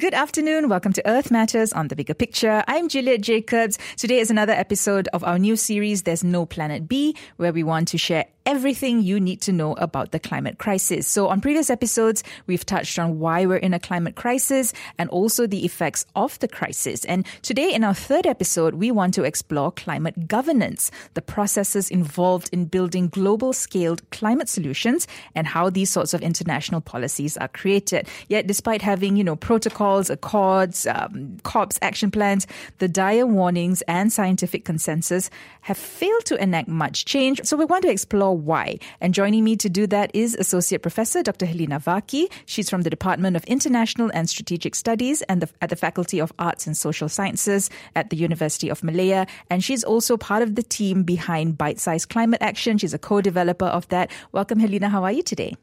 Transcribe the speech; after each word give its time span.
Good 0.00 0.14
afternoon. 0.14 0.70
Welcome 0.70 0.94
to 0.94 1.06
Earth 1.06 1.30
Matters 1.30 1.74
on 1.74 1.88
the 1.88 1.94
Bigger 1.94 2.14
Picture. 2.14 2.64
I'm 2.66 2.88
Juliet 2.88 3.20
Jacobs. 3.20 3.76
Today 3.98 4.18
is 4.18 4.30
another 4.30 4.54
episode 4.54 5.08
of 5.08 5.22
our 5.24 5.38
new 5.38 5.56
series, 5.56 6.04
There's 6.04 6.24
No 6.24 6.46
Planet 6.46 6.88
B, 6.88 7.14
where 7.36 7.52
we 7.52 7.62
want 7.62 7.88
to 7.88 7.98
share 7.98 8.24
everything 8.46 9.02
you 9.02 9.20
need 9.20 9.42
to 9.42 9.52
know 9.52 9.74
about 9.74 10.10
the 10.10 10.18
climate 10.18 10.56
crisis. 10.56 11.06
So 11.06 11.28
on 11.28 11.42
previous 11.42 11.68
episodes, 11.68 12.24
we've 12.46 12.64
touched 12.64 12.98
on 12.98 13.18
why 13.18 13.44
we're 13.44 13.56
in 13.56 13.74
a 13.74 13.78
climate 13.78 14.16
crisis 14.16 14.72
and 14.96 15.10
also 15.10 15.46
the 15.46 15.66
effects 15.66 16.06
of 16.16 16.38
the 16.38 16.48
crisis. 16.48 17.04
And 17.04 17.26
today 17.42 17.70
in 17.74 17.84
our 17.84 17.92
third 17.92 18.26
episode, 18.26 18.76
we 18.76 18.90
want 18.90 19.12
to 19.14 19.24
explore 19.24 19.70
climate 19.70 20.26
governance, 20.26 20.90
the 21.12 21.20
processes 21.20 21.90
involved 21.90 22.48
in 22.50 22.64
building 22.64 23.08
global 23.08 23.52
scaled 23.52 24.08
climate 24.10 24.48
solutions 24.48 25.06
and 25.34 25.46
how 25.46 25.68
these 25.68 25.90
sorts 25.90 26.14
of 26.14 26.22
international 26.22 26.80
policies 26.80 27.36
are 27.36 27.48
created. 27.48 28.08
Yet 28.28 28.46
despite 28.46 28.80
having, 28.80 29.16
you 29.16 29.24
know, 29.24 29.36
protocols, 29.36 29.89
accords, 29.98 30.86
um, 30.86 31.38
COPs, 31.42 31.78
action 31.82 32.10
plans, 32.10 32.46
the 32.78 32.86
dire 32.86 33.26
warnings 33.26 33.82
and 33.88 34.12
scientific 34.12 34.64
consensus 34.64 35.30
have 35.62 35.76
failed 35.76 36.24
to 36.26 36.40
enact 36.40 36.68
much 36.68 37.04
change. 37.04 37.40
So 37.44 37.56
we 37.56 37.64
want 37.64 37.82
to 37.82 37.90
explore 37.90 38.36
why. 38.36 38.78
And 39.00 39.12
joining 39.12 39.42
me 39.42 39.56
to 39.56 39.68
do 39.68 39.86
that 39.88 40.10
is 40.14 40.34
Associate 40.34 40.80
Professor 40.80 41.22
Dr. 41.22 41.46
Helena 41.46 41.80
Varkkey. 41.80 42.30
She's 42.46 42.70
from 42.70 42.82
the 42.82 42.90
Department 42.90 43.36
of 43.36 43.44
International 43.44 44.10
and 44.14 44.28
Strategic 44.28 44.74
Studies 44.74 45.22
and 45.22 45.42
the, 45.42 45.48
at 45.60 45.70
the 45.70 45.76
Faculty 45.76 46.20
of 46.20 46.32
Arts 46.38 46.66
and 46.66 46.76
Social 46.76 47.08
Sciences 47.08 47.70
at 47.96 48.10
the 48.10 48.16
University 48.16 48.68
of 48.68 48.84
Malaya. 48.84 49.26
And 49.50 49.64
she's 49.64 49.82
also 49.82 50.16
part 50.16 50.42
of 50.42 50.54
the 50.54 50.62
team 50.62 51.02
behind 51.02 51.58
Bite 51.58 51.80
Size 51.80 52.06
Climate 52.06 52.42
Action. 52.42 52.78
She's 52.78 52.94
a 52.94 52.98
co-developer 52.98 53.66
of 53.66 53.88
that. 53.88 54.10
Welcome, 54.32 54.60
Helena. 54.60 54.88
How 54.88 55.04
are 55.04 55.12
you 55.12 55.22
today? 55.22 55.56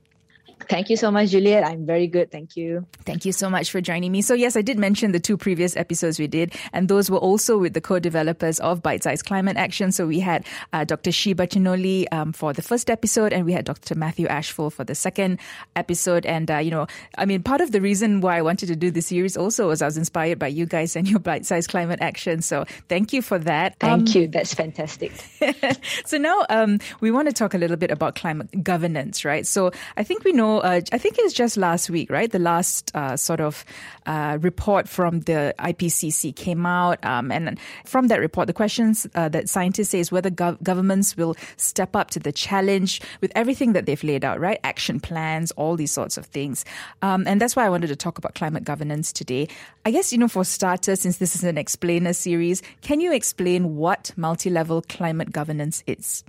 Thank 0.70 0.90
you 0.90 0.98
so 0.98 1.12
much, 1.12 1.30
Juliet. 1.30 1.64
I'm 1.64 1.86
very 1.86 2.08
good. 2.08 2.32
Thank 2.32 2.58
you. 2.58 2.86
Thank 3.06 3.26
you 3.26 3.32
so 3.32 3.50
much 3.50 3.72
for 3.72 3.80
joining 3.80 4.12
me. 4.12 4.22
So, 4.22 4.34
yes, 4.34 4.58
I 4.58 4.62
did 4.62 4.78
mention 4.78 5.12
the 5.12 5.20
two 5.20 5.38
previous 5.38 5.78
episodes 5.78 6.20
we 6.20 6.28
did, 6.28 6.54
and 6.74 6.90
those 6.90 7.10
were 7.10 7.20
also 7.20 7.58
with 7.58 7.74
the 7.74 7.82
co 7.82 8.00
developers 8.00 8.60
of 8.60 8.82
Bite 8.82 9.04
Size 9.04 9.22
Climate 9.22 9.56
Action. 9.56 9.92
So, 9.92 10.08
we 10.08 10.20
had 10.20 10.46
uh, 10.74 10.84
Dr. 10.84 11.12
Shiba 11.12 11.48
Chinoli 11.48 12.06
um, 12.12 12.34
for 12.34 12.54
the 12.54 12.62
first 12.62 12.90
episode, 12.90 13.34
and 13.34 13.46
we 13.46 13.54
had 13.54 13.66
Dr. 13.66 13.96
Matthew 13.96 14.28
Ashfold 14.28 14.74
for 14.74 14.84
the 14.84 14.96
second 14.96 15.40
episode. 15.76 16.26
And, 16.26 16.50
uh, 16.50 16.58
you 16.58 16.72
know, 16.72 16.88
I 17.18 17.26
mean, 17.26 17.44
part 17.44 17.62
of 17.62 17.72
the 17.72 17.80
reason 17.80 18.22
why 18.22 18.38
I 18.38 18.42
wanted 18.42 18.68
to 18.68 18.76
do 18.76 18.92
this 18.92 19.08
series 19.08 19.38
also 19.38 19.68
was 19.68 19.82
I 19.82 19.86
was 19.86 19.98
inspired 19.98 20.40
by 20.40 20.48
you 20.48 20.66
guys 20.66 20.96
and 20.96 21.08
your 21.08 21.20
Bite 21.20 21.46
Size 21.46 21.68
Climate 21.68 22.00
Action. 22.02 22.42
So, 22.42 22.66
thank 22.90 23.14
you 23.14 23.22
for 23.22 23.40
that. 23.40 23.78
Thank 23.80 24.10
um, 24.10 24.22
you. 24.22 24.28
That's 24.28 24.54
fantastic. 24.54 25.12
so, 26.06 26.18
now 26.18 26.46
um, 26.50 26.80
we 27.00 27.12
want 27.12 27.28
to 27.28 27.34
talk 27.34 27.54
a 27.54 27.58
little 27.58 27.78
bit 27.78 27.92
about 27.92 28.16
climate 28.16 28.64
governance, 28.64 29.24
right? 29.24 29.46
So, 29.46 29.72
I 29.96 30.04
think 30.04 30.24
we 30.24 30.34
know 30.34 30.47
uh, 30.58 30.82
I 30.92 30.98
think 30.98 31.18
it 31.18 31.24
was 31.24 31.34
just 31.34 31.58
last 31.58 31.90
week, 31.90 32.10
right? 32.10 32.32
The 32.32 32.40
last 32.40 32.96
uh, 32.96 33.18
sort 33.18 33.40
of 33.40 33.66
uh, 34.06 34.38
report 34.42 34.88
from 34.88 35.22
the 35.22 35.54
IPCC 35.60 36.36
came 36.36 36.66
out. 36.66 37.04
Um, 37.06 37.32
and 37.32 37.60
from 37.86 38.08
that 38.08 38.20
report, 38.20 38.48
the 38.48 38.54
questions 38.54 39.08
uh, 39.16 39.30
that 39.30 39.50
scientists 39.50 39.90
say 39.90 40.00
is 40.00 40.12
whether 40.12 40.30
gov- 40.30 40.62
governments 40.64 41.16
will 41.18 41.36
step 41.58 41.96
up 41.96 42.10
to 42.12 42.20
the 42.20 42.32
challenge 42.32 43.02
with 43.22 43.32
everything 43.36 43.74
that 43.74 43.86
they've 43.86 44.04
laid 44.04 44.24
out, 44.24 44.40
right? 44.40 44.60
Action 44.64 45.00
plans, 45.00 45.52
all 45.52 45.76
these 45.76 45.92
sorts 45.92 46.18
of 46.18 46.26
things. 46.26 46.66
Um, 47.02 47.28
and 47.28 47.42
that's 47.42 47.56
why 47.56 47.66
I 47.66 47.70
wanted 47.70 47.88
to 47.88 47.96
talk 47.96 48.18
about 48.18 48.36
climate 48.36 48.64
governance 48.64 49.12
today. 49.12 49.48
I 49.86 49.92
guess, 49.92 50.12
you 50.12 50.18
know, 50.18 50.28
for 50.28 50.44
starters, 50.44 51.02
since 51.02 51.18
this 51.18 51.36
is 51.36 51.44
an 51.44 51.58
explainer 51.58 52.14
series, 52.14 52.62
can 52.82 53.00
you 53.00 53.14
explain 53.14 53.76
what 53.76 54.12
multi 54.16 54.50
level 54.50 54.82
climate 54.82 55.32
governance 55.32 55.84
is? 55.88 56.24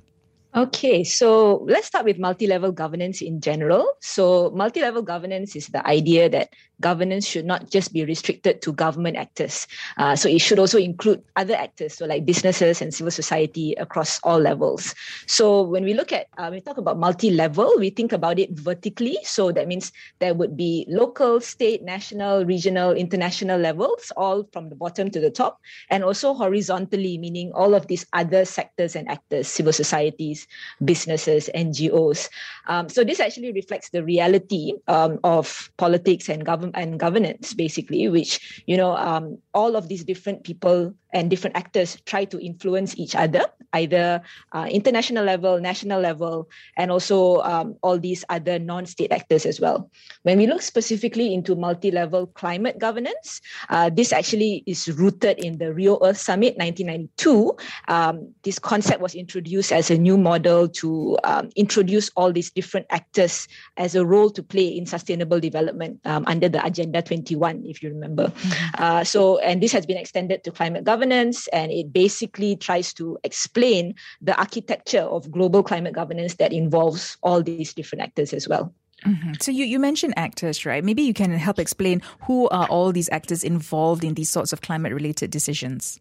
Okay, 0.58 1.04
so 1.04 1.62
let's 1.70 1.86
start 1.86 2.04
with 2.04 2.18
multi 2.18 2.48
level 2.48 2.72
governance 2.72 3.22
in 3.22 3.40
general. 3.40 3.86
So, 4.00 4.50
multi 4.50 4.80
level 4.82 5.02
governance 5.02 5.54
is 5.54 5.68
the 5.68 5.86
idea 5.86 6.28
that 6.30 6.50
governance 6.80 7.26
should 7.26 7.44
not 7.44 7.70
just 7.70 7.92
be 7.92 8.04
restricted 8.04 8.62
to 8.62 8.72
government 8.72 9.16
actors. 9.16 9.66
Uh, 9.96 10.14
so 10.14 10.28
it 10.28 10.40
should 10.40 10.58
also 10.58 10.78
include 10.78 11.22
other 11.36 11.54
actors, 11.54 11.94
so 11.94 12.06
like 12.06 12.24
businesses 12.24 12.80
and 12.80 12.94
civil 12.94 13.10
society 13.10 13.74
across 13.74 14.20
all 14.22 14.38
levels. 14.38 14.94
So 15.26 15.62
when 15.62 15.84
we 15.84 15.94
look 15.94 16.12
at, 16.12 16.28
uh, 16.38 16.48
we 16.50 16.60
talk 16.60 16.78
about 16.78 16.98
multi-level, 16.98 17.74
we 17.78 17.90
think 17.90 18.12
about 18.12 18.38
it 18.38 18.50
vertically. 18.52 19.18
So 19.24 19.50
that 19.52 19.66
means 19.66 19.92
there 20.18 20.34
would 20.34 20.56
be 20.56 20.86
local, 20.88 21.40
state, 21.40 21.82
national, 21.82 22.44
regional, 22.44 22.92
international 22.92 23.58
levels, 23.60 24.12
all 24.16 24.48
from 24.52 24.68
the 24.68 24.76
bottom 24.76 25.10
to 25.10 25.20
the 25.20 25.30
top, 25.30 25.60
and 25.90 26.04
also 26.04 26.34
horizontally, 26.34 27.18
meaning 27.18 27.52
all 27.52 27.74
of 27.74 27.86
these 27.86 28.06
other 28.12 28.44
sectors 28.44 28.94
and 28.94 29.08
actors, 29.08 29.48
civil 29.48 29.72
societies, 29.72 30.46
businesses, 30.84 31.50
NGOs. 31.54 32.28
Um, 32.66 32.88
so 32.88 33.04
this 33.04 33.20
actually 33.20 33.52
reflects 33.52 33.90
the 33.90 34.04
reality 34.04 34.74
um, 34.86 35.18
of 35.24 35.70
politics 35.76 36.28
and 36.28 36.44
government 36.44 36.67
and 36.74 36.98
governance, 36.98 37.54
basically, 37.54 38.08
which 38.08 38.62
you 38.66 38.76
know 38.76 38.96
um, 38.96 39.38
all 39.54 39.76
of 39.76 39.88
these 39.88 40.04
different 40.04 40.44
people 40.44 40.94
and 41.12 41.30
different 41.30 41.56
actors 41.56 41.96
try 42.04 42.24
to 42.26 42.38
influence 42.38 42.96
each 42.98 43.14
other, 43.14 43.46
either 43.72 44.20
uh, 44.52 44.66
international 44.70 45.24
level, 45.24 45.60
national 45.60 46.00
level, 46.00 46.48
and 46.76 46.90
also 46.90 47.40
um, 47.42 47.76
all 47.82 47.98
these 47.98 48.24
other 48.28 48.58
non-state 48.58 49.12
actors 49.12 49.46
as 49.46 49.60
well. 49.60 49.90
When 50.22 50.38
we 50.38 50.46
look 50.46 50.62
specifically 50.62 51.32
into 51.32 51.56
multi-level 51.56 52.28
climate 52.28 52.78
governance, 52.78 53.40
uh, 53.70 53.90
this 53.90 54.12
actually 54.12 54.64
is 54.66 54.88
rooted 54.88 55.38
in 55.38 55.58
the 55.58 55.72
Rio 55.72 55.98
Earth 56.02 56.18
Summit 56.18 56.56
1992. 56.58 57.56
Um, 57.88 58.34
this 58.42 58.58
concept 58.58 59.00
was 59.00 59.14
introduced 59.14 59.72
as 59.72 59.90
a 59.90 59.96
new 59.96 60.18
model 60.18 60.68
to 60.68 61.16
um, 61.24 61.48
introduce 61.56 62.10
all 62.16 62.32
these 62.32 62.50
different 62.50 62.86
actors 62.90 63.48
as 63.76 63.94
a 63.94 64.04
role 64.04 64.30
to 64.30 64.42
play 64.42 64.68
in 64.68 64.84
sustainable 64.84 65.40
development 65.40 66.00
um, 66.04 66.24
under 66.26 66.48
the 66.48 66.64
Agenda 66.64 67.00
21, 67.00 67.64
if 67.64 67.82
you 67.82 67.88
remember. 67.88 68.28
Mm-hmm. 68.28 68.82
Uh, 68.82 69.04
so, 69.04 69.38
and 69.38 69.62
this 69.62 69.72
has 69.72 69.86
been 69.86 69.96
extended 69.96 70.44
to 70.44 70.50
climate 70.50 70.84
governance 70.84 70.97
governance, 70.98 71.46
and 71.48 71.70
it 71.70 71.92
basically 71.92 72.56
tries 72.56 72.92
to 72.94 73.18
explain 73.22 73.94
the 74.20 74.36
architecture 74.36 75.02
of 75.02 75.30
global 75.30 75.62
climate 75.62 75.94
governance 75.94 76.34
that 76.34 76.52
involves 76.52 77.16
all 77.22 77.40
these 77.42 77.72
different 77.72 78.02
actors 78.02 78.32
as 78.32 78.48
well. 78.48 78.72
Mm-hmm. 79.06 79.34
So 79.40 79.52
you, 79.52 79.64
you 79.64 79.78
mentioned 79.78 80.14
actors, 80.16 80.66
right? 80.66 80.82
Maybe 80.82 81.02
you 81.02 81.14
can 81.14 81.30
help 81.30 81.60
explain 81.60 82.02
who 82.26 82.48
are 82.48 82.66
all 82.66 82.90
these 82.90 83.08
actors 83.12 83.44
involved 83.44 84.02
in 84.02 84.14
these 84.14 84.28
sorts 84.28 84.52
of 84.52 84.60
climate 84.60 84.92
related 84.92 85.30
decisions. 85.30 86.00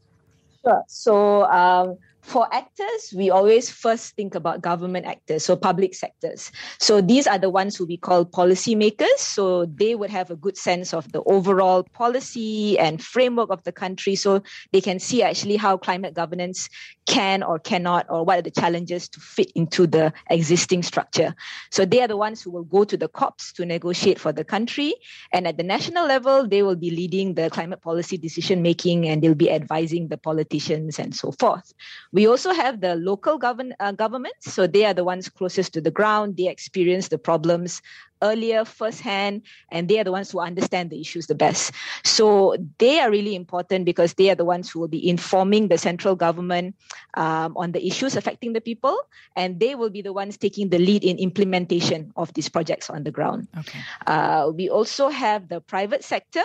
Sure. 0.64 0.84
So 0.88 1.44
um, 1.44 1.98
for 2.28 2.54
actors, 2.54 3.14
we 3.16 3.30
always 3.30 3.72
first 3.72 4.14
think 4.16 4.36
about 4.36 4.62
government 4.62 5.06
actors, 5.06 5.46
so 5.46 5.56
public 5.56 5.96
sectors. 5.96 6.52
So 6.78 7.00
these 7.00 7.26
are 7.26 7.38
the 7.38 7.50
ones 7.50 7.78
who 7.78 7.86
we 7.86 7.96
call 7.96 8.26
policymakers. 8.26 9.20
So 9.20 9.66
they 9.66 9.96
would 9.96 10.10
have 10.10 10.30
a 10.30 10.36
good 10.36 10.58
sense 10.58 10.94
of 10.94 11.10
the 11.14 11.24
overall 11.24 11.84
policy 11.84 12.78
and 12.78 13.02
framework 13.02 13.50
of 13.50 13.64
the 13.64 13.72
country. 13.72 14.16
So 14.16 14.44
they 14.74 14.82
can 14.82 15.00
see 15.00 15.24
actually 15.24 15.56
how 15.56 15.78
climate 15.78 16.14
governance 16.14 16.68
can 17.06 17.44
or 17.44 17.60
cannot, 17.60 18.06
or 18.10 18.26
what 18.26 18.40
are 18.40 18.42
the 18.42 18.52
challenges 18.52 19.08
to 19.08 19.22
fit 19.22 19.50
into 19.56 19.88
the 19.88 20.12
existing 20.30 20.84
structure. 20.84 21.34
So 21.72 21.86
they 21.86 22.02
are 22.02 22.10
the 22.10 22.18
ones 22.18 22.42
who 22.42 22.52
will 22.52 22.66
go 22.66 22.84
to 22.84 22.98
the 22.98 23.08
COPs 23.08 23.54
to 23.54 23.66
negotiate 23.66 24.20
for 24.20 24.34
the 24.34 24.44
country. 24.44 24.94
And 25.32 25.48
at 25.48 25.56
the 25.56 25.64
national 25.64 26.06
level, 26.06 26.46
they 26.46 26.62
will 26.62 26.76
be 26.76 26.92
leading 26.92 27.36
the 27.36 27.50
climate 27.50 27.82
policy 27.82 28.18
decision 28.18 28.62
making 28.62 29.08
and 29.08 29.22
they'll 29.22 29.34
be 29.34 29.50
advising 29.50 30.10
the 30.10 30.18
politicians 30.18 31.00
and 31.00 31.16
so 31.16 31.32
forth. 31.32 31.74
We 32.18 32.26
also 32.26 32.52
have 32.52 32.82
the 32.82 32.96
local 32.96 33.38
govern, 33.38 33.76
uh, 33.80 33.92
governments. 33.92 34.52
So 34.52 34.66
they 34.66 34.86
are 34.86 34.94
the 34.96 35.04
ones 35.04 35.30
closest 35.30 35.72
to 35.76 35.82
the 35.82 35.92
ground. 35.92 36.36
They 36.36 36.48
experience 36.48 37.10
the 37.10 37.20
problems 37.20 37.80
earlier, 38.24 38.66
firsthand, 38.66 39.44
and 39.70 39.88
they 39.88 40.00
are 40.00 40.04
the 40.04 40.12
ones 40.12 40.32
who 40.32 40.40
understand 40.40 40.90
the 40.90 41.00
issues 41.00 41.28
the 41.28 41.36
best. 41.36 41.78
So 42.04 42.58
they 42.80 43.00
are 43.00 43.12
really 43.12 43.36
important 43.36 43.86
because 43.86 44.16
they 44.16 44.32
are 44.32 44.36
the 44.36 44.50
ones 44.50 44.66
who 44.66 44.80
will 44.80 44.88
be 44.88 45.08
informing 45.08 45.68
the 45.68 45.78
central 45.78 46.16
government 46.16 46.74
um, 47.14 47.54
on 47.56 47.72
the 47.74 47.86
issues 47.86 48.16
affecting 48.16 48.54
the 48.54 48.62
people, 48.62 48.98
and 49.36 49.60
they 49.60 49.76
will 49.76 49.92
be 49.92 50.02
the 50.02 50.12
ones 50.12 50.38
taking 50.38 50.70
the 50.70 50.80
lead 50.80 51.04
in 51.04 51.20
implementation 51.20 52.12
of 52.18 52.34
these 52.34 52.50
projects 52.50 52.90
on 52.90 53.04
the 53.04 53.12
ground. 53.12 53.48
Okay. 53.60 53.78
Uh, 54.08 54.50
we 54.50 54.74
also 54.74 55.10
have 55.10 55.50
the 55.50 55.62
private 55.62 56.04
sector. 56.04 56.42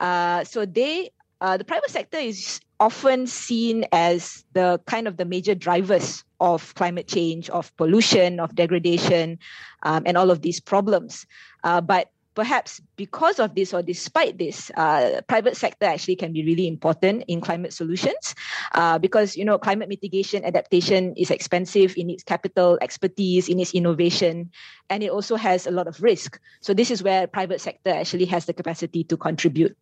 Uh, 0.00 0.42
so 0.42 0.66
they 0.66 1.14
uh, 1.40 1.56
the 1.56 1.64
private 1.64 1.90
sector 1.90 2.18
is 2.18 2.58
often 2.80 3.26
seen 3.26 3.86
as 3.92 4.44
the 4.52 4.80
kind 4.86 5.06
of 5.06 5.16
the 5.16 5.24
major 5.24 5.54
drivers 5.54 6.24
of 6.40 6.74
climate 6.74 7.08
change, 7.08 7.48
of 7.50 7.74
pollution, 7.76 8.40
of 8.40 8.54
degradation, 8.54 9.38
um, 9.82 10.02
and 10.06 10.16
all 10.16 10.30
of 10.30 10.42
these 10.42 10.60
problems. 10.60 11.26
Uh, 11.62 11.80
but 11.80 12.10
perhaps 12.34 12.80
because 12.96 13.38
of 13.38 13.54
this 13.54 13.72
or 13.72 13.82
despite 13.82 14.38
this, 14.38 14.70
uh, 14.76 15.20
private 15.28 15.56
sector 15.56 15.86
actually 15.86 16.16
can 16.16 16.32
be 16.32 16.44
really 16.44 16.66
important 16.66 17.24
in 17.28 17.40
climate 17.40 17.72
solutions 17.72 18.34
uh, 18.74 18.98
because 18.98 19.36
you 19.36 19.44
know 19.44 19.58
climate 19.58 19.88
mitigation 19.88 20.44
adaptation 20.44 21.14
is 21.16 21.30
expensive 21.30 21.94
in 21.96 22.10
its 22.10 22.22
capital 22.22 22.78
expertise, 22.82 23.48
in 23.48 23.60
its 23.60 23.72
innovation, 23.72 24.50
and 24.90 25.02
it 25.02 25.10
also 25.10 25.36
has 25.36 25.66
a 25.66 25.70
lot 25.70 25.86
of 25.86 26.02
risk. 26.02 26.40
So 26.60 26.74
this 26.74 26.90
is 26.90 27.02
where 27.02 27.26
private 27.26 27.60
sector 27.60 27.90
actually 27.90 28.26
has 28.26 28.46
the 28.46 28.52
capacity 28.52 29.04
to 29.04 29.16
contribute. 29.16 29.76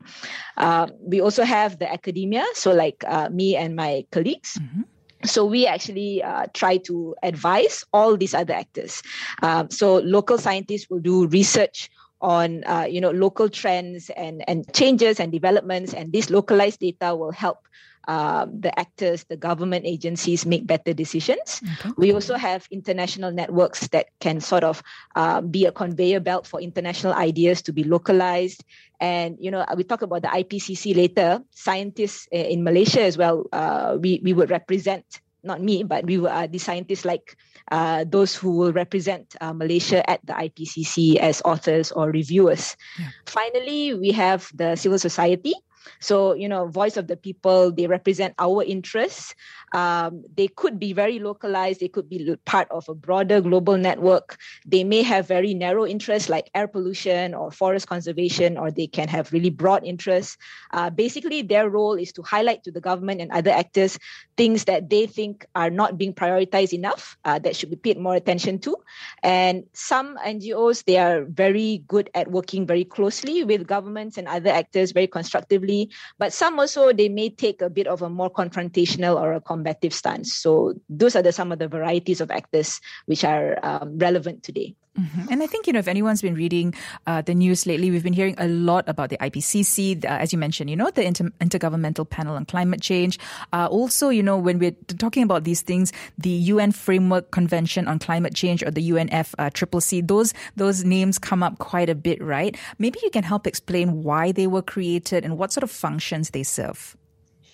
Uh, 0.57 0.89
we 1.01 1.21
also 1.21 1.45
have 1.45 1.79
the 1.79 1.91
academia, 1.91 2.45
so 2.55 2.73
like 2.73 3.03
uh, 3.07 3.29
me 3.31 3.57
and 3.57 3.75
my 3.75 4.07
colleagues. 4.13 4.59
Mm-hmm 4.61 4.83
so 5.25 5.45
we 5.45 5.67
actually 5.67 6.23
uh, 6.23 6.47
try 6.53 6.77
to 6.79 7.15
advise 7.23 7.85
all 7.93 8.17
these 8.17 8.35
other 8.35 8.55
actors. 8.55 9.03
Um, 9.43 9.71
so 9.71 9.99
local 9.99 10.39
scientists 10.39 10.91
will 10.91 10.99
do 10.99 11.27
research 11.29 11.91
on 12.23 12.65
uh, 12.65 12.87
you 12.89 13.01
know 13.01 13.11
local 13.11 13.49
trends 13.51 14.09
and 14.11 14.49
and 14.49 14.65
changes 14.73 15.21
and 15.21 15.33
developments, 15.33 15.93
and 15.93 16.13
this 16.13 16.31
localized 16.31 16.81
data 16.81 17.15
will 17.15 17.33
help 17.33 17.67
um, 18.09 18.61
the 18.61 18.77
actors, 18.79 19.25
the 19.25 19.37
government 19.37 19.85
agencies 19.87 20.45
make 20.45 20.67
better 20.67 20.93
decisions. 20.93 21.63
Okay. 21.63 21.91
We 21.97 22.13
also 22.13 22.35
have 22.35 22.67
international 22.71 23.31
networks 23.31 23.89
that 23.89 24.07
can 24.19 24.41
sort 24.41 24.65
of 24.65 24.83
uh, 25.15 25.41
be 25.41 25.67
a 25.67 25.73
conveyor 25.73 26.21
belt 26.21 26.47
for 26.47 26.61
international 26.61 27.13
ideas 27.15 27.63
to 27.63 27.73
be 27.73 27.85
localized. 27.85 28.65
And 29.01 29.37
you 29.39 29.51
know, 29.51 29.65
we 29.77 29.85
talk 29.85 30.03
about 30.03 30.23
the 30.23 30.29
IPCC 30.29 30.97
later. 30.97 31.43
Scientists 31.51 32.27
in 32.33 32.65
Malaysia 32.65 33.03
as 33.03 33.19
well. 33.19 33.47
Uh, 33.53 33.99
we 34.01 34.21
we 34.23 34.33
would 34.33 34.51
represent 34.51 35.21
not 35.45 35.61
me, 35.61 35.83
but 35.83 36.07
we 36.07 36.19
were 36.19 36.31
uh, 36.31 36.47
the 36.47 36.59
scientists 36.59 37.05
like 37.05 37.37
uh, 37.71 38.05
those 38.09 38.35
who 38.35 38.57
will 38.57 38.73
represent 38.73 39.37
uh, 39.41 39.53
Malaysia 39.53 40.09
at 40.09 40.25
the 40.27 40.33
IPCC 40.33 41.17
as 41.17 41.43
authors 41.45 41.93
or 41.93 42.11
reviewers. 42.11 42.77
Yeah. 42.99 43.09
Finally, 43.27 43.95
we 43.95 44.11
have 44.13 44.51
the 44.55 44.77
civil 44.77 44.99
society. 44.99 45.55
So, 46.01 46.35
you 46.35 46.49
know, 46.49 46.67
voice 46.67 46.97
of 46.97 47.09
the 47.09 47.17
people, 47.17 47.73
they 47.73 47.87
represent 47.87 48.35
our 48.39 48.63
interests. 48.63 49.35
Um, 49.75 50.25
they 50.37 50.49
could 50.49 50.79
be 50.79 50.93
very 50.93 51.19
localized. 51.19 51.81
They 51.81 51.89
could 51.89 52.09
be 52.09 52.37
part 52.45 52.69
of 52.71 52.89
a 52.89 52.95
broader 52.95 53.41
global 53.41 53.79
network. 53.79 54.37
They 54.67 54.85
may 54.85 55.03
have 55.03 55.27
very 55.27 55.55
narrow 55.55 55.87
interests 55.87 56.29
like 56.29 56.51
air 56.55 56.69
pollution 56.69 57.35
or 57.35 57.51
forest 57.51 57.87
conservation, 57.87 58.59
or 58.59 58.71
they 58.71 58.87
can 58.87 59.09
have 59.09 59.33
really 59.33 59.51
broad 59.51 59.85
interests. 59.85 60.37
Uh, 60.73 60.91
basically, 60.91 61.43
their 61.43 61.71
role 61.71 61.95
is 61.95 62.13
to 62.13 62.23
highlight 62.23 62.65
to 62.65 62.71
the 62.71 62.81
government 62.81 63.21
and 63.21 63.31
other 63.33 63.51
actors 63.51 63.99
things 64.37 64.65
that 64.65 64.89
they 64.89 65.07
think 65.07 65.47
are 65.55 65.71
not 65.71 65.99
being 65.99 66.15
prioritized 66.15 66.73
enough 66.73 67.17
uh, 67.25 67.39
that 67.39 67.55
should 67.57 67.71
be 67.71 67.77
paid 67.77 67.99
more 67.99 68.15
attention 68.15 68.59
to. 68.59 68.77
And 69.23 69.65
some 69.73 70.17
NGOs, 70.19 70.85
they 70.85 70.99
are 70.99 71.25
very 71.25 71.85
good 71.87 72.11
at 72.15 72.31
working 72.31 72.67
very 72.67 72.85
closely 72.85 73.45
with 73.45 73.67
governments 73.67 74.19
and 74.19 74.27
other 74.27 74.51
actors 74.51 74.93
very 74.93 75.07
constructively. 75.07 75.72
But 76.19 76.33
some 76.33 76.59
also, 76.59 76.93
they 76.93 77.09
may 77.09 77.31
take 77.31 77.63
a 77.63 77.71
bit 77.71 77.87
of 77.87 78.03
a 78.03 78.11
more 78.11 78.31
confrontational 78.31 79.21
or 79.21 79.33
a 79.33 79.41
combative 79.41 79.95
stance. 79.95 80.35
So 80.35 80.75
those 80.89 81.17
are 81.17 81.23
the, 81.23 81.33
some 81.33 81.53
of 81.53 81.59
the 81.59 81.69
varieties 81.69 82.21
of 82.21 82.31
actors 82.31 82.81
which 83.07 83.25
are 83.25 83.59
um, 83.63 83.99
relevant 83.99 84.43
today. 84.43 84.75
Mm-hmm. 84.99 85.33
And 85.33 85.43
I 85.43 85.47
think, 85.47 85.67
you 85.67 85.73
know, 85.73 85.79
if 85.79 85.89
anyone's 85.89 86.21
been 86.21 86.35
reading 86.35 86.75
uh, 87.07 87.23
the 87.23 87.35
news 87.35 87.65
lately, 87.65 87.91
we've 87.91 88.03
been 88.03 88.13
hearing 88.13 88.35
a 88.37 88.47
lot 88.47 88.87
about 88.89 89.09
the 89.09 89.17
IPCC, 89.19 90.05
uh, 90.05 90.09
as 90.09 90.33
you 90.33 90.39
mentioned, 90.39 90.69
you 90.69 90.77
know, 90.77 90.91
the 90.91 91.03
Inter- 91.03 91.31
Intergovernmental 91.41 92.09
Panel 92.09 92.37
on 92.37 92.45
Climate 92.45 92.83
Change. 92.83 93.19
Uh, 93.55 93.69
also, 93.71 94.11
you 94.11 94.23
know, 94.23 94.37
when 94.37 94.59
we're 94.59 94.77
talking 94.99 95.23
about 95.23 95.45
these 95.45 95.63
things, 95.63 95.93
the 96.19 96.29
UN 96.29 96.73
Framework 96.73 97.31
Convention 97.31 97.89
on 97.89 97.99
Climate 97.99 98.35
Change 98.35 98.63
or 98.63 98.71
the 98.71 98.91
UNF 98.91 99.35
uh, 99.39 100.07
those, 100.07 100.35
those 100.57 100.85
names 100.85 101.19
come 101.19 101.43
up 101.43 101.59
quite 101.59 101.89
a 101.89 101.95
bit, 101.95 102.23
right? 102.23 102.57
Maybe 102.79 102.99
you 103.03 103.11
can 103.11 103.25
help 103.25 103.47
explain 103.47 104.03
why 104.03 104.31
they 104.33 104.47
were 104.47 104.63
created 104.63 105.25
and 105.25 105.39
what 105.39 105.53
sort 105.53 105.65
of 105.65 105.71
functions 105.71 106.31
they 106.31 106.43
serve. 106.43 106.97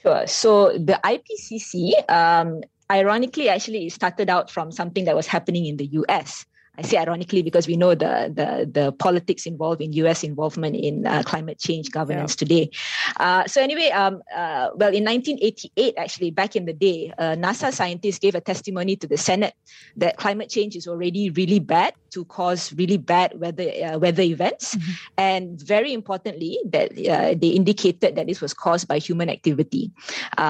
Sure. 0.03 0.27
So 0.27 0.73
the 0.73 1.01
IPCC, 1.05 2.11
um, 2.11 2.63
ironically, 2.91 3.49
actually 3.49 3.89
started 3.91 4.29
out 4.29 4.51
from 4.51 4.73
something 4.73 5.05
that 5.05 5.15
was 5.15 5.29
happening 5.29 5.67
in 5.67 5.77
the 5.77 5.87
US. 5.87 6.45
I 6.79 6.83
say 6.83 6.97
ironically 6.97 7.43
because 7.43 7.67
we 7.67 7.77
know 7.77 7.95
the 7.95 8.31
the, 8.33 8.71
the 8.71 8.93
politics 8.93 9.47
involved 9.47 9.81
in 9.81 9.93
U.S. 10.05 10.23
involvement 10.23 10.77
in 10.77 11.07
uh, 11.07 11.25
climate 11.25 11.59
change 11.59 11.91
governance 11.91 12.35
yeah. 12.35 12.47
today. 12.47 12.71
Uh, 13.17 13.47
so 13.47 13.61
anyway, 13.61 13.91
um, 13.91 14.23
uh, 14.35 14.71
well, 14.77 14.95
in 14.95 15.05
1988, 15.05 15.95
actually, 15.99 16.31
back 16.31 16.55
in 16.55 16.67
the 16.67 16.73
day, 16.73 17.13
uh, 17.19 17.35
NASA 17.35 17.73
scientists 17.73 18.21
gave 18.21 18.37
a 18.37 18.41
testimony 18.41 18.95
to 18.95 19.09
the 19.09 19.17
Senate 19.17 19.55
that 19.97 20.17
climate 20.19 20.49
change 20.49 20.77
is 20.77 20.87
already 20.87 21.31
really 21.31 21.59
bad 21.59 21.95
to 22.11 22.25
cause 22.27 22.73
really 22.75 22.97
bad 22.97 23.39
weather 23.41 23.71
uh, 23.85 23.99
weather 23.99 24.23
events, 24.23 24.77
mm-hmm. 24.77 24.93
and 25.19 25.61
very 25.63 25.93
importantly, 25.93 26.61
that 26.65 26.93
uh, 26.93 27.35
they 27.35 27.49
indicated 27.49 28.15
that 28.15 28.27
this 28.27 28.41
was 28.41 28.55
caused 28.55 28.87
by 28.87 28.99
human 28.99 29.29
activity. 29.29 29.91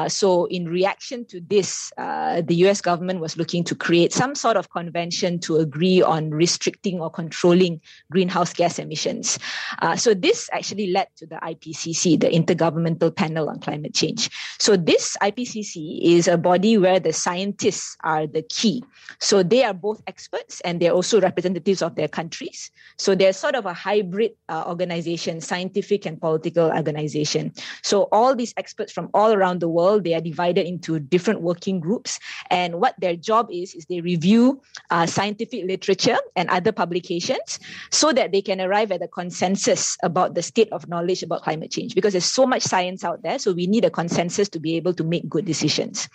so 0.09 0.45
in 0.47 0.69
reaction 0.69 1.25
to 1.25 1.41
this, 1.41 1.91
the 1.97 2.55
U.S. 2.69 2.83
government 2.83 3.21
was 3.21 3.37
looking 3.39 3.65
to 3.65 3.75
create 3.75 4.13
some 4.13 4.35
sort 4.35 4.57
of 4.57 4.69
convention 4.71 5.39
to 5.39 5.57
agree 5.57 6.03
on 6.03 6.18
on 6.19 6.31
restricting 6.31 7.01
or 7.01 7.11
controlling 7.11 7.81
greenhouse 8.13 8.53
gas 8.53 8.79
emissions. 8.79 9.39
Uh, 9.81 9.97
so 9.97 10.13
this 10.13 10.51
actually 10.53 10.93
led 10.93 11.09
to 11.17 11.25
the 11.27 11.37
IPCC, 11.37 12.21
the 12.21 12.29
Intergovernmental 12.29 13.15
Panel 13.15 13.49
on 13.49 13.61
Climate 13.61 13.95
Change. 13.95 14.29
So 14.59 14.77
this 14.77 15.17
IPCC 15.23 16.03
is 16.03 16.29
a 16.29 16.37
body 16.37 16.77
where 16.77 17.01
the 17.01 17.13
scientists 17.13 17.97
are 18.03 18.27
the 18.27 18.43
key. 18.43 18.85
So 19.21 19.43
they 19.43 19.65
are 19.65 19.73
both 19.73 20.03
experts 20.07 20.61
and 20.63 20.81
they're 20.81 20.93
also 20.93 21.21
representatives 21.21 21.81
of 21.81 21.95
their 21.95 22.09
countries. 22.09 22.71
So 22.99 23.15
they're 23.15 23.33
sort 23.33 23.55
of 23.55 23.65
a 23.65 23.73
hybrid 23.73 24.33
uh, 24.49 24.65
organization, 24.67 25.41
scientific 25.41 26.05
and 26.05 26.21
political 26.21 26.71
organization. 26.73 27.53
So 27.83 28.09
all 28.11 28.35
these 28.35 28.53
experts 28.57 28.93
from 28.93 29.09
all 29.15 29.33
around 29.33 29.61
the 29.61 29.69
world, 29.69 30.05
they 30.05 30.15
are 30.15 30.21
divided 30.21 30.67
into 30.67 30.99
different 30.99 31.41
working 31.41 31.79
groups. 31.81 32.19
And 32.51 32.81
what 32.81 32.95
their 32.99 33.17
job 33.17 33.49
is, 33.53 33.75
is 33.75 33.87
they 33.87 34.01
review 34.01 34.61
uh, 34.91 35.07
scientific 35.07 35.65
literature 35.65 36.08
literature 36.09 36.31
and 36.37 36.49
other 36.51 36.73
publications 36.73 37.59
so 37.91 38.13
that 38.13 38.33
they 38.33 38.43
can 38.43 38.61
arrive 38.61 38.93
at 38.93 39.03
a 39.03 39.09
consensus 39.09 39.97
about 40.03 40.35
the 40.35 40.43
state 40.43 40.69
of 40.73 40.89
knowledge 40.89 41.23
about 41.23 41.43
climate 41.43 41.71
change 41.71 41.95
because 41.95 42.13
there's 42.13 42.25
so 42.25 42.47
much 42.47 42.63
science 42.63 43.05
out 43.05 43.23
there. 43.23 43.39
So 43.39 43.53
we 43.53 43.67
need 43.67 43.85
a 43.85 43.91
consensus 43.91 44.49
to 44.51 44.61
be 44.61 44.77
able 44.77 44.95
to 44.95 45.05
make 45.05 45.29
good 45.29 45.45
decisions. 45.45 46.09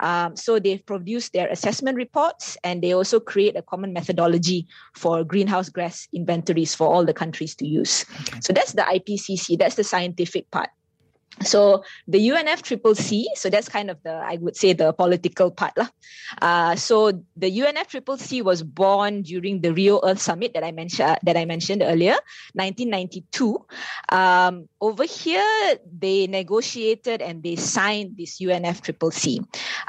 Um, 0.00 0.36
so 0.36 0.58
they've 0.58 0.84
produced 0.84 1.32
their 1.32 1.48
assessment 1.48 1.96
reports 1.96 2.56
and 2.64 2.82
they 2.82 2.92
also 2.92 3.20
create 3.20 3.56
a 3.56 3.62
common 3.62 3.92
methodology 3.92 4.66
for 4.94 5.24
greenhouse 5.24 5.68
gas 5.68 6.08
inventories 6.12 6.74
for 6.74 6.86
all 6.86 7.04
the 7.04 7.14
countries 7.14 7.54
to 7.56 7.66
use. 7.66 8.04
Okay. 8.22 8.40
So 8.40 8.52
that's 8.52 8.72
the 8.72 8.82
IPCC, 8.82 9.58
that's 9.58 9.76
the 9.76 9.84
scientific 9.84 10.50
part. 10.50 10.70
So 11.42 11.84
the 12.06 12.20
UNFCCC, 12.20 13.24
so 13.34 13.48
that's 13.48 13.68
kind 13.68 13.90
of 13.90 14.02
the 14.02 14.12
I 14.12 14.36
would 14.40 14.56
say 14.56 14.72
the 14.72 14.92
political 14.92 15.50
part 15.50 15.72
lah. 15.76 15.88
Uh, 16.40 16.76
so 16.76 17.12
the 17.36 17.48
UNFCCC 17.48 18.42
was 18.44 18.62
born 18.62 19.22
during 19.22 19.60
the 19.60 19.72
Rio 19.72 20.00
Earth 20.04 20.20
Summit 20.20 20.52
that 20.52 20.64
I 20.64 20.72
mentioned 20.72 21.16
that 21.22 21.36
I 21.36 21.44
mentioned 21.44 21.82
earlier, 21.82 22.20
1992. 22.52 23.56
Um, 24.12 24.68
over 24.80 25.04
here, 25.04 25.78
they 25.88 26.26
negotiated 26.26 27.22
and 27.22 27.42
they 27.42 27.56
signed 27.56 28.16
this 28.16 28.38
UNFCCC. 28.40 29.40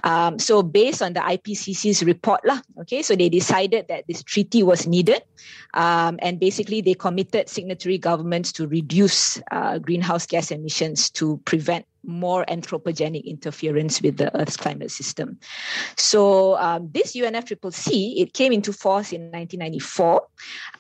Um, 0.04 0.40
so 0.40 0.64
based 0.64 1.02
on 1.02 1.14
the 1.14 1.20
IPCC's 1.20 2.04
report 2.04 2.42
lah, 2.46 2.62
okay, 2.80 3.02
so 3.02 3.16
they 3.16 3.28
decided 3.28 3.88
that 3.90 4.08
this 4.08 4.24
treaty 4.24 4.64
was 4.64 4.88
needed, 4.88 5.22
um, 5.74 6.16
and 6.24 6.40
basically 6.40 6.80
they 6.80 6.96
committed 6.96 7.50
signatory 7.50 7.98
governments 7.98 8.52
to 8.54 8.68
reduce 8.68 9.42
uh, 9.52 9.78
greenhouse 9.80 10.26
gas 10.26 10.52
emissions 10.52 11.10
to 11.12 11.41
prevent 11.46 11.86
more 12.04 12.46
anthropogenic 12.46 13.26
interference 13.26 14.02
with 14.02 14.18
the 14.18 14.36
Earth's 14.36 14.58
climate 14.58 14.92
system. 14.92 15.38
So 15.98 16.58
um, 16.58 16.90
this 16.92 17.16
UNFCCC, 17.16 18.22
it 18.22 18.34
came 18.34 18.52
into 18.52 18.74
force 18.74 19.12
in 19.12 19.32
1994, 19.32 20.24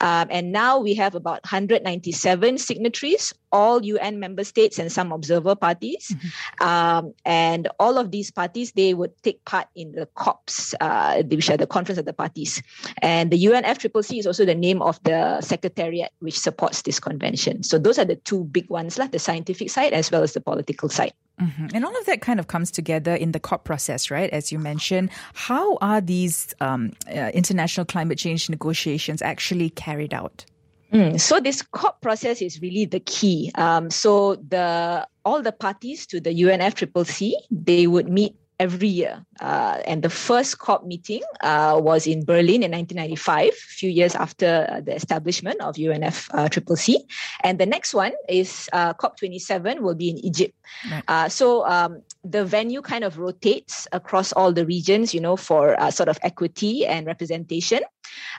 um, 0.01 0.27
and 0.31 0.51
now 0.51 0.79
we 0.79 0.95
have 0.95 1.15
about 1.15 1.43
197 1.43 2.57
signatories, 2.57 3.33
all 3.51 3.83
UN 3.83 4.19
member 4.19 4.43
states 4.43 4.79
and 4.79 4.91
some 4.91 5.11
observer 5.11 5.55
parties, 5.55 6.09
mm-hmm. 6.09 6.67
um, 6.67 7.13
and 7.25 7.67
all 7.79 7.97
of 7.97 8.11
these 8.11 8.31
parties 8.31 8.71
they 8.73 8.93
would 8.93 9.11
take 9.23 9.43
part 9.45 9.67
in 9.75 9.91
the 9.93 10.05
COPs, 10.15 10.75
uh, 10.79 11.23
which 11.23 11.49
are 11.49 11.57
the 11.57 11.67
Conference 11.67 11.99
of 11.99 12.05
the 12.05 12.13
Parties, 12.13 12.61
and 13.01 13.31
the 13.31 13.43
UNFCCC 13.45 14.19
is 14.19 14.27
also 14.27 14.45
the 14.45 14.55
name 14.55 14.81
of 14.81 15.01
the 15.03 15.41
secretariat 15.41 16.11
which 16.19 16.39
supports 16.39 16.81
this 16.83 16.99
convention. 16.99 17.63
So 17.63 17.77
those 17.77 17.97
are 17.97 18.05
the 18.05 18.15
two 18.15 18.45
big 18.45 18.69
ones, 18.69 18.97
like 18.97 19.11
the 19.11 19.19
scientific 19.19 19.69
side 19.69 19.93
as 19.93 20.11
well 20.11 20.23
as 20.23 20.33
the 20.33 20.41
political 20.41 20.89
side. 20.89 21.13
Mm-hmm. 21.41 21.67
And 21.73 21.85
all 21.85 21.97
of 21.97 22.05
that 22.05 22.21
kind 22.21 22.39
of 22.39 22.47
comes 22.47 22.69
together 22.69 23.15
in 23.15 23.31
the 23.31 23.39
COP 23.39 23.63
process, 23.63 24.11
right? 24.11 24.29
As 24.29 24.51
you 24.51 24.59
mentioned, 24.59 25.09
how 25.33 25.77
are 25.77 25.99
these 25.99 26.53
um, 26.61 26.91
uh, 27.07 27.31
international 27.33 27.85
climate 27.85 28.19
change 28.19 28.49
negotiations 28.49 29.21
actually 29.21 29.71
carried 29.71 30.13
out? 30.13 30.45
Mm, 30.93 31.19
so 31.19 31.39
this 31.39 31.61
COP 31.61 32.01
process 32.01 32.41
is 32.41 32.61
really 32.61 32.85
the 32.85 32.99
key. 32.99 33.51
Um, 33.55 33.89
so 33.89 34.35
the 34.35 35.07
all 35.23 35.41
the 35.41 35.51
parties 35.51 36.05
to 36.07 36.19
the 36.19 36.31
UNFCCC 36.31 37.33
they 37.49 37.87
would 37.87 38.09
meet 38.09 38.35
every 38.61 38.87
year. 38.87 39.25
Uh, 39.41 39.81
and 39.87 40.03
the 40.03 40.09
first 40.09 40.59
COP 40.59 40.85
meeting 40.85 41.21
uh, 41.41 41.79
was 41.81 42.05
in 42.05 42.23
Berlin 42.23 42.61
in 42.61 42.69
1995, 42.69 43.49
a 43.49 43.51
few 43.51 43.89
years 43.89 44.13
after 44.13 44.69
uh, 44.69 44.81
the 44.81 44.93
establishment 44.93 45.59
of 45.61 45.75
UNFCCC. 45.75 46.95
Uh, 46.95 46.99
and 47.43 47.57
the 47.57 47.65
next 47.65 47.95
one 47.95 48.13
is 48.29 48.69
uh, 48.71 48.93
COP 48.93 49.17
27 49.17 49.81
will 49.81 49.95
be 49.95 50.11
in 50.11 50.17
Egypt. 50.19 50.53
Right. 50.91 51.03
Uh, 51.07 51.27
so 51.27 51.65
um, 51.65 52.03
the 52.23 52.45
venue 52.45 52.83
kind 52.83 53.03
of 53.03 53.17
rotates 53.17 53.87
across 53.93 54.31
all 54.33 54.53
the 54.53 54.65
regions, 54.65 55.11
you 55.11 55.21
know, 55.21 55.35
for 55.35 55.75
sort 55.89 56.09
of 56.09 56.19
equity 56.21 56.85
and 56.85 57.07
representation. 57.07 57.81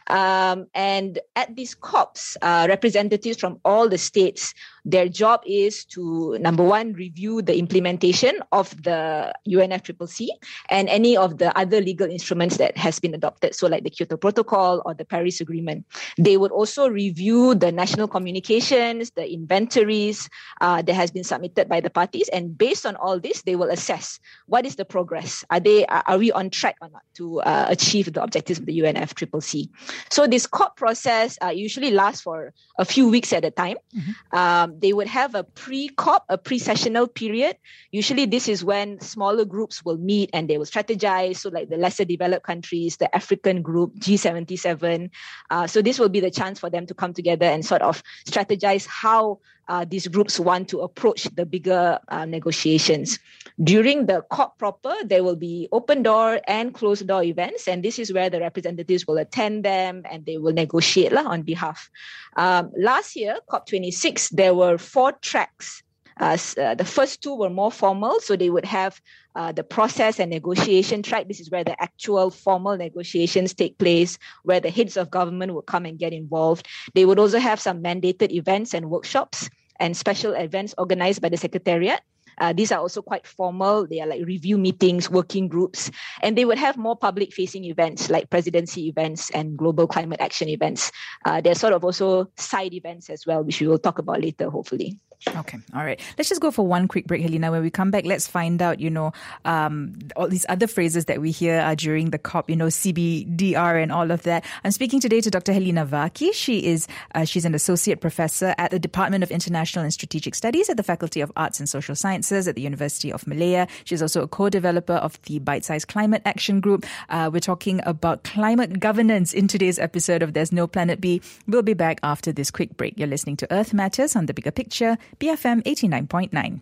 Um, 0.09 0.67
and 0.75 1.19
at 1.37 1.55
these 1.57 1.75
COPs, 1.75 2.37
uh, 2.43 2.67
representatives 2.69 3.39
from 3.39 3.61
all 3.65 3.89
the 3.89 3.99
states, 3.99 4.55
their 4.85 5.09
job 5.09 5.43
is 5.47 5.85
to, 5.87 6.37
number 6.41 6.65
one, 6.65 6.93
review 6.95 7.41
the 7.41 7.57
implementation 7.57 8.41
of 8.51 8.71
the 8.83 9.33
UNFCCC 9.49 10.29
and 10.71 10.89
any 10.89 11.17
of 11.17 11.39
the 11.39 11.57
other 11.57 11.81
legal 11.81 12.11
instruments 12.11 12.57
that 12.57 12.77
has 12.77 12.99
been 12.99 13.15
adopted. 13.15 13.55
So 13.55 13.69
like 13.69 13.85
the 13.85 13.91
Kyoto 13.91 14.17
Protocol 14.17 14.83
or 14.85 14.95
the 14.95 15.05
Paris 15.05 15.41
Agreement. 15.41 15.87
They 16.19 16.37
would 16.37 16.51
also 16.51 16.89
review 16.89 17.55
the 17.55 17.71
national 17.71 18.09
communications, 18.09 19.13
the 19.13 19.31
inventories 19.31 20.29
uh, 20.61 20.83
that 20.83 20.95
has 20.95 21.11
been 21.11 21.25
submitted 21.25 21.69
by 21.69 21.81
the 21.81 21.91
parties. 21.91 22.29
And 22.31 22.57
based 22.57 22.85
on 22.85 22.97
all 22.97 23.21
this, 23.21 23.43
they 23.43 23.55
will 23.55 23.71
assess 23.71 24.19
what 24.47 24.67
is 24.67 24.77
the 24.77 24.85
progress. 24.85 25.45
Are 25.51 25.61
they, 25.61 25.87
are 25.87 26.19
we 26.19 26.33
on 26.33 26.51
track 26.51 26.77
or 26.81 26.89
not 26.89 27.03
to 27.15 27.41
uh, 27.43 27.67
achieve 27.69 28.13
the 28.13 28.23
objectives 28.23 28.59
of 28.59 28.67
the 28.67 28.79
UNFCCC? 28.81 29.62
So 30.11 30.27
this 30.27 30.47
COP 30.47 30.77
process 30.77 31.39
uh, 31.43 31.49
usually 31.49 31.91
lasts 31.91 32.23
for 32.23 32.53
a 32.79 32.85
few 32.85 33.09
weeks 33.09 33.33
at 33.33 33.45
a 33.45 33.51
time. 33.51 33.77
Mm-hmm. 33.95 34.37
Um, 34.37 34.79
they 34.79 34.93
would 34.93 35.07
have 35.07 35.35
a 35.35 35.45
pre-COP, 35.45 36.25
a 36.29 36.39
pre-sessional 36.39 37.09
period. 37.09 37.57
Usually 37.91 38.27
this 38.27 38.49
is 38.49 38.65
when 38.65 39.01
smaller 39.01 39.45
groups 39.45 39.85
will 39.85 39.99
meet 39.99 40.31
and 40.33 40.49
they 40.49 40.59
will 40.59 40.67
strategize. 40.67 41.39
So 41.39 41.51
like 41.51 41.69
the 41.69 41.77
lesser 41.77 42.05
developed 42.05 42.47
countries, 42.47 42.97
the 42.97 43.15
African 43.15 43.63
group, 43.63 43.95
G77. 43.99 45.11
Uh, 45.51 45.67
so 45.67 45.83
this 45.83 45.99
will 45.99 46.09
be 46.09 46.21
the 46.21 46.31
chance 46.31 46.59
for 46.59 46.71
them 46.71 46.87
to 46.87 46.95
come 46.95 47.13
together 47.13 47.47
and 47.47 47.65
sort 47.65 47.83
of 47.83 48.03
strategize 48.27 48.87
how 48.87 49.39
uh, 49.69 49.85
these 49.89 50.09
groups 50.09 50.41
want 50.41 50.69
to 50.69 50.81
approach 50.81 51.25
the 51.35 51.47
bigger 51.47 51.99
uh, 52.09 52.25
negotiations. 52.25 53.19
During 53.63 54.07
the 54.07 54.23
COP 54.31 54.59
proper, 54.59 54.95
there 55.05 55.23
will 55.23 55.37
be 55.37 55.69
open 55.73 56.03
door 56.03 56.41
and 56.49 56.75
closed 56.75 57.07
door 57.07 57.23
events, 57.23 57.69
and 57.69 57.83
this 57.83 57.99
is 57.99 58.13
where 58.13 58.31
the 58.31 58.41
representatives 58.41 59.07
will 59.07 59.19
attend 59.19 59.65
them 59.65 60.03
and 60.11 60.27
they 60.27 60.39
will 60.39 60.53
negotiate 60.53 61.13
lah, 61.13 61.25
on 61.25 61.43
behalf. 61.43 61.91
Um, 62.37 62.73
last 62.77 63.17
year, 63.17 63.39
COP26, 63.51 64.31
there 64.31 64.55
were 64.55 64.79
four 64.79 65.13
tracks 65.13 65.83
uh, 66.21 66.37
uh, 66.59 66.75
the 66.75 66.85
first 66.85 67.23
two 67.23 67.35
were 67.35 67.51
more 67.51 67.73
formal, 67.73 68.21
so 68.21 68.37
they 68.37 68.51
would 68.51 68.65
have 68.65 69.01
uh, 69.35 69.53
the 69.53 69.65
process 69.65 70.19
and 70.21 70.31
negotiation 70.31 71.03
track. 71.03 71.29
This 71.29 71.41
is 71.41 71.51
where 71.51 71.65
the 71.65 71.81
actual 71.83 72.31
formal 72.31 72.77
negotiations 72.77 73.55
take 73.55 73.79
place, 73.79 74.19
where 74.43 74.61
the 74.61 74.71
heads 74.71 74.97
of 74.97 75.11
government 75.11 75.55
would 75.55 75.67
come 75.67 75.87
and 75.87 75.99
get 75.99 76.13
involved. 76.13 76.67
They 76.95 77.05
would 77.05 77.19
also 77.19 77.39
have 77.39 77.61
some 77.61 77.83
mandated 77.83 78.31
events 78.31 78.75
and 78.75 78.91
workshops 78.91 79.49
and 79.81 79.97
special 79.97 80.33
events 80.33 80.75
organized 80.79 81.21
by 81.21 81.29
the 81.29 81.37
Secretariat. 81.37 82.01
Uh, 82.39 82.53
these 82.53 82.73
are 82.73 82.81
also 82.81 83.03
quite 83.03 83.27
formal. 83.27 83.87
They 83.87 84.01
are 84.01 84.07
like 84.07 84.25
review 84.25 84.57
meetings, 84.59 85.11
working 85.11 85.49
groups, 85.49 85.91
and 86.23 86.37
they 86.37 86.45
would 86.45 86.59
have 86.59 86.77
more 86.77 86.97
public 86.97 87.33
facing 87.33 87.65
events 87.65 88.11
like 88.11 88.31
presidency 88.31 88.89
events 88.89 89.31
and 89.31 89.57
global 89.57 89.87
climate 89.87 90.21
action 90.21 90.49
events. 90.49 90.91
Uh, 91.25 91.43
are 91.45 91.55
sort 91.55 91.73
of 91.73 91.85
also 91.85 92.31
side 92.37 92.73
events 92.73 93.11
as 93.11 93.27
well, 93.27 93.43
which 93.45 93.61
we 93.61 93.67
will 93.67 93.79
talk 93.79 93.99
about 93.99 94.21
later, 94.21 94.49
hopefully. 94.49 94.99
Okay. 95.29 95.59
All 95.75 95.85
right. 95.85 96.01
Let's 96.19 96.29
just 96.29 96.41
go 96.41 96.51
for 96.51 96.67
one 96.67 96.89
quick 96.89 97.07
break, 97.07 97.23
Helena. 97.23 97.51
When 97.51 97.63
we 97.63 97.71
come 97.71 97.91
back, 97.91 98.05
let's 98.05 98.27
find 98.27 98.61
out, 98.61 98.81
you 98.81 98.91
know, 98.91 99.13
um, 99.45 99.95
all 100.17 100.29
these 100.29 100.45
other 100.49 100.67
phrases 100.67 101.05
that 101.07 101.21
we 101.21 101.31
hear 101.31 101.61
uh, 101.61 101.75
during 101.75 102.11
the 102.11 102.19
COP, 102.19 102.51
you 102.51 102.57
know, 102.57 102.67
CBDR 102.67 103.83
and 103.83 103.93
all 103.93 104.11
of 104.11 104.23
that. 104.23 104.45
I'm 104.65 104.73
speaking 104.73 105.01
today 105.01 105.21
to 105.21 105.31
Dr. 105.31 105.53
Helena 105.53 105.87
Varkkey. 105.87 106.35
She 106.35 106.67
is, 106.67 106.89
uh, 107.15 107.25
she's 107.25 107.45
an 107.45 107.55
associate 107.55 108.01
professor 108.01 108.55
at 108.59 108.73
the 108.73 108.79
Department 108.79 109.23
of 109.23 109.31
International 109.31 109.85
and 109.85 109.93
Strategic 109.93 110.35
Studies 110.35 110.69
at 110.69 110.77
the 110.77 110.83
Faculty 110.83 111.21
of 111.21 111.31
Arts 111.37 111.61
and 111.61 111.69
Social 111.69 111.95
Sciences 111.95 112.49
at 112.49 112.57
the 112.57 112.63
University 112.63 113.13
of 113.13 113.27
Malaya. 113.27 113.69
She's 113.85 114.03
also 114.03 114.23
a 114.23 114.29
co-developer 114.29 114.95
of 114.95 115.21
the 115.23 115.39
Bite 115.39 115.65
Size 115.65 115.85
Climate 115.85 116.23
Action 116.25 116.61
Group. 116.61 116.85
Uh, 117.09 117.31
we're 117.33 117.41
talking 117.41 117.81
about 117.87 118.25
climate 118.25 118.81
governance 118.81 119.33
in 119.33 119.47
today's 119.47 119.79
episode 119.79 120.23
of 120.23 120.33
There's 120.33 120.53
No 120.53 120.67
Planet 120.67 121.01
B. 121.01 121.21
We'll 121.47 121.63
be 121.63 121.75
back 121.75 122.01
after 122.03 122.33
this 122.33 122.51
quick 122.51 122.77
break. 122.77 122.99
You're 122.99 123.09
listening 123.09 123.37
to 123.37 123.53
Earth 123.53 123.73
Matters 123.73 124.17
on 124.17 124.27
the 124.27 124.35
Bigger 124.35 124.51
Picture. 124.51 124.99
BFM 125.19 125.63
89.9. 125.65 126.61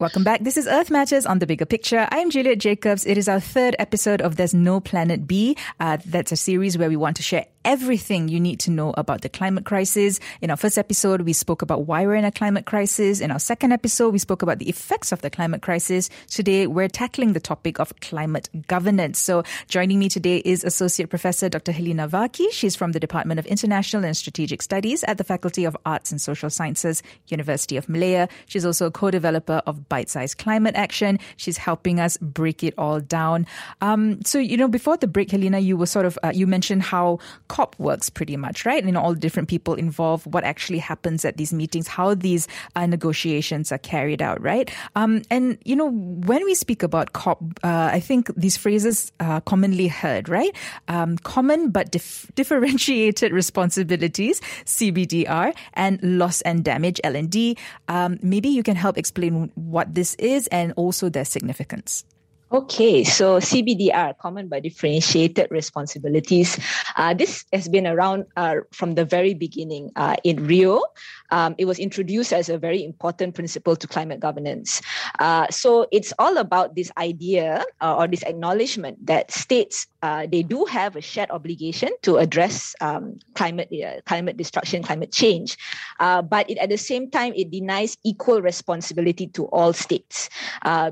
Welcome 0.00 0.22
back. 0.22 0.44
This 0.44 0.56
is 0.56 0.68
Earth 0.68 0.92
Matters 0.92 1.26
on 1.26 1.40
the 1.40 1.46
Bigger 1.46 1.66
Picture. 1.66 2.06
I'm 2.12 2.30
Juliet 2.30 2.58
Jacobs. 2.60 3.04
It 3.04 3.18
is 3.18 3.28
our 3.28 3.40
third 3.40 3.74
episode 3.80 4.20
of 4.22 4.36
There's 4.36 4.54
No 4.54 4.78
Planet 4.78 5.26
B. 5.26 5.56
Uh, 5.80 5.98
that's 6.06 6.30
a 6.30 6.36
series 6.36 6.78
where 6.78 6.88
we 6.88 6.94
want 6.94 7.16
to 7.16 7.22
share 7.24 7.46
everything 7.64 8.28
you 8.28 8.40
need 8.40 8.60
to 8.60 8.70
know 8.70 8.94
about 8.96 9.22
the 9.22 9.28
climate 9.28 9.64
crisis. 9.64 10.20
In 10.40 10.50
our 10.50 10.56
first 10.56 10.78
episode, 10.78 11.22
we 11.22 11.32
spoke 11.32 11.62
about 11.62 11.86
why 11.86 12.06
we're 12.06 12.14
in 12.14 12.24
a 12.24 12.32
climate 12.32 12.66
crisis. 12.66 13.20
In 13.20 13.30
our 13.30 13.38
second 13.38 13.72
episode, 13.72 14.12
we 14.12 14.18
spoke 14.18 14.42
about 14.42 14.58
the 14.58 14.68
effects 14.68 15.12
of 15.12 15.20
the 15.22 15.30
climate 15.30 15.62
crisis. 15.62 16.10
Today, 16.28 16.66
we're 16.66 16.88
tackling 16.88 17.32
the 17.32 17.40
topic 17.40 17.78
of 17.78 17.98
climate 18.00 18.48
governance. 18.66 19.18
So 19.18 19.42
joining 19.68 19.98
me 19.98 20.08
today 20.08 20.38
is 20.44 20.64
Associate 20.64 21.08
Professor 21.08 21.48
Dr. 21.48 21.72
Helena 21.72 22.08
Varkkey. 22.08 22.50
She's 22.52 22.76
from 22.76 22.92
the 22.92 23.00
Department 23.00 23.38
of 23.38 23.46
International 23.46 24.04
and 24.04 24.16
Strategic 24.16 24.62
Studies 24.62 25.04
at 25.04 25.18
the 25.18 25.24
Faculty 25.24 25.64
of 25.64 25.76
Arts 25.84 26.10
and 26.10 26.20
Social 26.20 26.50
Sciences, 26.50 27.02
University 27.28 27.76
of 27.76 27.88
Malaya. 27.88 28.28
She's 28.46 28.64
also 28.64 28.86
a 28.86 28.90
co-developer 28.90 29.62
of 29.66 29.88
Bite 29.88 30.08
Size 30.08 30.34
Climate 30.34 30.74
Action. 30.74 31.18
She's 31.36 31.56
helping 31.56 32.00
us 32.00 32.16
break 32.18 32.62
it 32.62 32.74
all 32.78 33.00
down. 33.00 33.46
Um, 33.80 34.22
so, 34.24 34.38
you 34.38 34.56
know, 34.56 34.68
before 34.68 34.96
the 34.96 35.06
break, 35.06 35.30
Helena, 35.30 35.58
you 35.58 35.76
were 35.76 35.86
sort 35.86 36.06
of, 36.06 36.18
uh, 36.22 36.32
you 36.34 36.46
mentioned 36.46 36.82
how 36.82 37.18
COP 37.48 37.74
works 37.78 38.08
pretty 38.10 38.36
much, 38.36 38.64
right? 38.64 38.84
You 38.84 38.92
know, 38.92 39.00
all 39.00 39.14
the 39.14 39.20
different 39.20 39.48
people 39.48 39.74
involved, 39.74 40.32
what 40.32 40.44
actually 40.44 40.78
happens 40.78 41.24
at 41.24 41.36
these 41.36 41.52
meetings, 41.52 41.88
how 41.88 42.14
these 42.14 42.46
uh, 42.76 42.86
negotiations 42.86 43.72
are 43.72 43.78
carried 43.78 44.22
out, 44.22 44.40
right? 44.42 44.70
Um, 44.94 45.22
and, 45.30 45.58
you 45.64 45.74
know, 45.74 45.90
when 45.90 46.44
we 46.44 46.54
speak 46.54 46.82
about 46.82 47.12
COP, 47.12 47.42
uh, 47.64 47.90
I 47.92 48.00
think 48.00 48.30
these 48.36 48.56
phrases 48.56 49.12
are 49.20 49.40
commonly 49.40 49.88
heard, 49.88 50.28
right? 50.28 50.54
Um, 50.88 51.18
common 51.18 51.70
but 51.70 51.90
dif- 51.90 52.30
differentiated 52.34 53.32
responsibilities, 53.32 54.40
CBDR, 54.64 55.54
and 55.74 55.98
loss 56.02 56.40
and 56.42 56.64
damage, 56.64 57.00
L&D. 57.04 57.56
Um, 57.88 58.18
maybe 58.22 58.48
you 58.48 58.62
can 58.62 58.76
help 58.76 58.98
explain 58.98 59.50
what 59.54 59.94
this 59.94 60.14
is 60.16 60.46
and 60.48 60.72
also 60.76 61.08
their 61.08 61.24
significance. 61.24 62.04
Okay, 62.50 63.04
so 63.04 63.36
CBDR, 63.40 64.16
Common 64.16 64.48
but 64.48 64.62
Differentiated 64.62 65.48
Responsibilities. 65.50 66.58
Uh, 66.96 67.12
this 67.12 67.44
has 67.52 67.68
been 67.68 67.86
around 67.86 68.24
uh, 68.36 68.64
from 68.72 68.94
the 68.94 69.04
very 69.04 69.34
beginning. 69.34 69.92
Uh, 69.96 70.16
in 70.24 70.46
Rio, 70.46 70.80
um, 71.30 71.54
it 71.58 71.64
was 71.64 71.78
introduced 71.78 72.32
as 72.32 72.48
a 72.48 72.58
very 72.58 72.84
important 72.84 73.34
principle 73.34 73.76
to 73.76 73.86
climate 73.86 74.20
governance. 74.20 74.80
Uh, 75.18 75.46
so 75.50 75.86
it's 75.92 76.12
all 76.18 76.36
about 76.36 76.74
this 76.74 76.90
idea 76.96 77.64
uh, 77.80 77.96
or 77.96 78.06
this 78.08 78.22
acknowledgement 78.22 79.04
that 79.06 79.30
states 79.30 79.86
uh, 80.02 80.26
they 80.30 80.42
do 80.42 80.64
have 80.64 80.96
a 80.96 81.00
shared 81.00 81.30
obligation 81.30 81.90
to 82.02 82.16
address 82.16 82.74
um, 82.80 83.18
climate 83.34 83.68
climate 84.06 84.36
destruction, 84.36 84.82
climate 84.82 85.12
change, 85.12 85.56
but 85.98 86.48
it, 86.48 86.58
at 86.58 86.68
the 86.68 86.78
same 86.78 87.10
time 87.10 87.32
it 87.34 87.50
denies 87.50 87.96
equal 88.04 88.40
responsibility 88.40 89.26
to 89.26 89.46
all 89.46 89.72
states 89.72 90.30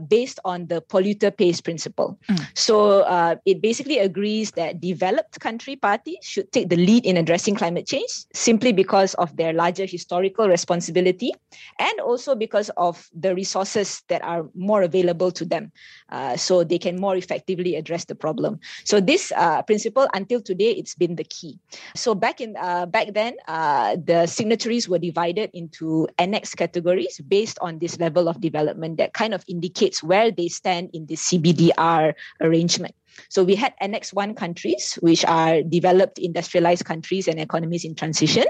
based 0.09 0.41
on 0.45 0.67
the 0.67 0.83
polluter 0.83 1.35
pays 1.35 1.61
principle. 1.61 2.19
Mm. 2.29 2.47
So 2.55 3.01
uh, 3.03 3.37
it 3.45 3.63
basically 3.63 3.99
agrees 3.99 4.53
that 4.53 4.81
developed 4.81 5.39
country 5.41 5.77
parties 5.77 6.19
should 6.23 6.51
take 6.53 6.69
the 6.69 6.77
lead 6.77 7.07
in 7.07 7.17
addressing 7.17 7.55
climate 7.55 7.87
change 7.87 8.27
simply 8.35 8.73
because 8.73 9.15
of 9.15 9.37
their 9.37 9.53
larger 9.53 9.87
historical 9.87 10.26
responsibility 10.35 11.33
and 11.79 12.01
also 12.01 12.35
because 12.35 12.71
of 12.77 13.09
the 13.15 13.35
resources 13.35 14.03
that 14.09 14.23
are 14.23 14.49
more 14.55 14.83
available 14.83 15.31
to 15.31 15.45
them. 15.45 15.73
Uh, 16.09 16.37
so 16.37 16.65
they 16.65 16.79
can 16.79 16.99
more 16.99 17.17
effectively 17.17 17.75
address 17.77 18.05
the 18.05 18.15
problem. 18.15 18.59
So 18.85 19.01
this 19.01 19.33
uh, 19.37 19.63
principle, 19.63 20.09
until 20.15 20.41
today, 20.41 20.71
it's 20.71 20.95
been 20.95 21.17
the 21.17 21.25
key. 21.25 21.59
So 21.95 22.15
back 22.15 22.41
in 22.41 22.57
uh, 22.57 22.87
back 22.87 23.15
then, 23.15 23.37
uh, 23.49 23.97
the 24.03 24.27
signatories 24.27 24.89
were 24.89 24.99
divided 24.99 25.51
into 25.53 26.09
annex 26.19 26.55
categories 26.55 27.21
based 27.29 27.59
on 27.61 27.79
this 27.79 27.99
level 27.99 28.29
of 28.29 28.41
development 28.41 28.99
that 28.99 29.13
kind 29.15 29.35
of 29.35 29.45
indicates 29.49 30.03
where 30.03 30.31
they 30.31 30.49
stand 30.49 30.91
in 30.93 31.07
this 31.07 31.29
CBDR 31.29 32.15
arrangement. 32.41 32.95
So 33.29 33.45
we 33.45 33.55
had 33.55 33.75
Annex 33.81 34.13
1 34.13 34.35
countries, 34.35 34.95
which 35.01 35.25
are 35.25 35.63
developed 35.63 36.19
industrialized 36.19 36.85
countries 36.85 37.29
and 37.29 37.41
economies 37.41 37.85
in 37.85 37.95
transition. 37.95 38.45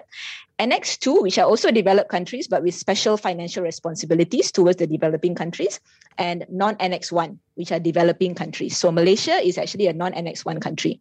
Annex 0.58 0.96
2, 0.96 1.20
which 1.20 1.38
are 1.38 1.46
also 1.46 1.70
developed 1.70 2.08
countries, 2.08 2.48
but 2.48 2.62
with 2.62 2.74
special 2.74 3.16
financial 3.16 3.62
responsibilities 3.62 4.50
towards 4.50 4.78
the 4.78 4.86
developing 4.86 5.34
countries. 5.34 5.80
And 6.18 6.46
non-Annex 6.48 7.12
1, 7.12 7.38
which 7.54 7.72
are 7.72 7.80
developing 7.80 8.34
countries. 8.34 8.76
So 8.76 8.90
Malaysia 8.90 9.36
is 9.36 9.58
actually 9.58 9.86
a 9.86 9.92
non-Annex 9.92 10.44
1 10.44 10.60
country. 10.60 11.00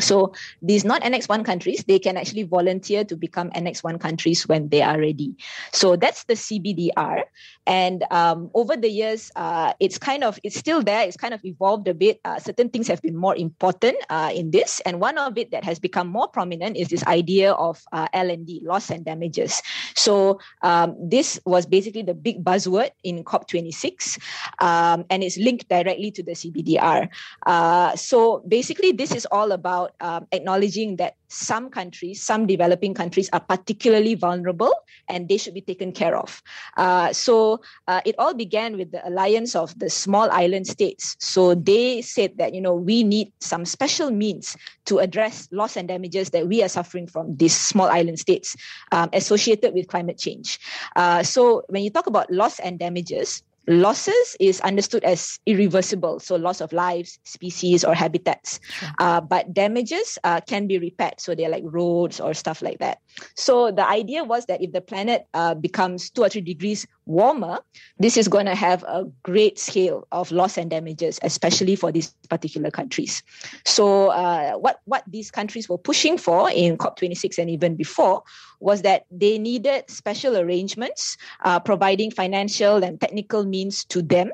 So 0.00 0.34
these 0.60 0.84
not 0.84 1.04
Annex 1.04 1.28
1 1.28 1.44
countries, 1.44 1.84
they 1.86 1.98
can 1.98 2.16
actually 2.16 2.42
volunteer 2.42 3.04
to 3.04 3.16
become 3.16 3.50
Annex 3.54 3.84
1 3.84 3.98
countries 3.98 4.46
when 4.48 4.68
they 4.70 4.82
are 4.82 4.98
ready. 4.98 5.36
So 5.72 5.94
that's 5.94 6.24
the 6.24 6.34
CBDR. 6.34 7.22
And 7.66 8.04
um, 8.10 8.50
over 8.54 8.76
the 8.76 8.88
years, 8.88 9.30
uh, 9.36 9.74
it's 9.78 9.98
kind 9.98 10.24
of, 10.24 10.40
it's 10.42 10.56
still 10.56 10.82
there. 10.82 11.06
It's 11.06 11.16
kind 11.16 11.32
of 11.32 11.44
evolved 11.44 11.86
a 11.86 11.94
bit. 11.94 12.20
Uh, 12.24 12.40
certain 12.40 12.70
things 12.70 12.88
have 12.88 13.00
been 13.02 13.16
more 13.16 13.36
important 13.36 13.96
uh, 14.10 14.32
in 14.34 14.50
this. 14.50 14.80
And 14.80 15.00
one 15.00 15.16
of 15.16 15.38
it 15.38 15.52
that 15.52 15.62
has 15.64 15.78
become 15.78 16.08
more 16.08 16.26
prominent 16.26 16.76
is 16.76 16.88
this 16.88 17.06
idea 17.06 17.52
of 17.52 17.80
uh, 17.92 18.08
L&D, 18.12 18.62
loss 18.64 18.90
and 18.90 19.04
damages. 19.04 19.62
So 19.94 20.40
um, 20.62 20.96
this 21.00 21.38
was 21.44 21.66
basically 21.66 22.02
the 22.02 22.14
big 22.14 22.42
buzzword 22.42 22.90
in 23.04 23.22
COP26. 23.22 24.18
Um, 24.60 25.04
and 25.08 25.22
it's 25.22 25.38
linked 25.38 25.68
directly 25.68 26.10
to 26.12 26.22
the 26.22 26.32
CBDR. 26.32 27.08
Uh, 27.46 27.94
so 27.94 28.42
basically, 28.48 28.92
this 28.92 29.12
is 29.14 29.26
all 29.30 29.52
about 29.52 29.77
about 29.78 29.94
um, 30.00 30.26
acknowledging 30.32 30.96
that 30.96 31.14
some 31.28 31.68
countries, 31.68 32.22
some 32.22 32.46
developing 32.46 32.94
countries, 32.94 33.28
are 33.32 33.40
particularly 33.40 34.14
vulnerable 34.14 34.72
and 35.08 35.28
they 35.28 35.36
should 35.36 35.54
be 35.54 35.60
taken 35.60 35.92
care 35.92 36.16
of. 36.16 36.42
Uh, 36.76 37.12
so 37.12 37.60
uh, 37.86 38.00
it 38.04 38.14
all 38.18 38.34
began 38.34 38.76
with 38.76 38.90
the 38.92 39.06
alliance 39.06 39.54
of 39.54 39.78
the 39.78 39.90
small 39.90 40.30
island 40.30 40.66
states. 40.66 41.16
So 41.20 41.54
they 41.54 42.02
said 42.02 42.38
that 42.38 42.54
you 42.54 42.60
know 42.60 42.74
we 42.74 43.04
need 43.04 43.32
some 43.40 43.64
special 43.64 44.10
means 44.10 44.56
to 44.86 44.98
address 44.98 45.48
loss 45.52 45.76
and 45.76 45.88
damages 45.88 46.30
that 46.30 46.48
we 46.48 46.62
are 46.62 46.68
suffering 46.68 47.06
from 47.06 47.36
these 47.36 47.54
small 47.54 47.88
island 47.88 48.18
states 48.18 48.56
um, 48.92 49.10
associated 49.12 49.74
with 49.74 49.88
climate 49.88 50.18
change. 50.18 50.58
Uh, 50.96 51.22
so 51.22 51.62
when 51.68 51.82
you 51.82 51.90
talk 51.90 52.06
about 52.06 52.30
loss 52.30 52.58
and 52.60 52.78
damages, 52.78 53.42
losses 53.68 54.36
is 54.40 54.60
understood 54.62 55.04
as 55.04 55.38
irreversible, 55.46 56.18
so 56.18 56.36
loss 56.36 56.60
of 56.60 56.72
lives, 56.72 57.18
species, 57.24 57.84
or 57.84 57.94
habitats. 57.94 58.58
Sure. 58.70 58.88
Uh, 58.98 59.20
but 59.20 59.52
damages 59.52 60.18
uh, 60.24 60.40
can 60.40 60.66
be 60.66 60.78
repaired, 60.78 61.20
so 61.20 61.34
they're 61.34 61.50
like 61.50 61.64
roads 61.66 62.18
or 62.18 62.34
stuff 62.34 62.62
like 62.62 62.78
that. 62.78 62.98
So 63.36 63.70
the 63.70 63.86
idea 63.86 64.24
was 64.24 64.46
that 64.46 64.62
if 64.62 64.72
the 64.72 64.80
planet 64.80 65.26
uh, 65.34 65.54
becomes 65.54 66.10
two 66.10 66.22
or 66.22 66.28
three 66.28 66.40
degrees 66.40 66.86
warmer, 67.08 67.58
this 67.98 68.16
is 68.16 68.28
going 68.28 68.46
to 68.46 68.54
have 68.54 68.84
a 68.84 69.04
great 69.24 69.58
scale 69.58 70.06
of 70.12 70.30
loss 70.30 70.58
and 70.58 70.70
damages, 70.70 71.18
especially 71.22 71.74
for 71.74 71.90
these 71.90 72.14
particular 72.28 72.70
countries. 72.70 73.22
So 73.64 74.08
uh, 74.08 74.52
what 74.52 74.80
what 74.84 75.02
these 75.08 75.30
countries 75.30 75.68
were 75.68 75.78
pushing 75.78 76.18
for 76.18 76.50
in 76.50 76.76
COP26 76.76 77.38
and 77.38 77.50
even 77.50 77.74
before 77.74 78.22
was 78.60 78.82
that 78.82 79.06
they 79.10 79.38
needed 79.38 79.88
special 79.88 80.36
arrangements 80.36 81.16
uh, 81.44 81.58
providing 81.58 82.10
financial 82.10 82.84
and 82.84 83.00
technical 83.00 83.44
means 83.44 83.84
to 83.86 84.02
them 84.02 84.30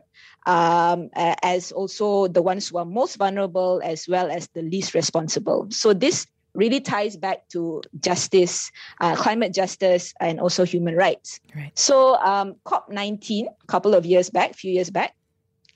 um, 0.47 1.09
as 1.15 1.73
also 1.73 2.29
the 2.29 2.43
ones 2.43 2.69
who 2.69 2.79
are 2.79 2.85
most 2.85 3.17
vulnerable 3.17 3.81
as 3.85 4.07
well 4.09 4.31
as 4.31 4.49
the 4.49 4.63
least 4.63 4.95
responsible. 4.95 5.67
So 5.71 5.95
this 5.95 6.27
really 6.55 6.81
ties 6.81 7.17
back 7.17 7.49
to 7.51 7.83
justice, 8.01 8.71
uh, 9.01 9.17
climate 9.17 9.53
justice, 9.53 10.15
and 10.21 10.41
also 10.41 10.65
human 10.65 10.95
rights. 10.95 11.41
Right. 11.55 11.77
So 11.79 12.17
um, 12.17 12.55
COP19, 12.65 13.47
a 13.47 13.67
couple 13.67 13.95
of 13.95 14.07
years 14.07 14.31
back, 14.31 14.55
few 14.55 14.73
years 14.73 14.91
back, 14.91 15.15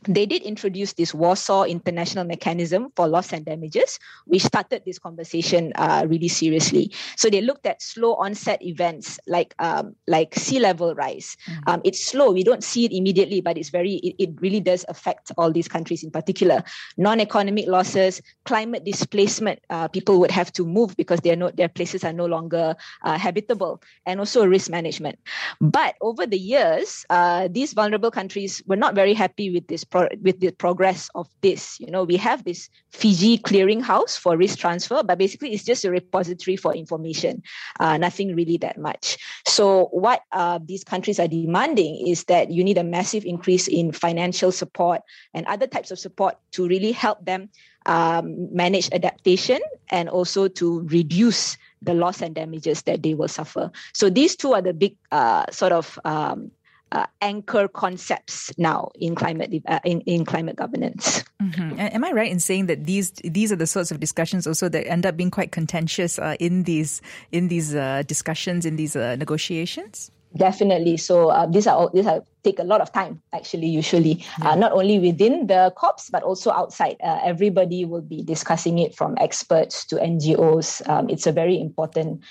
they 0.07 0.27
did 0.27 0.43
introduce 0.43 0.93
this 0.93 1.13
Warsaw 1.13 1.65
International 1.65 2.25
Mechanism 2.25 2.93
for 2.95 3.09
Loss 3.09 3.33
and 3.33 3.45
Damages, 3.45 3.99
which 4.27 4.45
started 4.45 4.83
this 4.87 4.99
conversation 4.99 5.73
uh, 5.75 6.07
really 6.09 6.29
seriously. 6.29 6.93
So 7.17 7.29
they 7.29 7.41
looked 7.41 7.67
at 7.67 7.83
slow 7.83 8.15
onset 8.15 8.63
events 8.63 9.19
like 9.27 9.55
um, 9.59 9.97
like 10.07 10.35
sea 10.35 10.61
level 10.61 10.95
rise. 10.95 11.37
Mm-hmm. 11.47 11.69
Um, 11.69 11.81
it's 11.85 12.05
slow; 12.05 12.31
we 12.31 12.45
don't 12.45 12.63
see 12.63 12.85
it 12.85 12.93
immediately, 12.93 13.41
but 13.41 13.59
it's 13.59 13.71
very 13.71 13.95
it, 13.97 14.15
it 14.19 14.31
really 14.41 14.61
does 14.61 14.85
affect 14.89 15.33
all 15.37 15.51
these 15.51 15.67
countries 15.69 16.05
in 16.05 16.11
particular. 16.11 16.63
Non-economic 16.97 17.67
losses, 17.67 18.23
climate 18.45 18.85
displacement. 18.85 19.59
Uh, 19.69 19.89
people 19.89 20.21
would 20.21 20.31
have 20.31 20.53
to 20.53 20.65
move 20.65 20.97
because 20.97 21.21
their 21.21 21.37
no, 21.37 21.51
their 21.51 21.69
places 21.69 22.05
are 22.05 22.13
no 22.13 22.27
longer 22.27 22.77
uh, 23.03 23.19
habitable, 23.19 23.83
and 24.07 24.21
also 24.21 24.47
risk 24.47 24.71
management. 24.71 25.19
But 25.61 25.97
over 26.01 26.25
the 26.25 26.39
years, 26.39 27.05
uh, 27.11 27.49
these 27.51 27.73
vulnerable 27.73 28.13
countries 28.13 28.63
were 28.67 28.77
not 28.77 28.95
very 28.95 29.15
happy 29.15 29.51
with 29.51 29.67
this 29.67 29.88
pro- 29.91 30.09
with 30.23 30.41
the 30.41 30.51
progress 30.53 31.11
of 31.15 31.29
this. 31.41 31.79
You 31.81 31.91
know, 31.91 32.05
we 32.05 32.17
have 32.17 32.45
this 32.45 32.69
Fiji 32.91 33.39
clearinghouse 33.39 34.19
for 34.19 34.37
risk 34.37 34.59
transfer, 34.59 35.03
but 35.03 35.19
basically 35.19 35.53
it's 35.53 35.65
just 35.65 35.85
a 35.85 35.91
repository 35.91 36.57
for 36.57 36.75
information, 36.75 37.43
uh, 37.81 37.97
nothing 37.99 38.35
really 38.35 38.59
that 38.59 38.79
much. 38.79 39.19
So 39.47 39.87
what 39.87 40.23
uh, 40.33 40.59
these 40.65 40.85
countries 40.85 41.19
are 41.19 41.29
demanding 41.29 42.07
is 42.07 42.25
that 42.25 42.51
you 42.51 42.65
need 42.65 42.79
a 42.79 42.85
massive 42.85 43.25
increase 43.25 43.69
in 43.69 43.93
financial 43.93 44.53
support 44.53 45.03
and 45.35 45.47
other 45.47 45.67
types 45.67 45.91
of 45.91 45.99
support 45.99 46.37
to 46.53 46.67
really 46.67 46.93
help 46.93 47.25
them 47.25 47.51
um, 47.87 48.55
manage 48.55 48.91
adaptation 48.93 49.59
and 49.91 50.09
also 50.09 50.49
to 50.49 50.83
reduce 50.89 51.57
the 51.81 51.95
loss 51.95 52.21
and 52.21 52.35
damages 52.35 52.83
that 52.83 53.03
they 53.03 53.15
will 53.15 53.29
suffer. 53.29 53.71
So 53.95 54.11
these 54.11 54.37
two 54.37 54.53
are 54.53 54.63
the 54.63 54.75
big 54.75 54.97
uh, 55.11 55.47
sort 55.51 55.73
of 55.73 55.99
um, 56.05 56.51
uh, 56.93 57.07
anchor 57.21 57.69
concepts 57.69 58.53
now 58.59 58.91
in 58.95 59.15
climate 59.15 59.63
uh, 59.67 59.81
in, 59.85 60.01
in 60.03 60.25
climate 60.25 60.57
governance. 60.57 61.25
Mm-hmm. 61.43 61.79
Am 61.79 62.05
I 62.05 62.13
right 62.13 62.31
in 62.31 62.41
saying 62.41 62.67
that 62.67 62.85
these 62.85 63.11
these 63.23 63.53
are 63.53 63.57
the 63.57 63.67
sorts 63.67 63.91
of 63.91 64.01
discussions 64.01 64.47
also 64.47 64.69
that 64.69 64.89
end 64.89 65.07
up 65.07 65.17
being 65.17 65.31
quite 65.31 65.53
contentious 65.53 66.19
uh, 66.19 66.37
in 66.41 66.65
these 66.65 67.03
in 67.33 67.49
these 67.49 67.75
uh, 67.75 68.03
discussions 68.07 68.65
in 68.65 68.77
these 68.77 68.97
uh, 68.97 69.17
negotiations? 69.17 70.11
Definitely. 70.37 70.99
So 70.99 71.31
uh, 71.31 71.47
these 71.47 71.67
are 71.67 71.75
all, 71.75 71.91
these 71.91 72.07
are 72.07 72.23
take 72.45 72.59
a 72.59 72.65
lot 72.65 72.81
of 72.81 72.93
time 72.93 73.23
actually. 73.33 73.67
Usually, 73.67 74.25
yeah. 74.43 74.55
not 74.55 74.73
only 74.73 74.99
within 74.99 75.47
the 75.47 75.73
COPs 75.77 76.11
but 76.11 76.23
also 76.23 76.51
outside. 76.51 76.97
everybody 77.01 77.85
will 77.85 78.03
be 78.03 78.23
discussing 78.23 78.79
it 78.79 78.95
from 78.95 79.17
experts 79.19 79.85
to 79.87 79.97
NGOs. 79.97 80.87
Um, 80.89 81.09
it's 81.09 81.27
a 81.27 81.33
very 81.33 81.61
important 81.61 82.23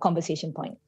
conversation 0.00 0.52
point. 0.52 0.78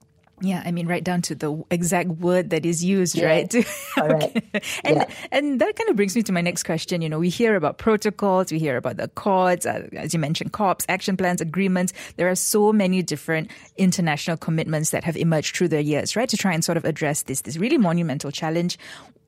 Yeah, 0.42 0.62
I 0.64 0.70
mean, 0.70 0.86
right 0.86 1.04
down 1.04 1.22
to 1.22 1.34
the 1.34 1.62
exact 1.70 2.08
word 2.08 2.50
that 2.50 2.64
is 2.64 2.82
used, 2.82 3.20
right? 3.20 3.54
okay. 3.98 4.42
And 4.84 4.96
yeah. 4.96 5.10
and 5.30 5.60
that 5.60 5.76
kind 5.76 5.90
of 5.90 5.96
brings 5.96 6.16
me 6.16 6.22
to 6.22 6.32
my 6.32 6.40
next 6.40 6.62
question. 6.62 7.02
You 7.02 7.08
know, 7.08 7.18
we 7.18 7.28
hear 7.28 7.56
about 7.56 7.78
protocols, 7.78 8.50
we 8.50 8.58
hear 8.58 8.76
about 8.76 8.96
the 8.96 9.04
accords, 9.04 9.66
uh, 9.66 9.88
as 9.92 10.14
you 10.14 10.20
mentioned, 10.20 10.52
COPs, 10.52 10.86
action 10.88 11.16
plans, 11.16 11.40
agreements. 11.40 11.92
There 12.16 12.28
are 12.28 12.34
so 12.34 12.72
many 12.72 13.02
different 13.02 13.50
international 13.76 14.36
commitments 14.36 14.90
that 14.90 15.04
have 15.04 15.16
emerged 15.16 15.56
through 15.56 15.68
the 15.68 15.82
years, 15.82 16.16
right, 16.16 16.28
to 16.28 16.36
try 16.36 16.54
and 16.54 16.64
sort 16.64 16.78
of 16.78 16.84
address 16.84 17.22
this 17.22 17.42
this 17.42 17.56
really 17.56 17.78
monumental 17.78 18.30
challenge. 18.30 18.78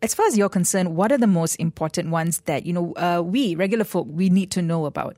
As 0.00 0.14
far 0.14 0.26
as 0.26 0.36
you're 0.36 0.48
concerned, 0.48 0.96
what 0.96 1.12
are 1.12 1.18
the 1.18 1.26
most 1.28 1.56
important 1.56 2.10
ones 2.10 2.40
that 2.46 2.64
you 2.64 2.72
know 2.72 2.94
uh, 2.94 3.22
we 3.24 3.54
regular 3.54 3.84
folk 3.84 4.06
we 4.10 4.30
need 4.30 4.50
to 4.52 4.62
know 4.62 4.86
about? 4.86 5.16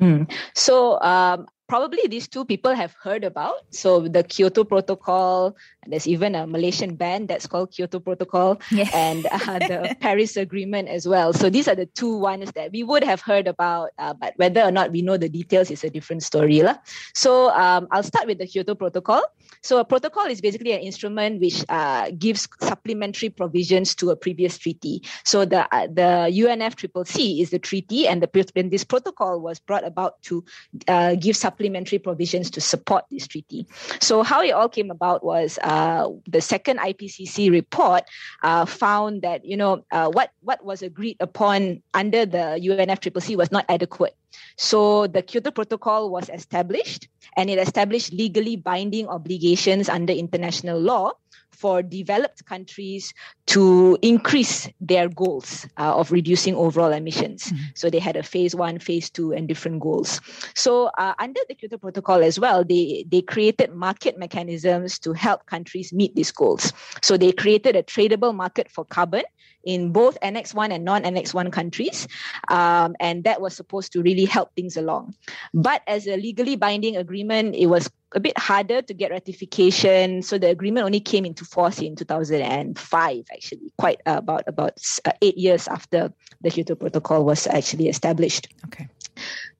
Mm. 0.00 0.30
So 0.54 1.00
um, 1.00 1.46
probably 1.66 2.06
these 2.08 2.28
two 2.28 2.44
people 2.44 2.74
have 2.74 2.94
heard 3.02 3.24
about. 3.24 3.54
So 3.70 4.06
the 4.06 4.22
Kyoto 4.22 4.64
Protocol, 4.64 5.56
there's 5.86 6.06
even 6.06 6.34
a 6.34 6.46
Malaysian 6.46 6.96
band 6.96 7.28
that's 7.28 7.46
called 7.46 7.72
Kyoto 7.72 8.00
Protocol, 8.00 8.60
yeah. 8.70 8.88
and 8.94 9.26
uh, 9.26 9.58
the 9.58 9.96
Paris 10.00 10.36
Agreement 10.36 10.88
as 10.88 11.08
well. 11.08 11.32
So 11.32 11.48
these 11.48 11.68
are 11.68 11.74
the 11.74 11.86
two 11.86 12.16
ones 12.16 12.52
that 12.52 12.72
we 12.72 12.82
would 12.82 13.02
have 13.02 13.20
heard 13.20 13.46
about, 13.46 13.90
uh, 13.98 14.14
but 14.14 14.34
whether 14.36 14.62
or 14.62 14.70
not 14.70 14.92
we 14.92 15.02
know 15.02 15.16
the 15.16 15.28
details 15.28 15.70
is 15.70 15.84
a 15.84 15.90
different 15.90 16.22
story. 16.22 16.62
La. 16.62 16.76
So 17.14 17.50
um, 17.50 17.88
I'll 17.90 18.02
start 18.02 18.26
with 18.26 18.38
the 18.38 18.46
Kyoto 18.46 18.74
Protocol. 18.74 19.22
So 19.62 19.78
a 19.78 19.84
protocol 19.84 20.26
is 20.26 20.40
basically 20.40 20.72
an 20.72 20.80
instrument 20.80 21.40
which 21.40 21.64
uh, 21.68 22.10
gives 22.18 22.48
supplementary 22.60 23.30
provisions 23.30 23.94
to 23.96 24.10
a 24.10 24.16
previous 24.16 24.58
treaty. 24.58 25.02
So 25.24 25.44
the 25.44 25.64
uh, 25.74 25.86
the 25.86 26.28
UNFCCC 26.28 27.40
is 27.40 27.50
the 27.50 27.58
treaty, 27.58 28.06
and 28.06 28.22
the 28.22 28.52
and 28.56 28.70
this 28.70 28.84
protocol 28.84 29.40
was 29.40 29.58
brought 29.58 29.84
about 29.84 30.20
to 30.24 30.44
uh, 30.88 31.14
give 31.14 31.36
supplementary 31.36 31.53
provisions 31.54 32.50
to 32.50 32.60
support 32.60 33.04
this 33.10 33.26
treaty. 33.26 33.66
So 34.00 34.22
how 34.22 34.42
it 34.42 34.50
all 34.50 34.68
came 34.68 34.90
about 34.90 35.24
was 35.24 35.58
uh, 35.62 36.08
the 36.26 36.40
second 36.40 36.78
IPCC 36.78 37.50
report 37.50 38.04
uh, 38.42 38.64
found 38.64 39.22
that 39.22 39.44
you 39.44 39.56
know 39.56 39.84
uh, 39.90 40.10
what 40.10 40.30
what 40.40 40.64
was 40.64 40.82
agreed 40.82 41.16
upon 41.20 41.82
under 41.94 42.26
the 42.26 42.60
UNFCCC 42.60 43.36
was 43.36 43.50
not 43.50 43.64
adequate. 43.68 44.16
So 44.56 45.06
the 45.06 45.22
Kyoto 45.22 45.50
Protocol 45.50 46.10
was 46.10 46.28
established 46.28 47.08
and 47.36 47.50
it 47.50 47.58
established 47.58 48.12
legally 48.12 48.56
binding 48.56 49.08
obligations 49.08 49.88
under 49.88 50.12
international 50.12 50.78
law 50.78 51.12
for 51.54 51.82
developed 51.82 52.44
countries 52.44 53.14
to 53.46 53.96
increase 54.02 54.68
their 54.80 55.08
goals 55.08 55.66
uh, 55.78 55.96
of 55.96 56.10
reducing 56.10 56.54
overall 56.56 56.92
emissions. 56.92 57.44
Mm-hmm. 57.44 57.62
So 57.74 57.90
they 57.90 58.00
had 58.00 58.16
a 58.16 58.22
phase 58.22 58.54
one, 58.54 58.78
phase 58.78 59.08
two, 59.08 59.32
and 59.32 59.46
different 59.46 59.80
goals. 59.80 60.20
So 60.54 60.90
uh, 60.98 61.14
under 61.18 61.40
the 61.48 61.54
Kyoto 61.54 61.78
Protocol 61.78 62.22
as 62.22 62.40
well, 62.40 62.64
they, 62.64 63.06
they 63.08 63.22
created 63.22 63.72
market 63.72 64.18
mechanisms 64.18 64.98
to 65.00 65.12
help 65.12 65.46
countries 65.46 65.92
meet 65.92 66.14
these 66.16 66.32
goals. 66.32 66.72
So 67.02 67.16
they 67.16 67.32
created 67.32 67.76
a 67.76 67.82
tradable 67.82 68.34
market 68.34 68.70
for 68.70 68.84
carbon 68.84 69.22
in 69.64 69.92
both 69.92 70.16
Annex 70.22 70.54
1 70.54 70.72
and 70.72 70.84
non 70.84 71.04
Annex 71.04 71.34
1 71.34 71.50
countries. 71.50 72.08
Um, 72.48 72.96
and 73.00 73.24
that 73.24 73.40
was 73.40 73.54
supposed 73.54 73.92
to 73.92 74.02
really 74.02 74.24
help 74.24 74.54
things 74.54 74.76
along. 74.76 75.14
But 75.52 75.82
as 75.86 76.06
a 76.06 76.16
legally 76.16 76.56
binding 76.56 76.96
agreement, 76.96 77.54
it 77.54 77.66
was 77.66 77.90
a 78.14 78.20
bit 78.20 78.38
harder 78.38 78.80
to 78.82 78.94
get 78.94 79.10
ratification. 79.10 80.22
So 80.22 80.38
the 80.38 80.48
agreement 80.48 80.86
only 80.86 81.00
came 81.00 81.24
into 81.24 81.44
force 81.44 81.80
in 81.80 81.96
2005, 81.96 83.24
actually, 83.32 83.72
quite 83.78 84.00
about, 84.06 84.44
about 84.46 84.78
uh, 85.04 85.12
eight 85.20 85.36
years 85.36 85.68
after 85.68 86.12
the 86.40 86.50
Kyoto 86.50 86.76
Protocol 86.76 87.24
was 87.24 87.46
actually 87.46 87.88
established. 87.88 88.48
Okay. 88.66 88.88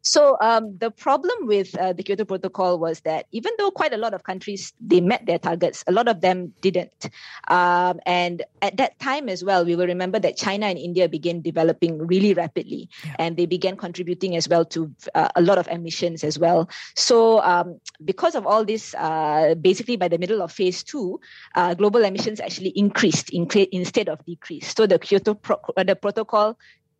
So 0.04 0.36
um, 0.40 0.76
the 0.78 0.90
problem 0.90 1.46
with 1.46 1.76
uh, 1.78 1.92
the 1.94 2.02
Kyoto 2.02 2.24
Protocol 2.24 2.78
was 2.78 3.00
that 3.00 3.26
even 3.32 3.52
though 3.58 3.70
quite 3.70 3.92
a 3.92 3.96
lot 3.96 4.12
of 4.12 4.22
countries 4.22 4.72
they 4.80 5.00
met 5.00 5.24
their 5.26 5.38
targets, 5.38 5.82
a 5.86 5.92
lot 5.92 6.08
of 6.08 6.20
them 6.20 6.52
didn't. 6.60 7.08
Um, 7.48 8.00
and 8.06 8.42
at 8.60 8.76
that 8.76 8.98
time 9.00 9.28
as 9.28 9.42
well, 9.42 9.64
we 9.64 9.76
will 9.76 9.86
remember 9.86 10.18
that 10.20 10.36
China 10.36 10.66
and 10.66 10.78
India 10.78 11.08
began 11.08 11.40
developing 11.40 11.98
really 12.06 12.34
rapidly, 12.34 12.88
yeah. 13.04 13.16
and 13.18 13.36
they 13.36 13.46
began 13.46 13.76
contributing 13.76 14.36
as 14.36 14.48
well 14.48 14.64
to 14.66 14.92
uh, 15.14 15.28
a 15.36 15.42
lot 15.42 15.58
of 15.58 15.66
emissions 15.68 16.22
as 16.22 16.38
well. 16.38 16.68
So 16.94 17.40
um, 17.40 17.80
because 18.04 18.34
of 18.34 18.46
all 18.46 18.64
this, 18.64 18.94
uh, 18.98 19.54
basically 19.60 19.96
by 19.96 20.08
the 20.08 20.18
middle 20.18 20.42
of 20.42 20.52
phase 20.52 20.82
two, 20.82 21.20
uh, 21.54 21.74
global 21.74 22.04
emissions 22.04 22.40
actually 22.40 22.70
increased 22.76 23.30
in, 23.30 23.48
instead 23.72 24.08
of 24.08 24.24
decreased. 24.26 24.76
So 24.76 24.86
the 24.86 24.98
Kyoto 24.98 25.34
Pro- 25.34 25.60
the 25.76 25.96
protocol 25.96 26.58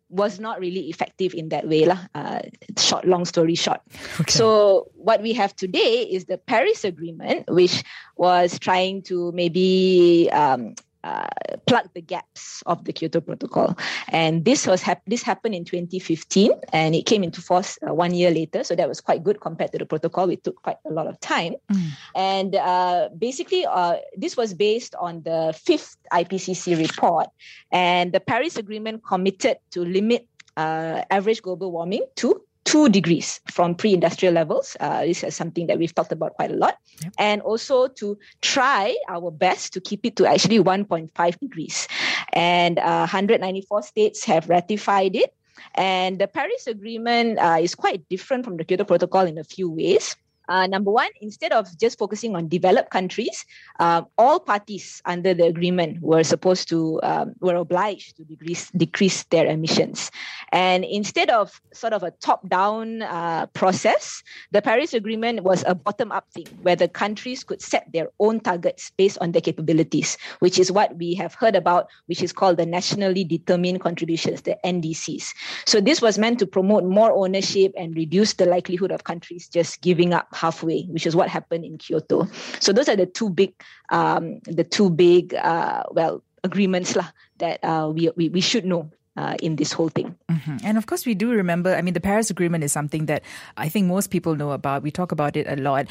was 0.09 0.39
not 0.39 0.59
really 0.59 0.89
effective 0.89 1.33
in 1.33 1.49
that 1.49 1.67
way. 1.67 1.85
Lah. 1.85 1.99
Uh, 2.13 2.41
short, 2.77 3.05
long 3.05 3.25
story 3.25 3.55
short. 3.55 3.81
Okay. 4.21 4.31
So 4.31 4.91
what 4.95 5.21
we 5.21 5.33
have 5.33 5.55
today 5.55 6.07
is 6.09 6.25
the 6.25 6.37
Paris 6.37 6.83
Agreement, 6.83 7.49
which 7.49 7.83
was 8.15 8.59
trying 8.59 9.01
to 9.03 9.31
maybe 9.33 10.29
um, 10.31 10.75
uh, 11.05 11.27
plug 11.67 11.87
the 11.93 12.01
gaps 12.01 12.63
of 12.65 12.83
the 12.85 12.91
Kyoto 12.91 13.21
Protocol. 13.21 13.77
And 14.09 14.43
this 14.43 14.65
was 14.65 14.81
hap- 14.81 15.05
this 15.05 15.21
happened 15.21 15.53
in 15.53 15.63
2015, 15.63 16.51
and 16.73 16.95
it 16.95 17.05
came 17.05 17.23
into 17.23 17.41
force 17.41 17.77
uh, 17.87 17.93
one 17.93 18.13
year 18.13 18.31
later. 18.31 18.63
So 18.63 18.75
that 18.75 18.89
was 18.89 19.01
quite 19.01 19.23
good 19.23 19.39
compared 19.39 19.71
to 19.73 19.77
the 19.77 19.85
protocol. 19.85 20.29
It 20.31 20.43
took 20.43 20.61
quite 20.63 20.77
a 20.85 20.91
lot 20.91 21.05
of 21.05 21.19
time. 21.19 21.53
Mm. 21.71 21.89
And 22.15 22.55
uh, 22.55 23.09
basically, 23.17 23.65
uh, 23.65 23.97
this 24.17 24.35
was 24.35 24.53
based 24.55 24.95
on 24.95 25.21
the 25.21 25.53
fifth 25.55 25.95
IPCC 26.11 26.77
report, 26.77 27.27
and 27.71 28.11
the 28.11 28.19
Paris 28.19 28.57
Agreement 28.57 29.03
committed 29.05 29.57
to 29.71 29.85
limit 29.85 30.27
uh, 30.57 31.03
average 31.11 31.41
global 31.41 31.71
warming 31.71 32.05
to 32.15 32.41
two 32.65 32.89
degrees 32.89 33.39
from 33.49 33.75
pre-industrial 33.75 34.33
levels. 34.33 34.75
Uh, 34.79 35.05
this 35.05 35.23
is 35.23 35.35
something 35.35 35.67
that 35.67 35.79
we've 35.79 35.93
talked 35.93 36.11
about 36.11 36.33
quite 36.33 36.51
a 36.51 36.55
lot, 36.55 36.77
yep. 37.01 37.13
and 37.17 37.41
also 37.41 37.87
to 37.87 38.17
try 38.41 38.95
our 39.07 39.31
best 39.31 39.71
to 39.73 39.79
keep 39.79 40.05
it 40.05 40.15
to 40.17 40.25
actually 40.25 40.59
1.5 40.59 41.39
degrees. 41.39 41.87
And 42.33 42.79
uh, 42.79 43.07
194 43.07 43.83
states 43.83 44.25
have 44.25 44.49
ratified 44.49 45.15
it. 45.15 45.33
And 45.75 46.19
the 46.19 46.27
Paris 46.27 46.67
Agreement 46.67 47.39
uh, 47.39 47.59
is 47.61 47.75
quite 47.75 48.07
different 48.09 48.43
from 48.43 48.57
the 48.57 48.65
Kyoto 48.65 48.83
Protocol 48.83 49.25
in 49.25 49.37
a 49.37 49.43
few 49.43 49.69
ways. 49.69 50.15
Uh, 50.47 50.67
number 50.67 50.91
one, 50.91 51.09
instead 51.21 51.51
of 51.51 51.67
just 51.77 51.97
focusing 51.97 52.35
on 52.35 52.47
developed 52.47 52.89
countries, 52.89 53.45
uh, 53.79 54.03
all 54.17 54.39
parties 54.39 55.01
under 55.05 55.33
the 55.33 55.45
agreement 55.45 56.01
were 56.01 56.23
supposed 56.23 56.67
to 56.69 56.99
um, 57.03 57.33
were 57.39 57.55
obliged 57.55 58.17
to 58.17 58.23
decrease 58.23 58.69
decrease 58.71 59.23
their 59.25 59.45
emissions. 59.47 60.11
And 60.51 60.83
instead 60.85 61.29
of 61.29 61.61
sort 61.73 61.93
of 61.93 62.03
a 62.03 62.11
top-down 62.11 63.01
uh, 63.01 63.47
process, 63.47 64.23
the 64.51 64.61
Paris 64.61 64.93
Agreement 64.93 65.43
was 65.43 65.63
a 65.67 65.75
bottom-up 65.75 66.29
thing 66.31 66.47
where 66.61 66.75
the 66.75 66.87
countries 66.87 67.43
could 67.43 67.61
set 67.61 67.91
their 67.91 68.09
own 68.19 68.39
targets 68.39 68.91
based 68.97 69.17
on 69.19 69.31
their 69.31 69.41
capabilities, 69.41 70.17
which 70.39 70.59
is 70.59 70.71
what 70.71 70.95
we 70.97 71.13
have 71.15 71.33
heard 71.33 71.55
about, 71.55 71.87
which 72.07 72.21
is 72.21 72.31
called 72.31 72.57
the 72.57 72.65
nationally 72.65 73.23
determined 73.23 73.81
contributions, 73.81 74.41
the 74.43 74.57
NDCs. 74.63 75.33
So 75.65 75.81
this 75.81 76.01
was 76.01 76.17
meant 76.17 76.39
to 76.39 76.47
promote 76.47 76.83
more 76.83 77.11
ownership 77.11 77.73
and 77.77 77.95
reduce 77.95 78.33
the 78.33 78.45
likelihood 78.45 78.91
of 78.91 79.03
countries 79.03 79.47
just 79.47 79.81
giving 79.81 80.13
up 80.13 80.34
halfway, 80.35 80.83
which 80.83 81.07
is 81.07 81.15
what 81.15 81.29
happened 81.29 81.63
in 81.65 81.77
Kyoto. 81.77 82.27
So 82.59 82.73
those 82.73 82.89
are 82.89 82.95
the 82.95 83.05
two 83.05 83.29
big, 83.29 83.53
um, 83.89 84.39
the 84.43 84.63
two 84.63 84.89
big, 84.89 85.33
uh, 85.33 85.83
well, 85.91 86.21
agreements 86.43 86.95
lah, 86.95 87.09
that 87.39 87.63
uh, 87.63 87.89
we, 87.93 88.11
we, 88.15 88.29
we 88.29 88.41
should 88.41 88.65
know 88.65 88.91
uh, 89.17 89.35
in 89.41 89.55
this 89.55 89.71
whole 89.71 89.89
thing. 89.89 90.15
Mm-hmm. 90.29 90.57
And 90.63 90.77
of 90.77 90.85
course, 90.85 91.05
we 91.05 91.15
do 91.15 91.31
remember, 91.31 91.73
I 91.73 91.81
mean, 91.81 91.93
the 91.93 92.01
Paris 92.01 92.29
Agreement 92.29 92.63
is 92.63 92.71
something 92.71 93.07
that 93.07 93.23
I 93.57 93.69
think 93.69 93.87
most 93.87 94.11
people 94.11 94.35
know 94.35 94.51
about. 94.51 94.83
We 94.83 94.91
talk 94.91 95.11
about 95.11 95.35
it 95.35 95.47
a 95.47 95.55
lot. 95.55 95.87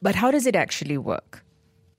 But 0.00 0.14
how 0.14 0.30
does 0.30 0.46
it 0.46 0.54
actually 0.54 0.96
work? 0.96 1.44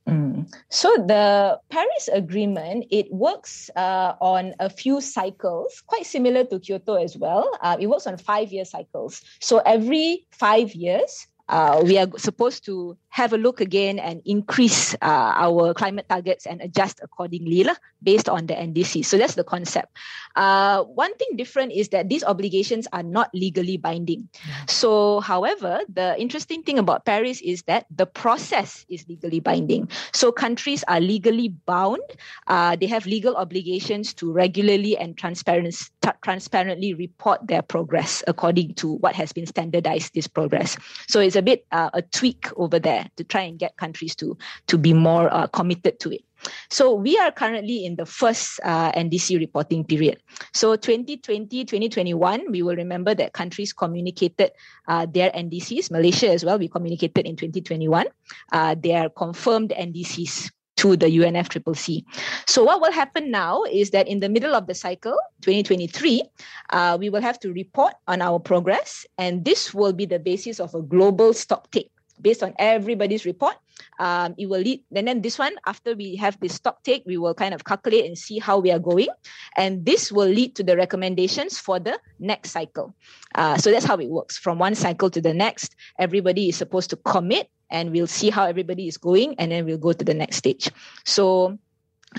Mm. 0.07 0.49
So 0.69 0.89
the 1.05 1.59
Paris 1.69 2.09
Agreement 2.11 2.85
it 2.89 3.11
works 3.11 3.69
uh, 3.75 4.15
on 4.21 4.55
a 4.59 4.69
few 4.69 5.01
cycles, 5.01 5.83
quite 5.85 6.05
similar 6.05 6.45
to 6.45 6.59
Kyoto 6.59 6.95
as 6.95 7.17
well. 7.17 7.45
Uh, 7.61 7.77
it 7.79 7.87
works 7.87 8.07
on 8.07 8.17
five-year 8.17 8.65
cycles. 8.65 9.21
So 9.39 9.59
every 9.59 10.25
five 10.31 10.73
years, 10.73 11.27
uh, 11.49 11.81
we 11.85 11.97
are 11.97 12.07
supposed 12.17 12.65
to 12.65 12.97
have 13.09 13.33
a 13.33 13.37
look 13.37 13.59
again 13.59 13.99
and 13.99 14.21
increase 14.25 14.93
uh, 15.01 15.33
our 15.35 15.73
climate 15.73 16.07
targets 16.09 16.45
and 16.45 16.61
adjust 16.61 16.99
accordingly 17.01 17.63
lah, 17.63 17.75
based 18.03 18.29
on 18.29 18.45
the 18.45 18.53
NDC. 18.53 19.05
So 19.05 19.17
that's 19.17 19.35
the 19.35 19.43
concept. 19.43 19.97
Uh, 20.35 20.83
one 20.83 21.13
thing 21.15 21.35
different 21.35 21.73
is 21.73 21.89
that 21.89 22.09
these 22.09 22.23
obligations 22.23 22.87
are 22.93 23.03
not 23.03 23.29
legally 23.33 23.77
binding. 23.77 24.29
So, 24.67 25.19
however, 25.19 25.81
the 25.89 26.19
interesting 26.21 26.63
thing 26.63 26.77
about 26.77 27.05
Paris 27.05 27.41
is 27.41 27.63
that 27.63 27.85
the 27.89 28.05
process 28.05 28.85
is 28.89 29.05
legally 29.09 29.39
binding. 29.39 29.89
So 30.13 30.31
countries 30.31 30.83
are 30.87 31.01
legally 31.01 31.49
bound. 31.49 32.03
Uh, 32.47 32.75
they 32.75 32.87
have 32.87 33.05
legal 33.05 33.35
obligations 33.35 34.13
to 34.15 34.31
regularly 34.31 34.97
and 34.97 35.17
transparent, 35.17 35.75
transparently 36.21 36.93
report 36.93 37.45
their 37.47 37.61
progress 37.61 38.23
according 38.27 38.75
to 38.75 38.93
what 39.01 39.15
has 39.15 39.33
been 39.33 39.45
standardized 39.45 40.13
this 40.13 40.27
progress. 40.27 40.77
So 41.07 41.19
it's 41.19 41.35
a 41.35 41.41
bit 41.41 41.65
uh, 41.71 41.89
a 41.93 42.01
tweak 42.01 42.47
over 42.55 42.79
there 42.79 42.98
to 43.15 43.23
try 43.23 43.41
and 43.41 43.59
get 43.59 43.77
countries 43.77 44.15
to 44.15 44.37
to 44.67 44.77
be 44.77 44.93
more 44.93 45.31
uh, 45.33 45.47
committed 45.47 45.99
to 45.99 46.11
it. 46.11 46.21
So 46.69 46.93
we 46.93 47.17
are 47.17 47.31
currently 47.31 47.85
in 47.85 47.95
the 47.95 48.05
first 48.05 48.59
uh, 48.63 48.91
NDC 48.93 49.39
reporting 49.39 49.83
period. 49.83 50.21
So 50.53 50.75
2020, 50.75 51.65
2021, 51.65 52.51
we 52.51 52.61
will 52.61 52.75
remember 52.75 53.13
that 53.15 53.33
countries 53.33 53.73
communicated 53.73 54.51
uh, 54.87 55.05
their 55.05 55.31
NDCs. 55.31 55.91
Malaysia 55.91 56.29
as 56.29 56.45
well, 56.45 56.57
we 56.57 56.67
communicated 56.67 57.25
in 57.25 57.35
2021. 57.35 58.05
Uh, 58.51 58.75
their 58.79 59.09
confirmed 59.09 59.73
NDCs 59.77 60.51
to 60.77 60.95
the 60.95 61.07
UNFCCC. 61.07 62.05
So 62.47 62.63
what 62.63 62.79
will 62.79 62.93
happen 62.93 63.31
now 63.31 63.63
is 63.63 63.91
that 63.91 64.07
in 64.07 64.21
the 64.21 64.29
middle 64.29 64.55
of 64.55 64.67
the 64.67 64.73
cycle, 64.73 65.17
2023, 65.41 66.23
uh, 66.69 66.97
we 66.97 67.09
will 67.09 67.21
have 67.21 67.37
to 67.41 67.51
report 67.51 67.93
on 68.07 68.21
our 68.21 68.39
progress, 68.39 69.05
and 69.17 69.43
this 69.43 69.73
will 69.73 69.91
be 69.91 70.05
the 70.05 70.19
basis 70.19 70.57
of 70.59 70.73
a 70.73 70.81
global 70.81 71.33
stock 71.33 71.69
take 71.71 71.91
based 72.21 72.43
on 72.43 72.53
everybody's 72.59 73.25
report. 73.25 73.55
Um, 73.99 74.35
it 74.37 74.47
will 74.47 74.59
lead, 74.59 74.83
and 74.93 75.07
then 75.07 75.21
this 75.21 75.39
one, 75.39 75.53
after 75.65 75.95
we 75.95 76.15
have 76.17 76.39
this 76.39 76.55
stock 76.55 76.83
take, 76.83 77.03
we 77.05 77.17
will 77.17 77.33
kind 77.33 77.53
of 77.53 77.63
calculate 77.63 78.05
and 78.05 78.17
see 78.17 78.39
how 78.39 78.59
we 78.59 78.71
are 78.71 78.79
going. 78.79 79.07
And 79.55 79.85
this 79.85 80.11
will 80.11 80.27
lead 80.27 80.55
to 80.55 80.63
the 80.63 80.75
recommendations 80.75 81.57
for 81.57 81.79
the 81.79 81.99
next 82.19 82.51
cycle. 82.51 82.95
Uh, 83.35 83.57
so 83.57 83.71
that's 83.71 83.85
how 83.85 83.97
it 83.97 84.09
works. 84.09 84.37
From 84.37 84.59
one 84.59 84.75
cycle 84.75 85.09
to 85.09 85.21
the 85.21 85.33
next, 85.33 85.75
everybody 85.97 86.49
is 86.49 86.57
supposed 86.57 86.89
to 86.89 86.97
commit 86.97 87.49
and 87.69 87.91
we'll 87.91 88.07
see 88.07 88.29
how 88.29 88.45
everybody 88.45 88.87
is 88.87 88.97
going 88.97 89.35
and 89.37 89.51
then 89.51 89.65
we'll 89.65 89.77
go 89.77 89.93
to 89.93 90.03
the 90.03 90.13
next 90.13 90.37
stage. 90.37 90.69
So 91.05 91.57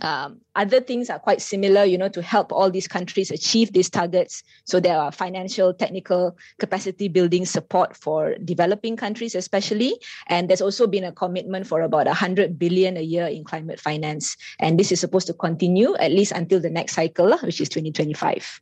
um, 0.03 0.41
other 0.55 0.81
things 0.81 1.11
are 1.11 1.19
quite 1.19 1.43
similar, 1.43 1.85
you 1.85 1.99
know, 1.99 2.09
to 2.09 2.23
help 2.23 2.53
all 2.53 2.71
these 2.71 2.87
countries 2.87 3.31
achieve 3.31 3.73
these 3.73 3.91
targets. 3.91 4.43
So 4.65 4.81
there 4.81 4.97
are 4.97 5.11
financial, 5.11 5.75
technical 5.75 6.37
capacity 6.59 7.09
building 7.09 7.45
support 7.45 7.97
for 7.97 8.37
developing 8.45 8.97
countries, 8.97 9.35
especially. 9.35 9.95
And 10.29 10.49
there's 10.49 10.63
also 10.63 10.87
been 10.87 11.05
a 11.05 11.13
commitment 11.13 11.67
for 11.67 11.83
about 11.83 12.07
100 12.07 12.59
billion 12.59 12.97
a 12.97 13.03
year 13.03 13.27
in 13.27 13.45
climate 13.45 13.81
finance. 13.81 14.37
And 14.61 14.79
this 14.79 14.93
is 14.93 15.01
supposed 15.01 15.27
to 15.27 15.35
continue 15.35 15.97
at 15.97 16.13
least 16.13 16.33
until 16.33 16.61
the 16.61 16.71
next 16.71 16.95
cycle, 16.95 17.37
which 17.39 17.61
is 17.61 17.69
2025. 17.69 18.61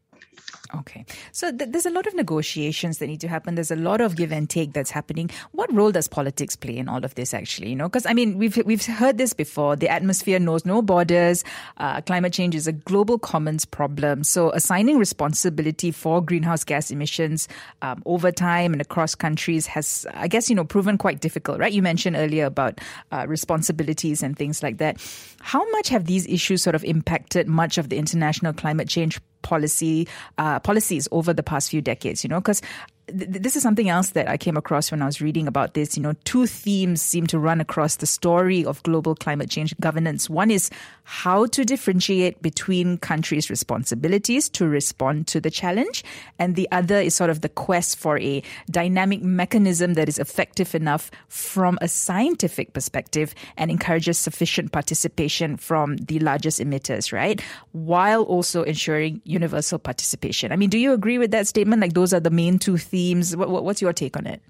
Okay. 0.75 1.07
So 1.33 1.51
th- 1.51 1.71
there's 1.71 1.87
a 1.87 1.91
lot 1.91 2.07
of 2.07 2.15
negotiations 2.15 2.99
that 2.99 3.07
need 3.07 3.21
to 3.23 3.29
happen. 3.29 3.55
There's 3.55 3.71
a 3.71 3.77
lot 3.77 4.03
of 4.03 4.17
give 4.17 4.33
and 4.33 4.49
take 4.51 4.75
that's 4.75 4.91
happening. 4.91 5.31
What 5.53 5.73
role 5.73 5.93
does 5.93 6.09
politics 6.09 6.57
play 6.57 6.77
in 6.77 6.89
all 6.89 7.05
of 7.05 7.15
this 7.15 7.33
actually? 7.33 7.71
You 7.71 7.77
know, 7.77 7.89
because 7.89 8.05
I 8.05 8.13
mean, 8.13 8.37
we've, 8.37 8.57
we've 8.67 8.85
heard 8.85 9.17
this 9.17 9.33
before. 9.33 9.77
The 9.77 9.89
atmosphere 9.89 10.39
knows 10.39 10.67
no 10.67 10.83
borders. 10.83 11.43
Uh, 11.79 12.03
climate 12.03 12.35
change 12.35 12.55
is 12.55 12.67
a 12.67 12.73
global 12.73 13.19
commons 13.19 13.65
problem. 13.65 14.25
So 14.25 14.51
assigning 14.53 14.99
responsibility 14.99 15.91
for 15.91 16.23
greenhouse 16.23 16.65
gas 16.65 16.91
emissions 16.91 17.49
um, 17.81 18.03
over 18.05 18.31
time 18.31 18.73
and 18.73 18.83
across 18.83 19.15
countries 19.15 19.67
has, 19.67 20.07
I 20.13 20.29
guess, 20.29 20.51
you 20.51 20.57
know, 20.57 20.65
proven 20.65 20.99
quite 20.99 21.21
difficult, 21.21 21.61
right? 21.61 21.73
You 21.73 21.83
mentioned 21.83 22.17
earlier 22.17 22.45
about 22.45 22.81
uh, 23.11 23.25
responsibilities 23.27 24.23
and 24.23 24.37
things 24.37 24.63
like 24.63 24.77
that. 24.79 25.03
How 25.41 25.69
much 25.71 25.89
have 25.89 26.05
these 26.05 26.27
issues 26.27 26.63
sort 26.63 26.75
of 26.75 26.85
impacted 26.85 27.49
much 27.49 27.79
of 27.79 27.89
the 27.89 27.97
international 27.97 28.53
climate 28.53 28.89
change 28.89 29.19
policy 29.43 30.09
uh, 30.39 30.61
policies 30.61 31.09
over 31.13 31.33
the 31.33 31.43
past 31.43 31.71
few 31.71 31.81
decades. 31.81 32.25
You 32.25 32.29
know, 32.29 32.41
because 32.41 32.63
th- 33.09 33.31
this 33.31 33.57
is 33.57 33.63
something 33.63 33.89
else 33.89 34.11
that 34.11 34.29
I 34.29 34.37
came 34.37 34.57
across 34.57 34.91
when 34.91 35.03
I 35.03 35.07
was 35.07 35.21
reading 35.21 35.47
about 35.47 35.75
this. 35.75 35.97
You 35.97 36.03
know, 36.03 36.15
two 36.25 36.47
themes 36.47 37.03
seem 37.03 37.27
to 37.29 37.39
run 37.39 37.61
across 37.61 37.97
the 37.97 38.07
story 38.07 38.65
of 38.65 38.83
global 38.83 39.15
climate 39.15 39.51
change 39.51 39.75
governance. 39.81 40.29
One 40.29 40.51
is 40.51 40.71
how 41.09 41.47
to 41.47 41.65
differentiate 41.65 42.43
between 42.43 42.99
countries' 42.99 43.49
responsibilities 43.49 44.47
to 44.51 44.69
respond 44.69 45.27
to 45.27 45.41
the 45.41 45.51
challenge, 45.51 46.05
and 46.39 46.55
the 46.55 46.69
other 46.71 47.01
is 47.01 47.15
sort 47.15 47.31
of 47.31 47.41
the 47.41 47.49
quest 47.49 47.97
for 47.97 48.19
a 48.19 48.43
dynamic 48.71 49.23
mechanism 49.23 49.95
that 49.95 50.07
is 50.07 50.19
effective 50.19 50.75
enough 50.75 51.11
from 51.29 51.79
a 51.81 51.89
scientific 51.89 52.75
perspective 52.75 53.35
and 53.57 53.71
encourages 53.71 54.19
sufficient 54.19 54.71
participation 54.71 55.57
from 55.57 55.97
the 55.97 56.19
largest 56.19 56.61
emitters, 56.61 57.11
right? 57.11 57.41
While 57.73 58.25
also 58.25 58.63
ensuring 58.65 59.23
universal 59.25 59.79
participation. 59.79 60.53
I 60.53 60.57
mean, 60.57 60.69
do 60.69 60.77
you 60.77 60.93
agree 60.93 61.17
with 61.17 61.31
that 61.31 61.47
statement? 61.47 61.81
Like 61.81 61.95
those 61.95 62.13
are 62.13 62.21
the 62.21 62.29
main 62.29 62.59
two 62.59 62.77
themes. 62.77 63.35
What, 63.35 63.49
what, 63.49 63.65
what's 63.65 63.81
your 63.81 63.95
take 63.95 64.19
on 64.19 64.27
it? 64.27 64.43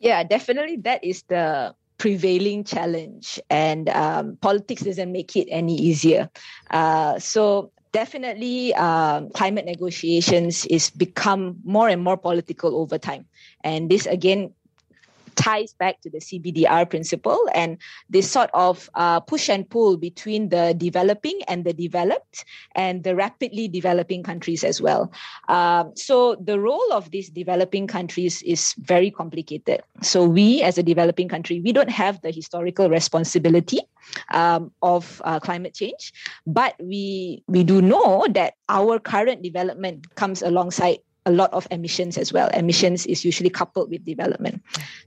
Yeah, 0.00 0.24
definitely. 0.24 0.76
That 0.78 1.04
is 1.04 1.24
the 1.24 1.74
prevailing 1.98 2.64
challenge, 2.64 3.40
and 3.50 3.88
um, 3.88 4.36
politics 4.40 4.82
doesn't 4.82 5.12
make 5.12 5.36
it 5.36 5.48
any 5.50 5.76
easier. 5.76 6.30
Uh, 6.70 7.18
so 7.18 7.70
definitely 7.92 8.74
um, 8.74 9.30
climate 9.30 9.64
negotiations 9.64 10.66
is 10.66 10.90
become 10.90 11.56
more 11.64 11.88
and 11.88 12.02
more 12.02 12.16
political 12.16 12.74
over 12.76 12.98
time 12.98 13.24
and 13.62 13.88
this 13.88 14.04
again 14.06 14.52
ties 15.36 15.74
back 15.74 16.00
to 16.02 16.10
the 16.10 16.18
CBDR 16.18 16.88
principle 16.88 17.38
and 17.54 17.78
this 18.08 18.30
sort 18.30 18.50
of 18.54 18.88
uh, 18.94 19.20
push 19.20 19.48
and 19.48 19.68
pull 19.68 19.96
between 19.96 20.48
the 20.48 20.74
developing 20.76 21.38
and 21.48 21.64
the 21.64 21.72
developed 21.72 22.44
and 22.74 23.04
the 23.04 23.14
rapidly 23.14 23.68
developing 23.68 24.22
countries 24.22 24.64
as 24.64 24.80
well. 24.80 25.12
Um, 25.48 25.92
so 25.96 26.36
the 26.36 26.58
role 26.58 26.92
of 26.92 27.10
these 27.10 27.30
developing 27.30 27.86
countries 27.86 28.42
is 28.42 28.74
very 28.78 29.10
complicated. 29.10 29.82
So 30.02 30.24
we, 30.24 30.62
as 30.62 30.78
a 30.78 30.82
developing 30.82 31.28
country, 31.28 31.60
we 31.60 31.72
don't 31.72 31.90
have 31.90 32.20
the 32.22 32.30
historical 32.30 32.88
responsibility 32.88 33.80
um, 34.32 34.72
of 34.82 35.20
uh, 35.24 35.40
climate 35.40 35.74
change, 35.74 36.12
but 36.46 36.74
we 36.80 37.42
we 37.46 37.64
do 37.64 37.80
know 37.80 38.26
that 38.30 38.54
our 38.68 38.98
current 38.98 39.42
development 39.42 40.14
comes 40.14 40.42
alongside 40.42 40.98
a 41.26 41.32
lot 41.32 41.52
of 41.52 41.66
emissions 41.70 42.18
as 42.18 42.32
well. 42.32 42.48
Emissions 42.48 43.06
is 43.06 43.24
usually 43.24 43.50
coupled 43.50 43.90
with 43.90 44.04
development. 44.04 44.62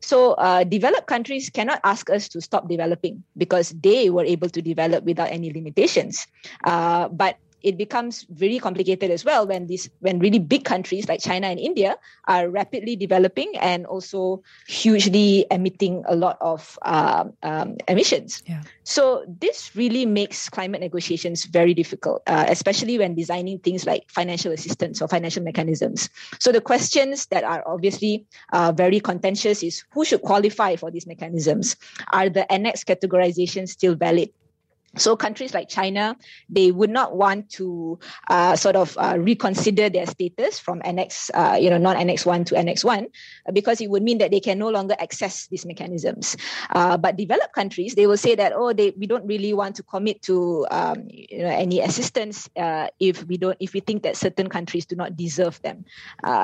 So, 0.07 0.39
uh, 0.39 0.63
developed 0.63 1.11
countries 1.11 1.51
cannot 1.51 1.83
ask 1.83 2.07
us 2.07 2.31
to 2.31 2.39
stop 2.39 2.71
developing 2.71 3.27
because 3.35 3.75
they 3.75 4.07
were 4.07 4.23
able 4.23 4.47
to 4.55 4.63
develop 4.63 5.03
without 5.03 5.27
any 5.35 5.51
limitations. 5.51 6.23
Uh, 6.63 7.11
but 7.11 7.35
it 7.63 7.77
becomes 7.77 8.25
very 8.29 8.59
complicated 8.59 9.11
as 9.11 9.25
well 9.25 9.47
when 9.47 9.67
these 9.67 9.89
when 9.99 10.19
really 10.19 10.39
big 10.39 10.63
countries 10.63 11.07
like 11.07 11.19
China 11.21 11.47
and 11.47 11.59
India 11.59 11.97
are 12.25 12.49
rapidly 12.49 12.95
developing 12.95 13.51
and 13.59 13.85
also 13.85 14.41
hugely 14.67 15.45
emitting 15.51 16.03
a 16.07 16.15
lot 16.15 16.37
of 16.41 16.77
uh, 16.83 17.25
um, 17.43 17.77
emissions. 17.87 18.43
Yeah. 18.45 18.61
So 18.83 19.25
this 19.27 19.75
really 19.75 20.05
makes 20.05 20.49
climate 20.49 20.81
negotiations 20.81 21.45
very 21.45 21.73
difficult, 21.73 22.21
uh, 22.27 22.45
especially 22.47 22.97
when 22.97 23.15
designing 23.15 23.59
things 23.59 23.85
like 23.85 24.09
financial 24.09 24.51
assistance 24.51 25.01
or 25.01 25.07
financial 25.07 25.43
mechanisms. 25.43 26.09
So 26.39 26.51
the 26.51 26.61
questions 26.61 27.25
that 27.27 27.43
are 27.43 27.63
obviously 27.67 28.25
uh, 28.53 28.71
very 28.71 28.99
contentious 28.99 29.63
is 29.63 29.83
who 29.91 30.05
should 30.05 30.21
qualify 30.21 30.75
for 30.75 30.91
these 30.91 31.07
mechanisms? 31.07 31.75
Are 32.13 32.29
the 32.29 32.49
annex 32.51 32.83
categorizations 32.83 33.69
still 33.69 33.95
valid? 33.95 34.29
So 34.95 35.15
countries 35.15 35.53
like 35.53 35.69
China, 35.69 36.15
they 36.49 36.71
would 36.71 36.89
not 36.89 37.15
want 37.15 37.49
to 37.51 37.99
uh, 38.29 38.55
sort 38.55 38.75
of 38.75 38.97
uh, 38.97 39.17
reconsider 39.19 39.89
their 39.89 40.05
status 40.05 40.59
from 40.59 40.81
Annex, 40.83 41.29
uh, 41.33 41.57
you 41.59 41.69
know, 41.69 41.77
non-Annex 41.77 42.25
one 42.25 42.45
to 42.45 42.57
Annex 42.57 42.83
one, 42.83 43.07
uh, 43.47 43.51
because 43.51 43.81
it 43.81 43.89
would 43.89 44.01
mean 44.01 44.17
that 44.17 44.31
they 44.31 44.39
can 44.39 44.57
no 44.57 44.69
longer 44.69 44.95
access 44.99 45.47
these 45.47 45.65
mechanisms. 45.65 46.35
Uh, 46.71 46.97
but 46.97 47.17
developed 47.17 47.53
countries, 47.53 47.95
they 47.95 48.07
will 48.07 48.17
say 48.17 48.33
that 48.35 48.53
oh, 48.55 48.73
they 48.73 48.93
we 48.97 49.05
don't 49.05 49.25
really 49.27 49.53
want 49.53 49.75
to 49.75 49.83
commit 49.83 50.21
to 50.23 50.65
um, 50.71 51.05
you 51.09 51.39
know 51.39 51.49
any 51.49 51.79
assistance 51.79 52.49
uh, 52.57 52.87
if 52.99 53.23
we 53.27 53.37
don't 53.37 53.57
if 53.59 53.73
we 53.73 53.79
think 53.79 54.03
that 54.03 54.15
certain 54.15 54.49
countries 54.49 54.85
do 54.85 54.95
not 54.95 55.15
deserve 55.15 55.61
them. 55.61 55.85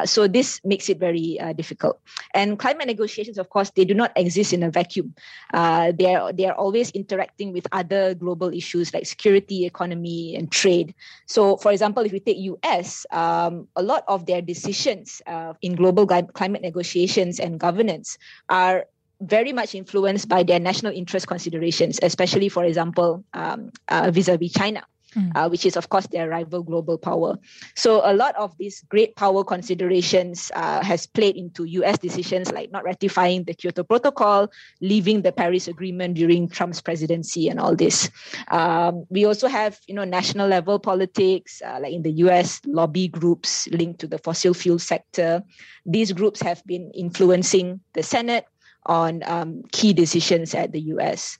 so 0.05 0.27
this 0.27 0.61
makes 0.63 0.89
it 0.89 0.99
very 0.99 1.39
difficult. 1.55 1.99
And 2.33 2.59
climate 2.59 2.87
negotiations, 2.87 3.37
of 3.37 3.49
course, 3.49 3.71
they 3.71 3.85
do 3.85 3.93
not 3.93 4.11
exist 4.15 4.53
in 4.53 4.63
a 4.63 4.69
vacuum. 4.69 5.15
they 5.53 6.13
are 6.13 6.33
they 6.33 6.45
are 6.45 6.55
always 6.55 6.91
interacting 6.91 7.53
with 7.53 7.65
other 7.71 8.13
global 8.13 8.32
global 8.33 8.53
issues 8.53 8.93
like 8.93 9.05
security, 9.05 9.65
economy, 9.65 10.35
and 10.35 10.51
trade. 10.51 10.93
So, 11.27 11.57
for 11.57 11.71
example, 11.71 12.03
if 12.03 12.11
we 12.11 12.19
take 12.19 12.37
US, 12.37 13.05
um, 13.11 13.67
a 13.75 13.83
lot 13.83 14.03
of 14.07 14.25
their 14.25 14.41
decisions 14.41 15.21
uh, 15.27 15.53
in 15.61 15.75
global 15.75 16.07
climate 16.07 16.61
negotiations 16.61 17.39
and 17.39 17.59
governance 17.59 18.17
are 18.49 18.85
very 19.21 19.53
much 19.53 19.75
influenced 19.75 20.27
by 20.27 20.43
their 20.43 20.59
national 20.59 20.91
interest 20.91 21.27
considerations, 21.27 21.99
especially, 22.01 22.49
for 22.49 22.65
example, 22.65 23.23
um, 23.33 23.71
uh, 23.87 24.11
vis-a-vis 24.11 24.51
China 24.51 24.83
mm. 25.15 25.31
uh, 25.35 25.47
which 25.49 25.65
is, 25.65 25.75
of 25.77 25.89
course, 25.89 26.07
their 26.07 26.29
rival 26.29 26.63
global 26.63 26.97
power. 26.97 27.37
So 27.75 28.01
a 28.03 28.13
lot 28.13 28.35
of 28.35 28.57
these 28.57 28.81
great 28.89 29.15
power 29.15 29.43
considerations 29.43 30.51
uh, 30.55 30.83
has 30.83 31.07
played 31.07 31.35
into 31.35 31.63
U.S. 31.65 31.97
decisions 31.97 32.51
like 32.51 32.71
not 32.71 32.83
ratifying 32.83 33.43
the 33.43 33.53
Kyoto 33.53 33.83
Protocol, 33.83 34.49
leaving 34.81 35.21
the 35.21 35.31
Paris 35.31 35.67
Agreement 35.67 36.15
during 36.15 36.47
Trump's 36.47 36.81
presidency, 36.81 37.49
and 37.49 37.59
all 37.59 37.75
this. 37.75 38.09
Um, 38.49 39.05
we 39.09 39.25
also 39.25 39.47
have, 39.47 39.79
you 39.87 39.95
know, 39.95 40.03
national 40.03 40.47
level 40.47 40.79
politics, 40.79 41.61
uh, 41.65 41.79
like 41.81 41.93
in 41.93 42.03
the 42.03 42.11
U.S., 42.27 42.61
lobby 42.65 43.07
groups 43.07 43.67
linked 43.69 43.99
to 44.01 44.07
the 44.07 44.17
fossil 44.17 44.53
fuel 44.53 44.79
sector. 44.79 45.43
These 45.85 46.11
groups 46.13 46.41
have 46.41 46.63
been 46.65 46.91
influencing 46.91 47.81
the 47.93 48.03
Senate, 48.03 48.45
on 48.85 49.23
um, 49.25 49.63
key 49.71 49.93
decisions 49.93 50.53
at 50.53 50.71
the 50.71 50.81
US. 50.93 51.37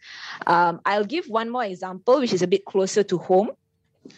Um, 0.47 0.81
I'll 0.85 1.05
give 1.05 1.25
one 1.27 1.49
more 1.49 1.65
example, 1.65 2.19
which 2.19 2.33
is 2.33 2.41
a 2.41 2.47
bit 2.47 2.65
closer 2.65 3.03
to 3.03 3.17
home. 3.17 3.51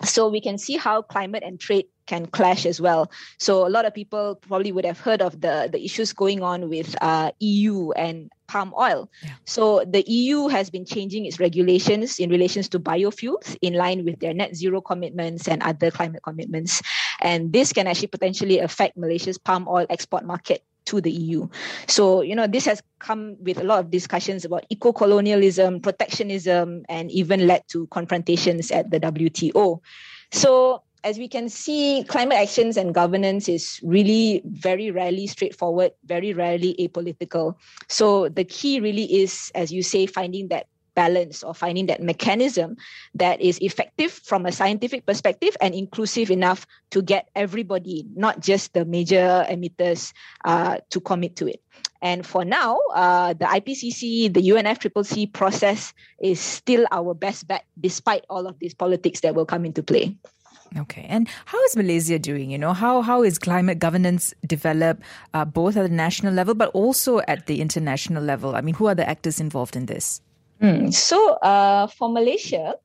So 0.04 0.28
we 0.28 0.42
can 0.42 0.58
see 0.58 0.78
how 0.78 1.02
climate 1.02 1.44
and 1.46 1.60
trade 1.60 1.88
can 2.06 2.28
clash 2.28 2.66
as 2.66 2.80
well. 2.80 3.12
So 3.40 3.66
a 3.66 3.70
lot 3.70 3.86
of 3.86 3.94
people 3.94 4.36
probably 4.36 4.72
would 4.72 4.86
have 4.86 5.00
heard 5.00 5.22
of 5.22 5.42
the, 5.42 5.70
the 5.72 5.84
issues 5.84 6.14
going 6.14 6.44
on 6.44 6.70
with 6.70 6.96
uh, 7.02 7.32
EU 7.40 7.92
and 7.92 8.32
palm 8.48 8.74
oil. 8.78 9.10
Yeah. 9.24 9.32
So 9.46 9.84
the 9.86 10.04
EU 10.08 10.48
has 10.48 10.70
been 10.70 10.86
changing 10.86 11.26
its 11.26 11.40
regulations 11.40 12.20
in 12.20 12.30
relations 12.30 12.70
to 12.70 12.80
biofuels 12.80 13.58
in 13.62 13.74
line 13.74 14.06
with 14.06 14.20
their 14.20 14.34
net 14.34 14.56
zero 14.56 14.82
commitments 14.82 15.48
and 15.48 15.64
other 15.64 15.90
climate 15.90 16.22
commitments. 16.24 16.82
And 17.22 17.52
this 17.52 17.74
can 17.74 17.88
actually 17.88 18.10
potentially 18.10 18.60
affect 18.60 18.98
Malaysia's 18.98 19.38
palm 19.38 19.68
oil 19.68 19.88
export 19.90 20.26
market 20.26 20.64
to 20.86 21.02
the 21.02 21.12
EU. 21.12 21.48
So, 21.88 22.22
you 22.22 22.36
know, 22.36 22.48
this 22.48 22.66
has 22.66 22.82
come 23.00 23.38
with 23.42 23.58
a 23.58 23.64
lot 23.64 23.80
of 23.80 23.92
discussions 23.92 24.46
about 24.46 24.66
eco 24.70 24.92
colonialism, 24.92 25.82
protectionism, 25.82 26.84
and 26.90 27.12
even 27.12 27.48
led 27.48 27.68
to 27.70 27.88
confrontations 27.88 28.72
at 28.72 28.92
the 28.92 29.00
WTO. 29.00 29.80
So, 30.32 30.84
as 31.04 31.20
we 31.20 31.28
can 31.28 31.50
see, 31.50 32.04
climate 32.08 32.38
actions 32.38 32.78
and 32.78 32.94
governance 32.94 33.48
is 33.48 33.80
really 33.84 34.42
very 34.46 34.90
rarely 34.90 35.28
straightforward, 35.28 35.92
very 36.06 36.34
rarely 36.34 36.76
apolitical. 36.80 37.56
So, 37.88 38.28
the 38.30 38.44
key 38.44 38.80
really 38.80 39.22
is, 39.22 39.52
as 39.54 39.72
you 39.72 39.84
say, 39.84 40.08
finding 40.08 40.48
that 40.48 40.66
balance 40.96 41.44
or 41.44 41.54
finding 41.54 41.86
that 41.88 42.02
mechanism 42.02 42.78
that 43.14 43.42
is 43.42 43.60
effective 43.60 44.12
from 44.12 44.46
a 44.46 44.52
scientific 44.52 45.06
perspective 45.06 45.56
and 45.62 45.76
inclusive 45.76 46.32
enough 46.32 46.66
to 46.92 47.02
get 47.02 47.30
everybody, 47.36 48.06
not 48.16 48.40
just 48.40 48.74
the 48.74 48.86
major 48.86 49.46
emitters, 49.50 50.14
uh, 50.46 50.78
to 50.90 51.00
commit 51.00 51.36
to 51.36 51.48
it. 51.48 51.62
And 52.02 52.26
for 52.26 52.46
now, 52.46 52.80
uh, 52.94 53.34
the 53.34 53.46
IPCC, 53.46 54.34
the 54.34 54.42
UNFCCC 54.42 55.34
process 55.34 55.94
is 56.20 56.40
still 56.40 56.86
our 56.92 57.14
best 57.14 57.48
bet, 57.48 57.66
despite 57.80 58.26
all 58.30 58.48
of 58.48 58.60
these 58.60 58.74
politics 58.74 59.22
that 59.22 59.34
will 59.34 59.46
come 59.46 59.66
into 59.66 59.82
play. 59.82 60.16
Okay, 60.78 61.06
and 61.08 61.30
how 61.46 61.62
is 61.64 61.76
Malaysia 61.78 62.20
doing? 62.20 62.52
You 62.52 62.58
know, 62.58 62.74
how 62.74 63.02
how 63.02 63.24
is 63.24 63.40
climate 63.40 63.80
governance 63.80 64.34
developed 64.46 65.04
uh, 65.34 65.46
both 65.46 65.78
at 65.78 65.84
the 65.84 65.94
national 65.96 66.34
level 66.34 66.54
but 66.54 66.70
also 66.74 67.22
at 67.28 67.46
the 67.46 67.62
international 67.62 68.24
level? 68.24 68.56
I 68.56 68.62
mean, 68.62 68.76
who 68.76 68.88
are 68.88 68.96
the 68.96 69.08
actors 69.08 69.40
involved 69.40 69.76
in 69.76 69.86
this? 69.86 70.22
Mm. 70.62 70.94
So 70.94 71.36
uh, 71.42 71.88
for 71.88 72.10
Malaysia, 72.10 72.76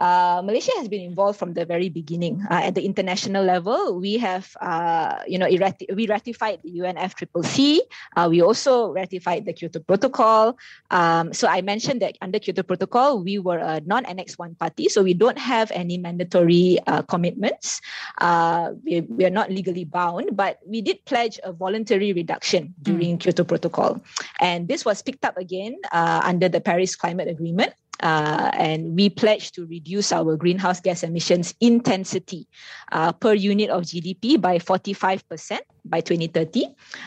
uh, 0.00 0.40
Malaysia 0.42 0.72
has 0.78 0.88
been 0.88 1.02
involved 1.02 1.38
from 1.38 1.52
the 1.52 1.64
very 1.64 1.88
beginning. 1.88 2.40
Uh, 2.50 2.72
at 2.72 2.74
the 2.74 2.84
international 2.84 3.44
level, 3.44 4.00
we 4.00 4.16
have, 4.16 4.56
uh, 4.60 5.20
you 5.28 5.38
know, 5.38 5.46
we 5.46 6.08
ratified 6.08 6.58
the 6.64 6.80
UNFCCC. 6.80 7.80
Uh, 8.16 8.26
we 8.30 8.40
also 8.40 8.92
ratified 8.92 9.44
the 9.44 9.52
Kyoto 9.52 9.78
Protocol. 9.80 10.56
Um, 10.90 11.32
so 11.32 11.46
I 11.46 11.60
mentioned 11.60 12.00
that 12.00 12.16
under 12.22 12.38
Kyoto 12.38 12.62
Protocol, 12.62 13.22
we 13.22 13.38
were 13.38 13.58
a 13.58 13.80
non-Annex 13.84 14.38
1 14.38 14.54
party, 14.56 14.88
so 14.88 15.02
we 15.02 15.12
don't 15.12 15.38
have 15.38 15.70
any 15.72 15.98
mandatory 15.98 16.78
uh, 16.86 17.02
commitments. 17.02 17.80
Uh, 18.18 18.72
we, 18.82 19.02
we, 19.02 19.24
are 19.26 19.30
not 19.30 19.50
legally 19.50 19.84
bound, 19.84 20.34
but 20.34 20.58
we 20.66 20.80
did 20.80 21.04
pledge 21.04 21.38
a 21.44 21.52
voluntary 21.52 22.12
reduction 22.14 22.74
during 22.82 23.18
mm. 23.18 23.20
Kyoto 23.20 23.44
Protocol. 23.44 24.00
And 24.40 24.66
this 24.66 24.84
was 24.84 25.02
picked 25.02 25.24
up 25.26 25.36
again 25.36 25.76
under 25.92 26.48
the 26.48 26.60
Paris 26.60 26.96
Climate 26.96 27.28
Agreement. 27.28 27.74
Uh, 28.02 28.50
and 28.54 28.96
we 28.96 29.08
pledge 29.10 29.52
to 29.52 29.66
reduce 29.66 30.12
our 30.12 30.36
greenhouse 30.36 30.80
gas 30.80 31.02
emissions 31.02 31.54
intensity 31.60 32.46
uh, 32.92 33.12
per 33.12 33.32
unit 33.32 33.70
of 33.70 33.84
GDP 33.84 34.40
by 34.40 34.58
45% 34.58 35.60
by 35.84 36.00
2030 36.00 36.66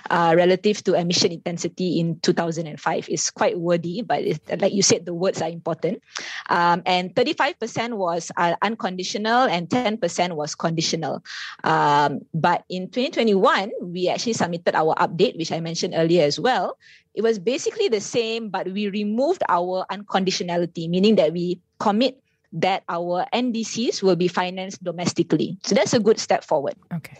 uh, 0.09 0.33
relative 0.35 0.83
to 0.83 0.93
emission 0.95 1.31
intensity 1.31 1.99
in 1.99 2.19
2005 2.21 3.09
is 3.09 3.29
quite 3.29 3.59
wordy 3.59 4.01
but 4.01 4.23
like 4.59 4.73
you 4.73 4.81
said 4.81 5.05
the 5.05 5.13
words 5.13 5.41
are 5.41 5.49
important. 5.49 6.01
Um, 6.49 6.81
and 6.85 7.13
35% 7.13 7.93
was 7.93 8.31
uh, 8.37 8.55
unconditional 8.61 9.43
and 9.43 9.69
10% 9.69 10.33
was 10.33 10.55
conditional. 10.55 11.23
Um, 11.63 12.21
but 12.33 12.65
in 12.69 12.89
2021 12.89 13.71
we 13.81 14.09
actually 14.09 14.33
submitted 14.33 14.75
our 14.75 14.95
update 14.95 15.37
which 15.37 15.51
i 15.51 15.59
mentioned 15.59 15.93
earlier 15.95 16.23
as 16.23 16.39
well 16.39 16.77
it 17.13 17.21
was 17.21 17.39
basically 17.39 17.87
the 17.87 18.01
same 18.01 18.49
but 18.49 18.67
we 18.71 18.89
removed 18.89 19.43
our 19.49 19.85
unconditionality 19.91 20.89
meaning 20.89 21.15
that 21.15 21.33
we 21.33 21.59
commit 21.79 22.19
that 22.53 22.83
our 22.87 23.25
NDCs 23.33 24.03
will 24.03 24.15
be 24.15 24.27
financed 24.27 24.83
domestically. 24.83 25.57
So 25.63 25.73
that's 25.73 25.93
a 25.93 25.99
good 25.99 26.19
step 26.19 26.43
forward. 26.43 26.75
Okay 26.93 27.17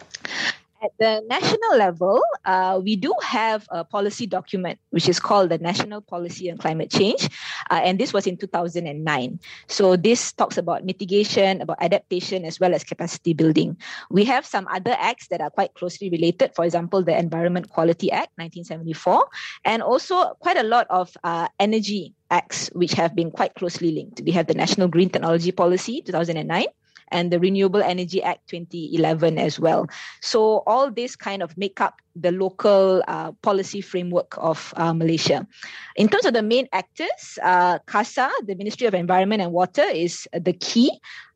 at 0.83 0.91
the 0.99 1.23
national 1.27 1.77
level, 1.77 2.21
uh, 2.45 2.79
we 2.83 2.95
do 2.95 3.13
have 3.23 3.65
a 3.71 3.83
policy 3.83 4.27
document 4.27 4.79
which 4.89 5.07
is 5.07 5.19
called 5.19 5.49
the 5.49 5.57
National 5.57 6.01
Policy 6.01 6.51
on 6.51 6.57
Climate 6.57 6.91
Change, 6.91 7.29
uh, 7.71 7.79
and 7.83 7.97
this 7.97 8.11
was 8.11 8.27
in 8.27 8.35
2009. 8.35 9.39
So 9.67 9.95
this 9.95 10.33
talks 10.33 10.57
about 10.57 10.83
mitigation, 10.83 11.61
about 11.61 11.77
adaptation, 11.79 12.43
as 12.43 12.59
well 12.59 12.75
as 12.75 12.83
capacity 12.83 13.33
building. 13.33 13.77
We 14.11 14.25
have 14.25 14.45
some 14.45 14.67
other 14.67 14.95
acts 14.99 15.27
that 15.29 15.39
are 15.39 15.49
quite 15.49 15.73
closely 15.73 16.09
related. 16.09 16.53
For 16.53 16.65
example, 16.65 17.01
the 17.01 17.17
Environment 17.17 17.69
Quality 17.69 18.11
Act, 18.11 18.35
1974, 18.35 19.25
and 19.63 19.81
also 19.81 20.35
quite 20.39 20.57
a 20.57 20.63
lot 20.63 20.87
of 20.89 21.15
uh, 21.23 21.47
energy 21.59 22.13
acts 22.29 22.67
which 22.73 22.93
have 22.93 23.15
been 23.15 23.31
quite 23.31 23.55
closely 23.55 23.91
linked. 23.91 24.21
We 24.25 24.31
have 24.31 24.47
the 24.47 24.53
National 24.53 24.87
Green 24.89 25.09
Technology 25.09 25.51
Policy, 25.51 26.01
2009 26.01 26.65
and 27.09 27.31
the 27.31 27.39
Renewable 27.39 27.81
Energy 27.81 28.21
Act 28.21 28.47
2011 28.49 29.37
as 29.37 29.59
well. 29.59 29.87
So 30.21 30.63
all 30.67 30.91
this 30.91 31.15
kind 31.15 31.41
of 31.41 31.57
make 31.57 31.81
up 31.81 32.01
the 32.15 32.31
local 32.31 33.03
uh, 33.07 33.31
policy 33.41 33.81
framework 33.81 34.35
of 34.37 34.73
uh, 34.77 34.93
Malaysia. 34.93 35.47
In 35.95 36.07
terms 36.07 36.25
of 36.25 36.33
the 36.33 36.43
main 36.43 36.67
actors, 36.71 37.39
uh, 37.41 37.79
KASA, 37.87 38.29
the 38.45 38.55
Ministry 38.55 38.87
of 38.87 38.93
Environment 38.93 39.41
and 39.41 39.51
Water, 39.51 39.83
is 39.83 40.27
the 40.33 40.53
key 40.53 40.91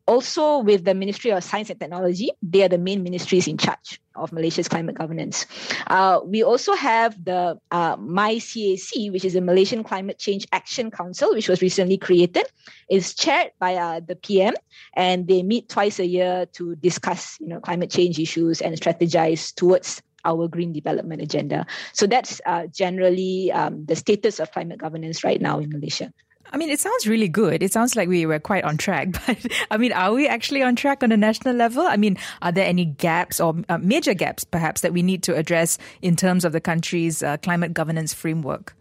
also 0.07 0.59
with 0.59 0.85
the 0.85 0.93
Ministry 0.93 1.31
of 1.31 1.43
Science 1.43 1.69
and 1.69 1.79
Technology, 1.79 2.31
they 2.41 2.63
are 2.63 2.69
the 2.69 2.77
main 2.77 3.03
ministries 3.03 3.47
in 3.47 3.57
charge 3.57 3.99
of 4.15 4.31
Malaysia's 4.31 4.67
climate 4.67 4.95
governance. 4.95 5.45
Uh, 5.87 6.19
we 6.23 6.41
also 6.41 6.73
have 6.73 7.23
the 7.23 7.59
uh, 7.71 7.95
MyCAC, 7.97 9.11
which 9.11 9.25
is 9.25 9.33
the 9.33 9.41
Malaysian 9.41 9.83
Climate 9.83 10.17
Change 10.17 10.47
Action 10.51 10.89
Council, 10.89 11.33
which 11.33 11.49
was 11.49 11.61
recently 11.61 11.97
created. 11.97 12.45
It's 12.89 13.13
chaired 13.13 13.51
by 13.59 13.75
uh, 13.75 13.99
the 13.99 14.15
PM, 14.15 14.53
and 14.95 15.27
they 15.27 15.43
meet 15.43 15.69
twice 15.69 15.99
a 15.99 16.05
year 16.05 16.47
to 16.53 16.75
discuss, 16.77 17.37
you 17.39 17.47
know, 17.47 17.59
climate 17.59 17.91
change 17.91 18.17
issues 18.17 18.61
and 18.61 18.75
strategize 18.75 19.53
towards 19.53 20.01
our 20.25 20.47
green 20.47 20.73
development 20.73 21.21
agenda. 21.21 21.65
So 21.93 22.07
that's 22.07 22.41
uh, 22.45 22.67
generally 22.67 23.51
um, 23.51 23.85
the 23.85 23.95
status 23.95 24.39
of 24.39 24.51
climate 24.51 24.79
governance 24.79 25.23
right 25.23 25.39
now 25.39 25.59
in 25.59 25.69
Malaysia. 25.69 26.11
I 26.51 26.57
mean, 26.57 26.69
it 26.69 26.79
sounds 26.79 27.07
really 27.07 27.27
good. 27.27 27.61
It 27.61 27.73
sounds 27.73 27.95
like 27.95 28.07
we 28.09 28.25
were 28.25 28.39
quite 28.39 28.63
on 28.63 28.77
track. 28.77 29.09
But 29.27 29.37
I 29.71 29.77
mean, 29.77 29.91
are 29.93 30.13
we 30.13 30.27
actually 30.27 30.63
on 30.63 30.75
track 30.75 31.03
on 31.03 31.11
a 31.11 31.17
national 31.17 31.55
level? 31.55 31.85
I 31.85 31.97
mean, 31.97 32.17
are 32.41 32.51
there 32.51 32.65
any 32.65 32.85
gaps 32.85 33.39
or 33.39 33.55
uh, 33.69 33.77
major 33.77 34.13
gaps 34.13 34.43
perhaps 34.43 34.81
that 34.81 34.93
we 34.93 35.01
need 35.01 35.23
to 35.23 35.35
address 35.35 35.77
in 36.01 36.15
terms 36.15 36.45
of 36.45 36.53
the 36.53 36.61
country's 36.61 37.21
uh, 37.23 37.37
climate 37.37 37.73
governance 37.73 38.13
framework? 38.13 38.75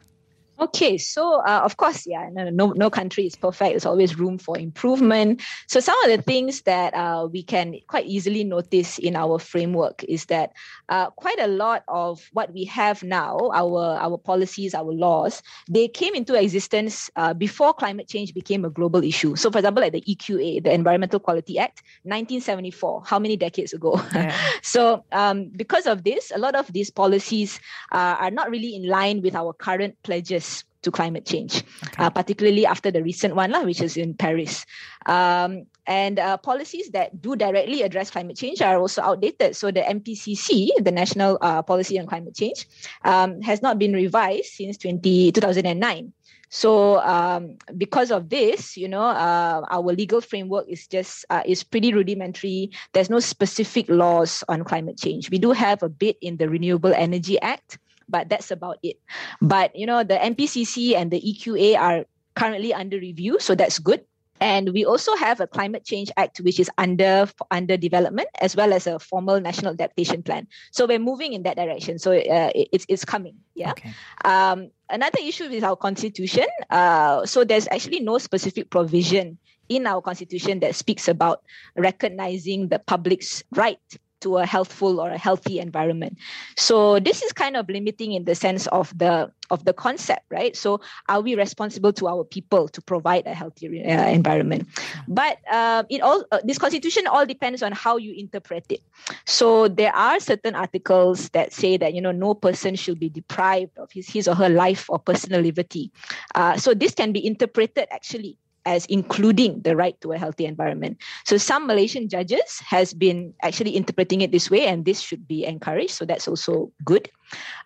Okay, 0.58 0.96
so 0.96 1.42
uh, 1.46 1.60
of 1.64 1.76
course, 1.76 2.06
yeah, 2.06 2.30
no, 2.32 2.48
no, 2.48 2.72
no 2.72 2.88
country 2.88 3.26
is 3.26 3.36
perfect. 3.36 3.72
There's 3.72 3.84
always 3.84 4.18
room 4.18 4.38
for 4.38 4.58
improvement. 4.58 5.42
So 5.68 5.80
some 5.80 5.96
of 6.04 6.16
the 6.16 6.22
things 6.22 6.62
that 6.62 6.94
uh, 6.94 7.28
we 7.30 7.42
can 7.42 7.76
quite 7.88 8.06
easily 8.06 8.42
notice 8.42 8.98
in 8.98 9.16
our 9.16 9.38
framework 9.38 10.02
is 10.04 10.26
that 10.26 10.52
uh, 10.88 11.10
quite 11.10 11.38
a 11.40 11.46
lot 11.46 11.84
of 11.88 12.26
what 12.32 12.54
we 12.54 12.64
have 12.64 13.02
now, 13.02 13.50
our 13.52 13.98
our 14.00 14.16
policies, 14.16 14.74
our 14.74 14.90
laws, 14.90 15.42
they 15.68 15.88
came 15.88 16.14
into 16.14 16.32
existence 16.34 17.10
uh, 17.16 17.34
before 17.34 17.74
climate 17.74 18.08
change 18.08 18.32
became 18.32 18.64
a 18.64 18.70
global 18.70 19.04
issue. 19.04 19.36
So, 19.36 19.50
for 19.50 19.58
example, 19.58 19.82
like 19.82 19.92
the 19.92 20.02
EQA, 20.02 20.64
the 20.64 20.72
Environmental 20.72 21.20
Quality 21.20 21.58
Act, 21.58 21.82
1974. 22.04 23.02
How 23.04 23.18
many 23.18 23.36
decades 23.36 23.72
ago? 23.72 24.00
Yeah. 24.16 24.34
so, 24.62 25.04
um, 25.12 25.50
because 25.54 25.86
of 25.86 26.02
this, 26.02 26.32
a 26.34 26.38
lot 26.38 26.54
of 26.54 26.72
these 26.72 26.90
policies 26.90 27.60
uh, 27.92 28.16
are 28.18 28.30
not 28.30 28.48
really 28.48 28.74
in 28.74 28.88
line 28.88 29.20
with 29.20 29.34
our 29.34 29.52
current 29.52 29.94
pledges 30.02 30.45
to 30.86 30.94
climate 30.94 31.26
change, 31.26 31.66
okay. 31.90 32.06
uh, 32.06 32.10
particularly 32.10 32.64
after 32.64 32.94
the 32.94 33.02
recent 33.02 33.34
one, 33.34 33.50
lah, 33.50 33.66
which 33.66 33.82
is 33.82 33.98
in 33.98 34.14
Paris. 34.14 34.64
Um, 35.04 35.66
and 35.86 36.18
uh, 36.18 36.38
policies 36.38 36.90
that 36.94 37.20
do 37.20 37.34
directly 37.34 37.82
address 37.82 38.10
climate 38.10 38.38
change 38.38 38.62
are 38.62 38.78
also 38.78 39.02
outdated. 39.02 39.58
So 39.58 39.70
the 39.70 39.82
NPCC, 39.82 40.70
the 40.78 40.94
National 40.94 41.38
uh, 41.42 41.62
Policy 41.62 41.98
on 41.98 42.06
Climate 42.06 42.34
Change, 42.34 42.66
um, 43.04 43.42
has 43.42 43.62
not 43.62 43.78
been 43.78 43.92
revised 43.92 44.54
since 44.54 44.78
20, 44.78 45.32
2009. 45.32 46.12
So 46.48 47.00
um, 47.02 47.58
because 47.76 48.10
of 48.10 48.30
this, 48.30 48.76
you 48.76 48.86
know, 48.86 49.02
uh, 49.02 49.66
our 49.68 49.90
legal 49.92 50.20
framework 50.20 50.66
is 50.68 50.86
just 50.86 51.26
uh, 51.30 51.42
is 51.44 51.64
pretty 51.64 51.92
rudimentary. 51.92 52.70
There's 52.92 53.10
no 53.10 53.18
specific 53.18 53.88
laws 53.88 54.44
on 54.48 54.62
climate 54.62 54.98
change. 54.98 55.30
We 55.30 55.38
do 55.38 55.50
have 55.50 55.82
a 55.82 55.88
bit 55.88 56.16
in 56.22 56.36
the 56.36 56.48
Renewable 56.48 56.94
Energy 56.94 57.40
Act, 57.42 57.78
but 58.08 58.28
that's 58.28 58.50
about 58.50 58.78
it. 58.82 58.96
But 59.40 59.74
you 59.74 59.86
know, 59.86 60.02
the 60.04 60.16
NPCC 60.16 60.94
and 60.94 61.10
the 61.10 61.20
EQA 61.20 61.78
are 61.78 62.04
currently 62.34 62.74
under 62.74 62.98
review, 62.98 63.38
so 63.40 63.54
that's 63.54 63.78
good. 63.78 64.04
And 64.40 64.72
we 64.72 64.84
also 64.84 65.16
have 65.16 65.40
a 65.40 65.46
climate 65.46 65.84
change 65.84 66.10
act 66.16 66.38
which 66.38 66.60
is 66.60 66.70
under 66.76 67.28
under 67.50 67.76
development 67.76 68.28
as 68.40 68.54
well 68.54 68.72
as 68.72 68.86
a 68.86 68.98
formal 68.98 69.40
national 69.40 69.72
adaptation 69.72 70.22
plan. 70.22 70.46
So 70.72 70.86
we're 70.86 70.98
moving 70.98 71.32
in 71.32 71.42
that 71.44 71.56
direction. 71.56 71.98
So 71.98 72.12
uh, 72.12 72.50
it's 72.54 72.84
it's 72.88 73.04
coming. 73.04 73.36
Yeah. 73.54 73.70
Okay. 73.70 73.94
Um, 74.24 74.70
another 74.90 75.18
issue 75.22 75.44
is 75.44 75.62
our 75.62 75.76
constitution. 75.76 76.46
Uh, 76.68 77.24
so 77.24 77.44
there's 77.44 77.68
actually 77.70 78.00
no 78.00 78.18
specific 78.18 78.70
provision 78.70 79.38
in 79.68 79.86
our 79.86 80.00
constitution 80.00 80.60
that 80.60 80.74
speaks 80.74 81.08
about 81.08 81.42
recognizing 81.76 82.68
the 82.68 82.78
public's 82.78 83.42
right 83.52 83.80
to 84.26 84.38
a 84.38 84.46
healthful 84.46 84.98
or 84.98 85.10
a 85.10 85.18
healthy 85.18 85.62
environment. 85.62 86.18
So 86.56 86.98
this 86.98 87.22
is 87.22 87.30
kind 87.32 87.56
of 87.56 87.70
limiting 87.70 88.10
in 88.12 88.24
the 88.26 88.34
sense 88.34 88.66
of 88.74 88.90
the 88.98 89.30
of 89.54 89.64
the 89.64 89.72
concept 89.72 90.26
right? 90.30 90.56
So 90.56 90.80
are 91.08 91.20
we 91.20 91.38
responsible 91.38 91.92
to 91.94 92.08
our 92.08 92.24
people 92.24 92.66
to 92.74 92.82
provide 92.82 93.26
a 93.26 93.34
healthy 93.34 93.70
uh, 93.86 94.08
environment? 94.10 94.66
But 95.06 95.38
uh, 95.46 95.84
it 95.88 96.02
all 96.02 96.24
uh, 96.32 96.40
this 96.42 96.58
constitution 96.58 97.06
all 97.06 97.24
depends 97.24 97.62
on 97.62 97.70
how 97.70 97.96
you 97.96 98.12
interpret 98.18 98.66
it. 98.68 98.82
So 99.24 99.68
there 99.68 99.94
are 99.94 100.18
certain 100.18 100.58
articles 100.58 101.30
that 101.30 101.52
say 101.52 101.76
that 101.78 101.94
you 101.94 102.02
know 102.02 102.12
no 102.12 102.34
person 102.34 102.74
should 102.74 102.98
be 102.98 103.08
deprived 103.08 103.78
of 103.78 103.92
his 103.92 104.10
his 104.10 104.26
or 104.26 104.34
her 104.34 104.50
life 104.50 104.90
or 104.90 104.98
personal 104.98 105.40
liberty. 105.40 105.92
Uh, 106.34 106.58
so 106.58 106.74
this 106.74 106.94
can 106.94 107.12
be 107.12 107.22
interpreted 107.22 107.86
actually 107.94 108.38
as 108.66 108.84
including 108.86 109.62
the 109.62 109.78
right 109.78 109.94
to 110.02 110.12
a 110.12 110.18
healthy 110.18 110.44
environment. 110.44 110.98
So 111.24 111.38
some 111.38 111.66
Malaysian 111.66 112.10
judges 112.10 112.60
has 112.66 112.92
been 112.92 113.32
actually 113.42 113.78
interpreting 113.78 114.20
it 114.20 114.32
this 114.32 114.50
way, 114.50 114.66
and 114.66 114.84
this 114.84 115.00
should 115.00 115.26
be 115.26 115.46
encouraged. 115.46 115.94
So 115.94 116.04
that's 116.04 116.26
also 116.28 116.72
good. 116.84 117.08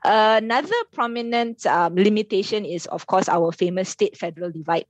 Uh, 0.04 0.38
another 0.40 0.76
prominent 0.92 1.66
um, 1.66 1.96
limitation 1.96 2.64
is, 2.64 2.86
of 2.86 3.06
course, 3.08 3.28
our 3.28 3.50
famous 3.50 3.88
state-federal 3.88 4.52
divide. 4.52 4.86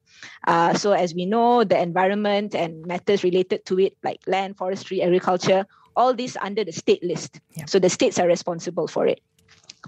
Uh, 0.46 0.74
so 0.74 0.92
as 0.92 1.14
we 1.14 1.24
know, 1.24 1.64
the 1.64 1.80
environment 1.80 2.54
and 2.54 2.84
matters 2.84 3.22
related 3.24 3.64
to 3.66 3.78
it, 3.78 3.96
like 4.02 4.20
land, 4.26 4.58
forestry, 4.58 5.00
agriculture, 5.02 5.64
all 5.96 6.14
these 6.14 6.36
under 6.42 6.64
the 6.64 6.72
state 6.72 7.02
list. 7.02 7.40
Yeah. 7.54 7.66
So 7.66 7.78
the 7.78 7.90
states 7.90 8.18
are 8.18 8.26
responsible 8.26 8.86
for 8.86 9.06
it. 9.06 9.20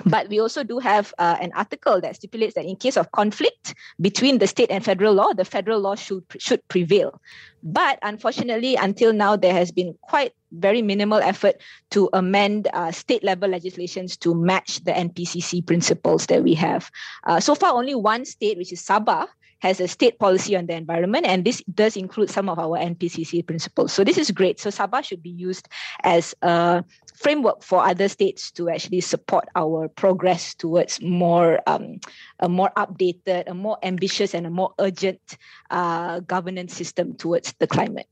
But 0.07 0.29
we 0.29 0.41
also 0.41 0.65
do 0.65 0.79
have 0.79 1.13
uh, 1.19 1.37
an 1.41 1.53
article 1.55 2.01
that 2.01 2.17
stipulates 2.17 2.55
that 2.55 2.65
in 2.65 2.77
case 2.77 2.97
of 2.97 3.13
conflict 3.13 3.75
between 4.01 4.39
the 4.39 4.47
state 4.47 4.71
and 4.71 4.85
federal 4.85 5.15
law, 5.15 5.33
the 5.33 5.45
federal 5.45 5.81
law 5.81 5.95
should 5.95 6.25
should 6.39 6.67
prevail. 6.69 7.21
But 7.63 7.99
unfortunately, 8.03 8.75
until 8.75 9.13
now, 9.13 9.37
there 9.37 9.53
has 9.53 9.71
been 9.71 9.95
quite 10.03 10.33
very 10.51 10.83
minimal 10.83 11.19
effort 11.19 11.57
to 11.91 12.09
amend 12.13 12.69
uh, 12.73 12.91
state 12.91 13.23
level 13.23 13.51
legislations 13.51 14.17
to 14.19 14.35
match 14.35 14.83
the 14.85 14.93
NPCC 14.93 15.65
principles 15.67 16.27
that 16.27 16.43
we 16.43 16.55
have. 16.55 16.91
Uh, 17.25 17.39
so 17.39 17.55
far, 17.55 17.73
only 17.75 17.95
one 17.95 18.25
state, 18.25 18.59
which 18.59 18.73
is 18.73 18.83
Sabah, 18.83 19.29
has 19.63 19.79
a 19.79 19.87
state 19.87 20.19
policy 20.19 20.57
on 20.57 20.67
the 20.67 20.75
environment, 20.75 21.25
and 21.25 21.45
this 21.45 21.63
does 21.73 21.97
include 21.97 22.29
some 22.29 22.49
of 22.49 22.59
our 22.59 22.77
NPCC 22.77 23.47
principles. 23.47 23.93
So 23.93 24.03
this 24.03 24.19
is 24.19 24.33
great. 24.33 24.59
So 24.59 24.71
Sabah 24.71 25.05
should 25.05 25.23
be 25.23 25.31
used 25.31 25.69
as 26.03 26.35
a 26.43 26.83
framework 27.15 27.63
for 27.63 27.87
other 27.87 28.09
states 28.09 28.51
to 28.59 28.69
actually 28.69 29.01
support 29.01 29.47
our 29.55 29.87
progress 29.87 30.55
towards 30.57 31.01
more 31.01 31.63
um, 31.69 32.01
a 32.41 32.49
more 32.49 32.73
updated, 32.77 33.45
a 33.47 33.55
more 33.55 33.79
ambitious, 33.85 34.35
and 34.35 34.47
a 34.47 34.51
more 34.51 34.75
urgent 34.81 35.39
uh, 35.71 36.19
governance 36.27 36.75
system 36.75 37.15
towards 37.15 37.55
the 37.61 37.69
climate. 37.69 38.09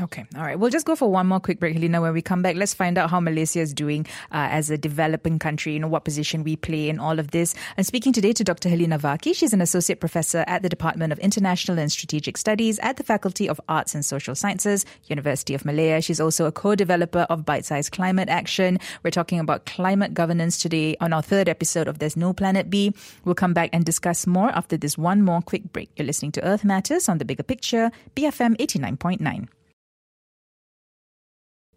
Okay, 0.00 0.24
all 0.36 0.42
right. 0.42 0.56
We'll 0.56 0.70
just 0.70 0.86
go 0.86 0.94
for 0.94 1.10
one 1.10 1.26
more 1.26 1.40
quick 1.40 1.58
break, 1.58 1.74
Helena. 1.74 2.00
When 2.00 2.12
we 2.12 2.22
come 2.22 2.42
back, 2.42 2.54
let's 2.54 2.72
find 2.72 2.96
out 2.96 3.10
how 3.10 3.18
Malaysia 3.18 3.58
is 3.58 3.74
doing 3.74 4.06
uh, 4.30 4.46
as 4.50 4.70
a 4.70 4.78
developing 4.78 5.40
country, 5.40 5.72
you 5.72 5.80
know, 5.80 5.88
what 5.88 6.04
position 6.04 6.44
we 6.44 6.54
play 6.54 6.88
in 6.88 7.00
all 7.00 7.18
of 7.18 7.32
this. 7.32 7.56
And 7.76 7.84
speaking 7.84 8.12
today 8.12 8.32
to 8.34 8.44
Dr. 8.44 8.68
Helena 8.68 9.00
Varkkey, 9.00 9.34
she's 9.34 9.52
an 9.52 9.60
associate 9.60 9.98
professor 9.98 10.44
at 10.46 10.62
the 10.62 10.68
Department 10.68 11.12
of 11.12 11.18
International 11.18 11.76
and 11.78 11.90
Strategic 11.90 12.38
Studies 12.38 12.78
at 12.78 12.98
the 12.98 13.02
Faculty 13.02 13.48
of 13.48 13.60
Arts 13.68 13.94
and 13.96 14.04
Social 14.04 14.36
Sciences, 14.36 14.86
University 15.08 15.54
of 15.54 15.64
Malaya. 15.64 16.00
She's 16.00 16.20
also 16.20 16.46
a 16.46 16.52
co-developer 16.52 17.26
of 17.28 17.44
Bite 17.44 17.64
Size 17.64 17.90
Climate 17.90 18.28
Action. 18.28 18.78
We're 19.02 19.10
talking 19.10 19.40
about 19.40 19.66
climate 19.66 20.14
governance 20.14 20.62
today 20.62 20.96
on 21.00 21.12
our 21.12 21.22
third 21.22 21.48
episode 21.48 21.88
of 21.88 21.98
There's 21.98 22.16
No 22.16 22.32
Planet 22.32 22.70
B. 22.70 22.94
We'll 23.24 23.34
come 23.34 23.54
back 23.54 23.70
and 23.72 23.84
discuss 23.84 24.24
more 24.24 24.50
after 24.50 24.76
this 24.76 24.96
one 24.96 25.22
more 25.22 25.42
quick 25.42 25.72
break. 25.72 25.90
You're 25.96 26.06
listening 26.06 26.32
to 26.32 26.44
Earth 26.44 26.64
Matters 26.64 27.08
on 27.08 27.18
the 27.18 27.24
Bigger 27.24 27.42
Picture, 27.42 27.90
BFM 28.14 28.56
89.9. 28.58 29.48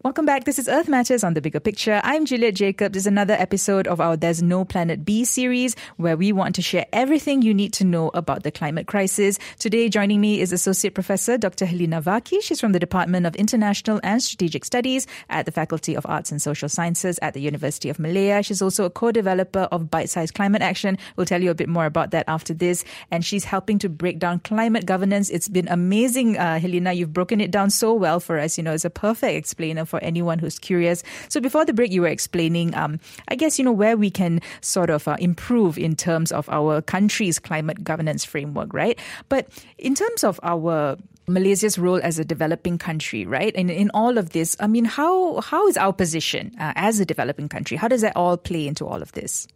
Welcome 0.04 0.26
back. 0.26 0.44
This 0.44 0.60
is 0.60 0.68
Earth 0.68 0.90
Matters 0.90 1.24
on 1.24 1.34
the 1.34 1.40
Bigger 1.40 1.62
Picture. 1.62 2.02
I'm 2.04 2.26
Juliet 2.26 2.56
Jacobs. 2.56 2.92
This 2.92 3.04
is 3.04 3.08
another 3.08 3.36
episode 3.36 3.88
of 3.88 4.02
our 4.02 4.18
There's 4.18 4.44
No 4.44 4.66
Planet 4.66 5.06
B 5.06 5.24
series 5.24 5.78
where 5.96 6.18
we 6.18 6.34
want 6.34 6.56
to 6.56 6.62
share 6.62 6.86
everything 6.92 7.42
you 7.42 7.54
need 7.54 7.72
to 7.72 7.86
know 7.86 8.12
about 8.14 8.44
the 8.44 8.52
climate 8.52 8.86
crisis. 8.86 9.40
Today, 9.60 9.88
joining 9.88 10.20
me 10.20 10.42
is 10.42 10.52
Associate 10.52 10.94
Professor 10.94 11.38
Dr. 11.38 11.66
Helena 11.66 12.02
Varkkey. 12.02 12.44
She's 12.44 12.60
from 12.60 12.74
the 12.74 12.82
Department 12.82 13.26
of 13.26 13.34
International 13.38 14.02
and 14.04 14.22
Strategic 14.22 14.66
Studies 14.66 15.08
at 15.30 15.46
the 15.46 15.54
Faculty 15.54 15.96
of 15.96 16.06
Arts 16.06 16.34
and 16.34 16.42
Social 16.42 16.68
Sciences 16.68 17.18
at 17.22 17.34
the 17.34 17.40
University 17.40 17.88
of 17.88 17.98
Malaya. 17.98 18.44
She's 18.44 18.62
also 18.62 18.84
a 18.84 18.90
co-developer 18.90 19.70
of 19.72 19.90
Bite 19.90 20.10
Size 20.10 20.32
Climate 20.32 20.62
Action. 20.62 20.98
We'll 21.16 21.28
tell 21.28 21.42
you 21.42 21.50
a 21.50 21.56
bit 21.56 21.70
more 21.70 21.86
about 21.86 22.12
that 22.12 22.26
after 22.28 22.54
this. 22.54 22.84
And 23.10 23.24
she's 23.24 23.46
helping 23.46 23.80
to 23.80 23.88
break 23.88 24.20
down 24.20 24.40
climate 24.40 24.86
governance. 24.86 25.30
It's 25.30 25.48
been 25.48 25.70
amazing, 25.70 26.38
uh, 26.38 26.60
Helena. 26.60 26.92
You've 26.92 27.14
broken 27.14 27.40
it 27.40 27.52
down 27.52 27.70
so 27.70 27.94
well 27.94 28.20
for 28.20 28.38
us. 28.38 28.58
You 28.58 28.66
know, 28.66 28.74
it's 28.74 28.84
a 28.84 28.90
perfect 28.90 29.38
explainer 29.38 29.86
for 29.94 30.02
anyone 30.02 30.40
who's 30.40 30.58
curious. 30.58 31.04
So 31.30 31.38
before 31.40 31.66
the 31.70 31.74
break, 31.74 31.92
you 31.92 32.02
were 32.02 32.10
explaining, 32.10 32.74
um, 32.74 33.00
I 33.28 33.36
guess, 33.36 33.60
you 33.60 33.66
know, 33.66 33.72
where 33.72 33.96
we 33.96 34.10
can 34.10 34.42
sort 34.62 34.90
of 34.90 35.08
uh, 35.08 35.18
improve 35.20 35.78
in 35.78 35.96
terms 35.96 36.32
of 36.32 36.50
our 36.50 36.82
country's 36.82 37.38
climate 37.38 37.84
governance 37.84 38.26
framework, 38.26 38.74
right? 38.74 38.98
But 39.30 39.54
in 39.78 39.94
terms 39.94 40.24
of 40.24 40.40
our 40.42 40.98
Malaysia's 41.28 41.78
role 41.78 42.02
as 42.02 42.18
a 42.18 42.26
developing 42.26 42.80
country, 42.80 43.24
right? 43.30 43.54
And 43.54 43.70
in 43.70 43.92
all 43.94 44.18
of 44.18 44.32
this, 44.32 44.58
I 44.60 44.66
mean, 44.66 44.86
how 44.86 45.42
how 45.42 45.68
is 45.68 45.78
our 45.78 45.94
position 45.94 46.58
uh, 46.58 46.74
as 46.76 47.00
a 47.00 47.06
developing 47.06 47.48
country? 47.48 47.78
How 47.78 47.88
does 47.88 48.02
that 48.02 48.18
all 48.18 48.36
play 48.36 48.66
into 48.66 48.90
all 48.90 49.02
of 49.02 49.12
this? 49.12 49.48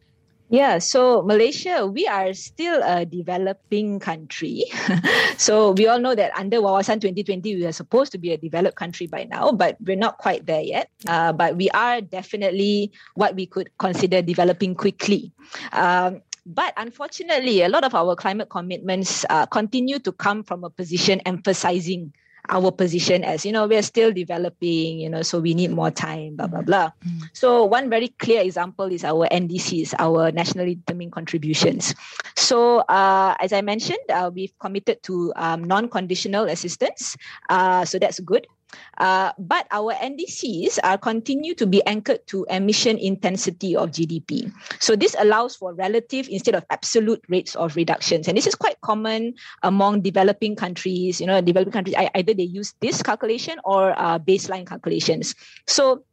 Yeah, 0.49 0.79
so 0.79 1.23
Malaysia, 1.23 1.85
we 1.85 2.07
are 2.07 2.31
still 2.33 2.79
a 2.79 3.03
developing 3.05 3.99
country. 3.99 4.63
so 5.37 5.71
we 5.71 5.87
all 5.87 5.99
know 5.99 6.15
that 6.15 6.31
under 6.39 6.63
Wawasan 6.63 7.03
2020, 7.03 7.55
we 7.55 7.65
are 7.65 7.75
supposed 7.75 8.13
to 8.13 8.17
be 8.17 8.31
a 8.31 8.37
developed 8.37 8.77
country 8.77 9.07
by 9.07 9.25
now, 9.25 9.51
but 9.51 9.75
we're 9.83 9.99
not 9.99 10.17
quite 10.19 10.45
there 10.45 10.61
yet. 10.61 10.89
Uh, 11.05 11.33
but 11.33 11.57
we 11.57 11.69
are 11.71 11.99
definitely 11.99 12.93
what 13.15 13.35
we 13.35 13.45
could 13.45 13.75
consider 13.77 14.21
developing 14.21 14.73
quickly. 14.73 15.33
Um, 15.73 16.21
but 16.45 16.71
unfortunately, 16.77 17.61
a 17.61 17.67
lot 17.67 17.83
of 17.83 17.93
our 17.93 18.15
climate 18.15 18.47
commitments 18.47 19.25
uh, 19.29 19.45
continue 19.47 19.99
to 19.99 20.13
come 20.13 20.43
from 20.43 20.63
a 20.63 20.69
position 20.69 21.19
emphasizing 21.25 22.13
our 22.49 22.71
position 22.71 23.23
as 23.23 23.45
you 23.45 23.51
know 23.51 23.67
we're 23.67 23.81
still 23.81 24.11
developing 24.11 24.99
you 24.99 25.09
know 25.09 25.21
so 25.21 25.39
we 25.39 25.53
need 25.53 25.71
more 25.71 25.91
time 25.91 26.35
blah 26.35 26.47
blah 26.47 26.61
blah. 26.61 26.91
Mm. 27.05 27.29
so 27.33 27.63
one 27.65 27.89
very 27.89 28.09
clear 28.19 28.41
example 28.41 28.85
is 28.91 29.03
our 29.03 29.27
ndcs 29.29 29.93
our 29.99 30.31
nationally 30.31 30.75
determined 30.75 31.11
contributions. 31.11 31.95
So 32.35 32.79
uh, 32.89 33.35
as 33.39 33.53
i 33.53 33.61
mentioned 33.61 34.03
uh, 34.09 34.31
we've 34.33 34.57
committed 34.59 35.03
to 35.03 35.33
um, 35.35 35.63
non-conditional 35.63 36.45
assistance. 36.45 37.17
Uh, 37.49 37.85
so 37.85 37.99
that's 37.99 38.19
good 38.19 38.47
uh, 38.97 39.31
but 39.37 39.67
our 39.71 39.93
NDCs 39.93 40.79
are 40.83 40.97
continue 40.97 41.53
to 41.55 41.65
be 41.65 41.83
anchored 41.85 42.25
to 42.27 42.45
emission 42.49 42.97
intensity 42.97 43.75
of 43.75 43.91
GDP. 43.91 44.51
So 44.79 44.95
this 44.95 45.15
allows 45.19 45.55
for 45.55 45.73
relative 45.73 46.27
instead 46.29 46.55
of 46.55 46.65
absolute 46.69 47.21
rates 47.29 47.55
of 47.55 47.75
reductions, 47.75 48.27
and 48.27 48.37
this 48.37 48.47
is 48.47 48.55
quite 48.55 48.79
common 48.81 49.33
among 49.63 50.01
developing 50.01 50.55
countries. 50.55 51.21
You 51.21 51.27
know, 51.27 51.41
developing 51.41 51.73
countries 51.73 51.95
either 51.97 52.33
they 52.33 52.43
use 52.43 52.73
this 52.81 53.01
calculation 53.01 53.59
or 53.63 53.97
uh, 53.97 54.19
baseline 54.19 54.67
calculations. 54.67 55.35
So 55.67 56.03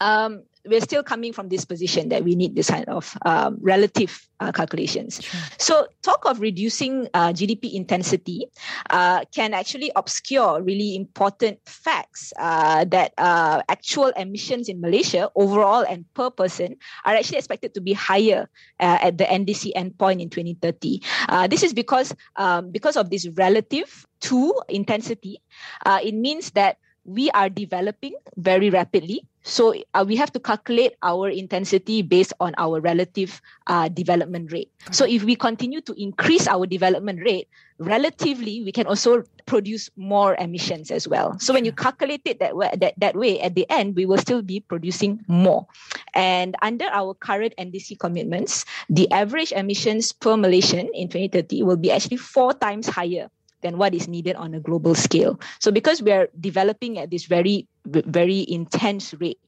um, 0.00 0.42
we're 0.66 0.80
still 0.80 1.02
coming 1.02 1.32
from 1.32 1.48
this 1.48 1.64
position 1.64 2.08
that 2.08 2.24
we 2.24 2.34
need 2.34 2.54
this 2.54 2.70
kind 2.70 2.88
of 2.88 3.16
um, 3.26 3.58
relative 3.60 4.26
uh, 4.40 4.52
calculations. 4.52 5.22
Sure. 5.22 5.40
So, 5.58 5.86
talk 6.02 6.24
of 6.26 6.40
reducing 6.40 7.08
uh, 7.14 7.32
GDP 7.32 7.74
intensity 7.74 8.46
uh, 8.90 9.24
can 9.34 9.54
actually 9.54 9.90
obscure 9.96 10.62
really 10.62 10.96
important 10.96 11.58
facts 11.66 12.32
uh, 12.38 12.84
that 12.86 13.12
uh, 13.18 13.62
actual 13.68 14.08
emissions 14.16 14.68
in 14.68 14.80
Malaysia 14.80 15.30
overall 15.36 15.84
and 15.88 16.04
per 16.14 16.30
person 16.30 16.76
are 17.04 17.14
actually 17.14 17.38
expected 17.38 17.74
to 17.74 17.80
be 17.80 17.92
higher 17.92 18.48
uh, 18.80 18.98
at 19.00 19.18
the 19.18 19.24
NDC 19.24 19.72
endpoint 19.76 20.20
in 20.20 20.30
2030. 20.30 21.00
this 21.48 21.62
is 21.62 21.72
because 21.72 22.14
um, 22.36 22.70
because 22.70 22.96
of 22.96 23.10
this 23.10 23.28
relative 23.36 24.06
to 24.20 24.54
intensity, 24.68 25.40
it 25.86 26.14
means 26.14 26.52
that 26.52 26.78
we 27.04 27.30
are 27.30 27.48
developing 27.48 28.14
very 28.36 28.70
rapidly. 28.70 29.22
So 29.46 29.74
uh, 29.92 30.04
we 30.08 30.16
have 30.16 30.32
to 30.32 30.40
calculate 30.40 30.94
our 31.02 31.28
intensity 31.28 32.00
based 32.00 32.32
on 32.40 32.54
our 32.56 32.80
relative 32.80 33.42
uh, 33.66 33.88
development 33.88 34.52
rate. 34.52 34.72
So 34.90 35.04
if 35.04 35.22
we 35.22 35.36
continue 35.36 35.82
to 35.82 35.92
increase 36.00 36.48
our 36.48 36.64
development 36.64 37.20
rate, 37.22 37.48
relatively 37.78 38.62
we 38.64 38.72
can 38.72 38.86
also 38.86 39.22
produce 39.44 39.90
more 39.96 40.34
emissions 40.36 40.90
as 40.90 41.06
well. 41.06 41.38
So 41.40 41.52
when 41.52 41.66
you 41.66 41.72
calculate 41.72 42.22
it 42.24 42.40
that 42.40 42.56
way, 42.56 42.70
that, 42.80 42.94
that 42.96 43.16
way, 43.16 43.38
at 43.40 43.54
the 43.54 43.68
end 43.68 43.96
we 43.96 44.06
will 44.06 44.16
still 44.16 44.40
be 44.40 44.60
producing 44.60 45.20
more. 45.28 45.66
And 46.14 46.56
under 46.62 46.86
our 46.86 47.12
current 47.12 47.52
NDC 47.58 47.98
commitments, 47.98 48.64
the 48.88 49.10
average 49.10 49.52
emissions 49.52 50.12
per 50.12 50.38
Malaysian 50.38 50.88
in 50.94 51.08
2030 51.08 51.64
will 51.64 51.76
be 51.76 51.90
actually 51.90 52.16
four 52.16 52.54
times 52.54 52.88
higher 52.88 53.28
than 53.64 53.80
what 53.80 53.96
is 53.96 54.06
needed 54.06 54.36
on 54.36 54.54
a 54.54 54.60
global 54.60 54.94
scale. 54.94 55.40
So 55.58 55.72
because 55.72 56.04
we 56.04 56.12
are 56.12 56.28
developing 56.38 57.00
at 57.00 57.10
this 57.10 57.24
very 57.24 57.66
very 57.84 58.46
intense 58.48 59.12
rate, 59.18 59.40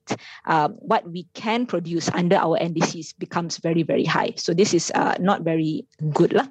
um, 0.44 0.72
what 0.80 1.08
we 1.08 1.28
can 1.32 1.64
produce 1.64 2.08
under 2.10 2.36
our 2.36 2.58
NDCs 2.58 3.14
becomes 3.20 3.58
very 3.58 3.84
very 3.84 4.04
high. 4.04 4.32
So 4.36 4.52
this 4.56 4.74
is 4.74 4.90
uh, 4.96 5.14
not 5.20 5.42
very 5.44 5.86
good, 6.12 6.32
lah. 6.32 6.48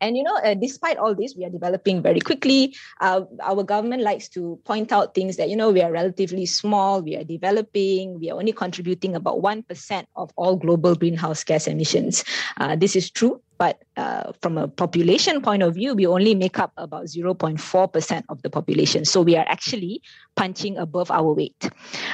And 0.00 0.16
you 0.16 0.22
know, 0.22 0.36
uh, 0.36 0.52
despite 0.52 0.98
all 0.98 1.14
this, 1.14 1.34
we 1.36 1.44
are 1.44 1.50
developing 1.50 2.02
very 2.02 2.20
quickly. 2.20 2.76
Uh, 3.00 3.22
our 3.40 3.62
government 3.62 4.02
likes 4.02 4.28
to 4.36 4.60
point 4.64 4.92
out 4.92 5.14
things 5.14 5.36
that 5.36 5.48
you 5.48 5.56
know 5.56 5.70
we 5.70 5.80
are 5.80 5.92
relatively 5.92 6.44
small. 6.44 7.00
We 7.00 7.16
are 7.16 7.24
developing. 7.24 8.20
We 8.20 8.28
are 8.28 8.36
only 8.36 8.52
contributing 8.52 9.14
about 9.14 9.40
one 9.40 9.62
percent 9.62 10.08
of 10.16 10.32
all 10.36 10.56
global 10.56 10.94
greenhouse 10.94 11.44
gas 11.44 11.66
emissions. 11.66 12.24
Uh, 12.60 12.76
this 12.76 12.96
is 12.96 13.08
true, 13.08 13.40
but 13.58 13.82
uh, 13.96 14.32
from 14.40 14.58
a 14.58 14.68
population 14.68 15.40
point 15.40 15.62
of 15.62 15.74
view, 15.74 15.94
we 15.94 16.06
only 16.06 16.34
make 16.34 16.58
up 16.58 16.72
about 16.76 17.06
0.4% 17.06 18.22
of 18.28 18.42
the 18.42 18.50
population. 18.50 19.04
So 19.04 19.22
we 19.22 19.36
are 19.36 19.44
actually 19.48 20.02
punching 20.36 20.76
above 20.78 21.10
our 21.10 21.32
weight. 21.32 21.70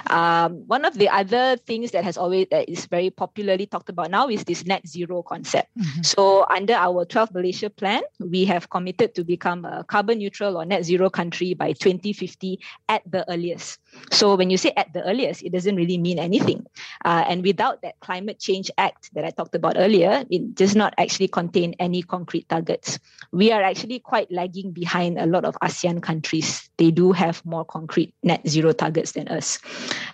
Um, 0.08 0.66
one 0.66 0.84
of 0.84 0.94
the 0.94 1.08
other 1.08 1.56
things 1.56 1.92
that 1.92 2.04
has 2.04 2.18
always 2.18 2.46
that 2.50 2.68
is 2.68 2.86
very 2.86 3.10
popularly 3.10 3.66
talked 3.66 3.88
about 3.88 4.10
now 4.10 4.28
is 4.28 4.44
this 4.44 4.66
net 4.66 4.86
zero 4.86 5.22
concept. 5.22 5.68
Mm-hmm. 5.78 6.02
So 6.02 6.46
under 6.50 6.74
our 6.74 7.04
12 7.04 7.32
Malaysia 7.32 7.70
plan, 7.70 8.02
we 8.18 8.44
have 8.44 8.68
committed 8.68 9.14
to 9.14 9.24
become 9.24 9.64
a 9.64 9.84
carbon 9.84 10.18
neutral 10.18 10.56
or 10.56 10.64
net 10.64 10.84
zero 10.84 11.08
country 11.08 11.54
by 11.54 11.72
2050 11.72 12.60
at 12.88 13.02
the 13.10 13.28
earliest. 13.30 13.78
So 14.12 14.34
when 14.36 14.50
you 14.50 14.56
say 14.56 14.72
at 14.76 14.92
the 14.92 15.02
earliest, 15.02 15.42
it 15.42 15.52
doesn't 15.52 15.76
really 15.76 15.98
mean 15.98 16.18
anything. 16.18 16.66
Uh, 17.04 17.24
and 17.26 17.42
without 17.42 17.82
that 17.82 17.98
climate 18.00 18.38
change 18.38 18.70
act 18.78 19.10
that 19.14 19.24
I 19.24 19.30
talked 19.30 19.54
about 19.54 19.76
earlier, 19.78 20.24
it 20.30 20.54
does 20.54 20.76
not 20.76 20.94
actually 20.98 21.28
contain 21.40 21.74
any 21.78 22.02
concrete 22.02 22.46
targets. 22.48 22.98
We 23.32 23.50
are 23.52 23.62
actually 23.62 23.98
quite 24.00 24.28
lagging 24.30 24.72
behind 24.72 25.18
a 25.18 25.26
lot 25.26 25.44
of 25.44 25.56
ASEAN 25.62 26.02
countries. 26.02 26.68
They 26.76 26.90
do 26.90 27.12
have 27.12 27.40
more 27.44 27.64
concrete 27.64 28.12
net 28.22 28.44
zero 28.46 28.72
targets 28.72 29.12
than 29.12 29.28
us. 29.28 29.58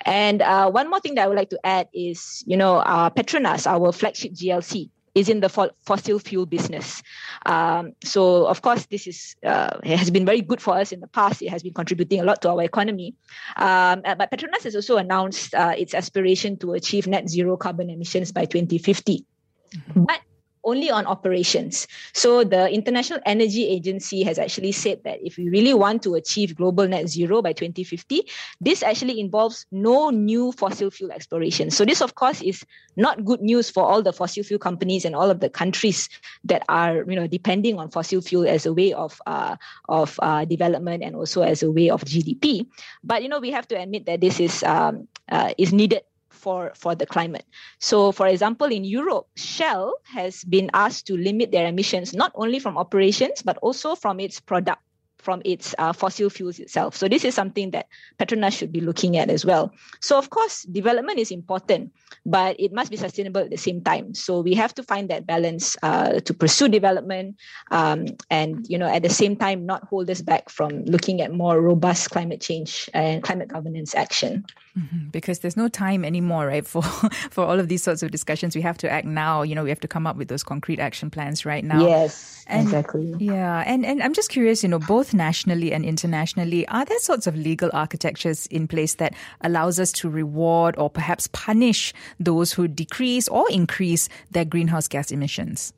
And 0.07 0.43
uh, 0.43 0.71
one 0.71 0.89
more 0.89 1.01
thing 1.01 1.17
that 1.17 1.25
I 1.25 1.29
would 1.29 1.37
like 1.37 1.51
to 1.51 1.61
add 1.65 1.89
is, 1.93 2.45
you 2.47 2.57
know, 2.57 2.79
our 2.79 3.11
Petronas, 3.11 3.67
our 3.67 3.91
flagship 3.93 4.33
GLC, 4.33 4.91
is 5.17 5.31
in 5.33 5.41
the 5.41 5.49
fossil 5.49 6.19
fuel 6.21 6.45
business. 6.45 7.03
Um, 7.47 7.97
so, 8.05 8.47
of 8.47 8.61
course, 8.61 8.85
this 8.93 9.09
is 9.09 9.35
uh, 9.43 9.81
has 9.83 10.11
been 10.13 10.27
very 10.27 10.43
good 10.43 10.61
for 10.61 10.77
us 10.77 10.93
in 10.93 11.01
the 11.01 11.09
past. 11.09 11.41
It 11.41 11.49
has 11.49 11.63
been 11.65 11.73
contributing 11.73 12.21
a 12.21 12.25
lot 12.25 12.43
to 12.43 12.51
our 12.53 12.63
economy. 12.63 13.17
Um, 13.57 14.05
uh, 14.05 14.15
but 14.15 14.31
Petronas 14.31 14.69
has 14.69 14.77
also 14.77 14.99
announced 15.01 15.55
uh, 15.55 15.73
its 15.73 15.95
aspiration 15.95 16.59
to 16.59 16.75
achieve 16.77 17.09
net 17.09 17.31
zero 17.33 17.57
carbon 17.57 17.89
emissions 17.89 18.31
by 18.31 18.45
2050. 18.45 19.25
Mm-hmm. 19.73 20.05
But 20.05 20.21
only 20.67 20.91
on 20.91 21.07
operations. 21.07 21.87
So 22.13 22.45
the 22.45 22.69
International 22.69 23.21
Energy 23.25 23.67
Agency 23.67 24.23
has 24.25 24.39
actually 24.39 24.73
said 24.73 25.01
that 25.05 25.19
if 25.23 25.39
we 25.39 25.49
really 25.49 25.73
want 25.73 26.03
to 26.03 26.15
achieve 26.15 26.57
global 26.57 26.87
net 26.87 27.09
zero 27.09 27.41
by 27.41 27.55
2050, 27.55 28.29
this 28.61 28.83
actually 28.83 29.21
involves 29.21 29.65
no 29.71 30.11
new 30.11 30.53
fossil 30.53 30.91
fuel 30.91 31.13
exploration. 31.13 31.71
So 31.71 31.85
this, 31.85 32.03
of 32.03 32.17
course, 32.17 32.43
is 32.43 32.67
not 32.97 33.25
good 33.25 33.41
news 33.41 33.71
for 33.71 33.85
all 33.85 34.03
the 34.03 34.13
fossil 34.13 34.43
fuel 34.43 34.59
companies 34.59 35.05
and 35.05 35.15
all 35.15 35.31
of 35.31 35.41
the 35.41 35.49
countries 35.49 36.09
that 36.45 36.63
are, 36.69 37.05
you 37.09 37.17
know, 37.17 37.27
depending 37.27 37.79
on 37.79 37.89
fossil 37.89 38.21
fuel 38.21 38.47
as 38.47 38.67
a 38.67 38.75
way 38.75 38.93
of 38.93 39.23
uh, 39.27 39.57
of 39.89 40.19
uh, 40.21 40.45
development 40.45 41.03
and 41.03 41.15
also 41.15 41.43
as 41.43 41.63
a 41.63 41.71
way 41.71 41.89
of 41.89 42.05
GDP. 42.05 42.67
But 43.05 43.23
you 43.23 43.29
know, 43.29 43.39
we 43.39 43.53
have 43.53 43.69
to 43.69 43.81
admit 43.81 44.07
that 44.07 44.21
this 44.21 44.41
is 44.41 44.63
um, 44.65 45.09
uh, 45.31 45.55
is 45.57 45.73
needed 45.73 46.03
for, 46.37 46.73
for 46.75 46.95
the 46.95 47.07
climate. 47.07 47.47
So, 47.79 48.13
for 48.13 48.27
example, 48.27 48.67
in 48.67 48.85
Europe, 48.85 49.27
Shell 49.37 49.95
has 50.05 50.45
been 50.45 50.71
asked 50.75 51.07
to 51.09 51.17
limit 51.17 51.51
their 51.53 51.67
emissions 51.67 52.15
not 52.15 52.33
only 52.35 52.59
from 52.59 52.79
operations 52.79 53.43
but 53.43 53.57
also 53.59 53.95
from 53.95 54.21
its 54.21 54.41
product 54.41 54.83
from 55.27 55.43
its 55.45 55.75
uh, 55.79 55.93
fossil 55.93 56.31
fuels 56.31 56.61
itself. 56.61 56.95
So 56.95 57.09
this 57.09 57.25
is 57.25 57.35
something 57.35 57.73
that 57.73 57.89
Petronas 58.17 58.57
should 58.57 58.71
be 58.71 58.81
looking 58.81 59.17
at 59.17 59.29
as 59.29 59.45
well. 59.45 59.75
So 60.01 60.17
of 60.19 60.31
course, 60.31 60.63
development 60.63 61.19
is 61.19 61.33
important, 61.33 61.91
but 62.25 62.55
it 62.61 62.73
must 62.73 62.93
be 62.93 62.97
sustainable 62.97 63.41
at 63.41 63.51
the 63.51 63.59
same 63.59 63.83
time. 63.83 64.15
So 64.15 64.39
we 64.39 64.55
have 64.55 64.73
to 64.79 64.85
find 64.85 65.11
that 65.11 65.27
balance 65.27 65.77
uh, 65.83 66.21
to 66.21 66.33
pursue 66.33 66.69
development, 66.69 67.37
um, 67.73 68.07
and 68.31 68.65
you 68.71 68.79
know 68.79 68.87
at 68.87 69.03
the 69.03 69.11
same 69.11 69.35
time 69.35 69.67
not 69.67 69.83
hold 69.91 70.09
us 70.15 70.23
back 70.23 70.49
from 70.49 70.85
looking 70.85 71.21
at 71.21 71.35
more 71.35 71.61
robust 71.61 72.11
climate 72.11 72.41
change 72.41 72.89
and 72.95 73.23
climate 73.27 73.49
governance 73.49 73.97
action. 73.97 74.47
Mm-hmm. 74.77 75.09
Because 75.09 75.39
there's 75.39 75.57
no 75.57 75.69
time 75.69 76.05
anymore, 76.05 76.49
right? 76.49 76.67
For 76.77 76.83
for 76.83 77.45
all 77.45 77.59
of 77.59 77.69
these 77.69 77.83
sorts 77.83 78.03
of 78.03 78.11
discussions, 78.11 78.55
we 78.55 78.63
have 78.63 78.77
to 78.79 78.91
act 78.91 79.07
now. 79.07 79.43
You 79.43 79.55
know, 79.55 79.63
we 79.63 79.71
have 79.71 79.81
to 79.81 79.89
come 79.89 80.07
up 80.07 80.17
with 80.17 80.29
those 80.29 80.43
concrete 80.43 80.81
action 80.81 81.11
plans 81.11 81.47
right 81.47 81.65
now. 81.65 81.87
Yes, 81.87 82.45
and, 82.47 82.63
exactly. 82.63 83.15
Yeah, 83.19 83.63
and 83.67 83.87
and 83.87 84.03
I'm 84.03 84.13
just 84.13 84.31
curious. 84.31 84.63
You 84.63 84.69
know, 84.69 84.79
both 84.79 85.15
nationally 85.15 85.73
and 85.73 85.85
internationally, 85.85 86.67
are 86.69 86.85
there 86.85 86.99
sorts 86.99 87.27
of 87.27 87.37
legal 87.37 87.71
architectures 87.73 88.47
in 88.47 88.69
place 88.69 88.97
that 88.97 89.15
allows 89.41 89.81
us 89.81 89.93
to 89.93 90.11
reward 90.11 90.77
or 90.77 90.91
perhaps 90.91 91.29
punish 91.29 91.95
those 92.21 92.53
who 92.53 92.69
decrease 92.69 93.29
or 93.29 93.51
increase 93.51 94.09
their 94.31 94.45
greenhouse 94.45 94.89
gas 94.89 95.11
emissions? 95.11 95.73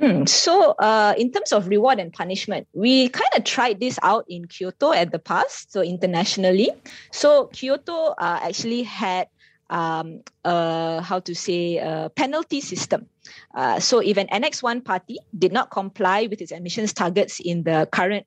Hmm. 0.00 0.24
So, 0.24 0.72
uh, 0.78 1.14
in 1.18 1.30
terms 1.30 1.52
of 1.52 1.68
reward 1.68 1.98
and 1.98 2.10
punishment, 2.10 2.66
we 2.72 3.10
kind 3.10 3.28
of 3.36 3.44
tried 3.44 3.80
this 3.80 3.98
out 4.02 4.24
in 4.28 4.46
Kyoto 4.46 4.92
at 4.92 5.12
the 5.12 5.18
past, 5.18 5.72
so 5.72 5.82
internationally. 5.82 6.70
So, 7.12 7.48
Kyoto 7.52 8.14
uh, 8.16 8.40
actually 8.42 8.82
had 8.82 9.28
um, 9.68 10.22
how 10.42 11.20
to 11.22 11.34
say 11.34 11.76
a 11.76 12.10
penalty 12.16 12.62
system. 12.62 13.06
Uh, 13.54 13.78
so, 13.78 13.98
if 13.98 14.16
an 14.16 14.28
Annex 14.30 14.62
1 14.62 14.80
party 14.80 15.18
did 15.38 15.52
not 15.52 15.70
comply 15.70 16.26
with 16.30 16.40
its 16.40 16.50
emissions 16.50 16.94
targets 16.94 17.38
in 17.38 17.64
the 17.64 17.86
current 17.92 18.26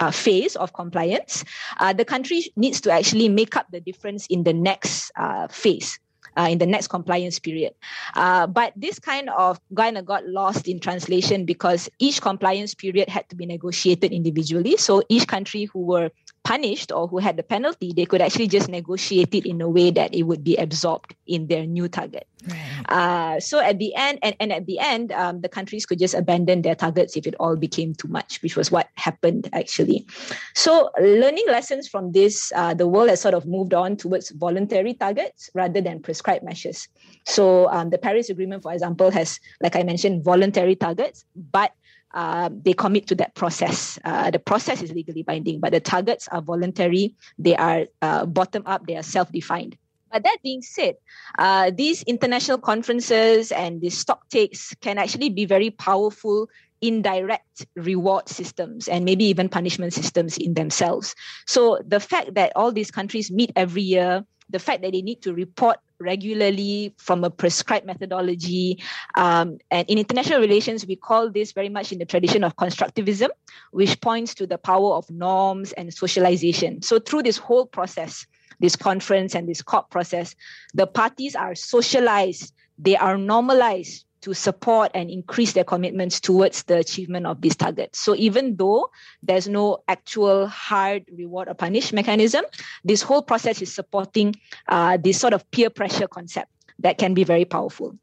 uh, 0.00 0.10
phase 0.10 0.54
of 0.56 0.74
compliance, 0.74 1.44
uh, 1.80 1.94
the 1.94 2.04
country 2.04 2.52
needs 2.56 2.78
to 2.82 2.90
actually 2.92 3.30
make 3.30 3.56
up 3.56 3.66
the 3.72 3.80
difference 3.80 4.26
in 4.26 4.44
the 4.44 4.52
next 4.52 5.10
uh, 5.16 5.48
phase 5.48 5.98
uh, 6.36 6.48
in 6.50 6.58
the 6.58 6.66
next 6.66 6.88
compliance 6.88 7.38
period. 7.38 7.74
Uh, 8.14 8.46
but 8.46 8.72
this 8.76 8.98
kind 8.98 9.30
of 9.30 9.60
kind 9.74 9.98
of 9.98 10.04
got 10.04 10.26
lost 10.26 10.68
in 10.68 10.78
translation 10.80 11.44
because 11.44 11.88
each 11.98 12.20
compliance 12.20 12.74
period 12.74 13.08
had 13.08 13.28
to 13.28 13.36
be 13.36 13.46
negotiated 13.46 14.12
individually. 14.12 14.76
So 14.76 15.02
each 15.08 15.26
country 15.26 15.64
who 15.64 15.80
were 15.80 16.10
punished 16.46 16.92
or 16.92 17.08
who 17.08 17.18
had 17.18 17.36
the 17.36 17.42
penalty, 17.42 17.92
they 17.92 18.06
could 18.06 18.22
actually 18.22 18.46
just 18.46 18.68
negotiate 18.68 19.34
it 19.34 19.44
in 19.44 19.60
a 19.60 19.68
way 19.68 19.90
that 19.90 20.14
it 20.14 20.22
would 20.22 20.44
be 20.44 20.54
absorbed 20.54 21.12
in 21.26 21.48
their 21.48 21.66
new 21.66 21.88
target. 21.88 22.28
Right. 22.46 22.86
Uh, 22.88 23.40
so 23.40 23.58
at 23.58 23.80
the 23.80 23.92
end, 23.96 24.20
and, 24.22 24.36
and 24.38 24.52
at 24.52 24.66
the 24.66 24.78
end, 24.78 25.10
um, 25.10 25.40
the 25.40 25.48
countries 25.48 25.84
could 25.84 25.98
just 25.98 26.14
abandon 26.14 26.62
their 26.62 26.76
targets 26.76 27.16
if 27.16 27.26
it 27.26 27.34
all 27.40 27.56
became 27.56 27.96
too 27.96 28.06
much, 28.06 28.40
which 28.42 28.54
was 28.54 28.70
what 28.70 28.86
happened 28.94 29.50
actually. 29.52 30.06
So 30.54 30.90
learning 31.00 31.46
lessons 31.48 31.88
from 31.88 32.12
this, 32.12 32.52
uh, 32.54 32.74
the 32.74 32.86
world 32.86 33.10
has 33.10 33.20
sort 33.20 33.34
of 33.34 33.44
moved 33.46 33.74
on 33.74 33.96
towards 33.96 34.30
voluntary 34.30 34.94
targets 34.94 35.50
rather 35.52 35.80
than 35.80 35.98
prescribed 36.00 36.44
measures. 36.44 36.86
So 37.24 37.68
um, 37.70 37.90
the 37.90 37.98
Paris 37.98 38.30
Agreement, 38.30 38.62
for 38.62 38.72
example, 38.72 39.10
has, 39.10 39.40
like 39.60 39.74
I 39.74 39.82
mentioned, 39.82 40.22
voluntary 40.22 40.76
targets, 40.76 41.24
but 41.34 41.72
uh, 42.14 42.50
they 42.52 42.72
commit 42.72 43.06
to 43.08 43.14
that 43.16 43.34
process. 43.34 43.98
Uh, 44.04 44.30
the 44.30 44.38
process 44.38 44.82
is 44.82 44.92
legally 44.92 45.22
binding, 45.22 45.60
but 45.60 45.72
the 45.72 45.80
targets 45.80 46.28
are 46.28 46.42
voluntary. 46.42 47.14
They 47.38 47.56
are 47.56 47.86
uh, 48.02 48.26
bottom 48.26 48.62
up. 48.66 48.86
They 48.86 48.96
are 48.96 49.02
self-defined. 49.02 49.76
But 50.12 50.22
that 50.22 50.38
being 50.42 50.62
said, 50.62 50.94
uh, 51.38 51.72
these 51.74 52.02
international 52.04 52.58
conferences 52.58 53.52
and 53.52 53.80
these 53.80 53.98
stock 53.98 54.28
takes 54.28 54.74
can 54.80 54.98
actually 54.98 55.30
be 55.30 55.44
very 55.44 55.70
powerful 55.70 56.48
indirect 56.80 57.66
reward 57.74 58.28
systems 58.28 58.88
and 58.88 59.04
maybe 59.04 59.24
even 59.24 59.48
punishment 59.48 59.92
systems 59.92 60.38
in 60.38 60.54
themselves. 60.54 61.14
So 61.46 61.80
the 61.86 62.00
fact 62.00 62.34
that 62.34 62.52
all 62.54 62.72
these 62.72 62.90
countries 62.90 63.30
meet 63.30 63.50
every 63.56 63.82
year, 63.82 64.24
the 64.50 64.58
fact 64.58 64.82
that 64.82 64.92
they 64.92 65.02
need 65.02 65.22
to 65.22 65.34
report 65.34 65.78
regularly 66.00 66.94
from 66.98 67.24
a 67.24 67.30
prescribed 67.30 67.86
methodology. 67.86 68.82
Um, 69.16 69.58
and 69.70 69.88
in 69.88 69.98
international 69.98 70.40
relations, 70.40 70.86
we 70.86 70.96
call 70.96 71.30
this 71.30 71.52
very 71.52 71.68
much 71.68 71.92
in 71.92 71.98
the 71.98 72.04
tradition 72.06 72.44
of 72.44 72.56
constructivism, 72.56 73.28
which 73.72 74.00
points 74.00 74.34
to 74.34 74.46
the 74.46 74.58
power 74.58 74.94
of 74.94 75.08
norms 75.10 75.72
and 75.72 75.92
socialization. 75.92 76.82
So, 76.82 76.98
through 76.98 77.24
this 77.24 77.38
whole 77.38 77.66
process, 77.66 78.26
this 78.60 78.76
conference 78.76 79.34
and 79.34 79.48
this 79.48 79.62
COP 79.62 79.90
process, 79.90 80.34
the 80.74 80.86
parties 80.86 81.34
are 81.34 81.54
socialized, 81.54 82.54
they 82.78 82.96
are 82.96 83.18
normalized 83.18 84.05
to 84.26 84.34
support 84.34 84.90
and 84.92 85.08
increase 85.08 85.52
their 85.52 85.62
commitments 85.62 86.18
towards 86.18 86.64
the 86.64 86.76
achievement 86.78 87.26
of 87.26 87.40
these 87.40 87.54
targets. 87.54 88.00
So 88.00 88.16
even 88.16 88.56
though 88.56 88.90
there's 89.22 89.46
no 89.46 89.84
actual 89.86 90.48
hard 90.48 91.04
reward 91.16 91.46
or 91.46 91.54
punish 91.54 91.92
mechanism, 91.92 92.44
this 92.84 93.02
whole 93.02 93.22
process 93.22 93.62
is 93.62 93.72
supporting 93.72 94.34
uh, 94.66 94.98
this 95.00 95.20
sort 95.20 95.32
of 95.32 95.48
peer 95.52 95.70
pressure 95.70 96.08
concept 96.08 96.50
that 96.80 96.98
can 96.98 97.14
be 97.14 97.22
very 97.22 97.44
powerful. 97.44 97.96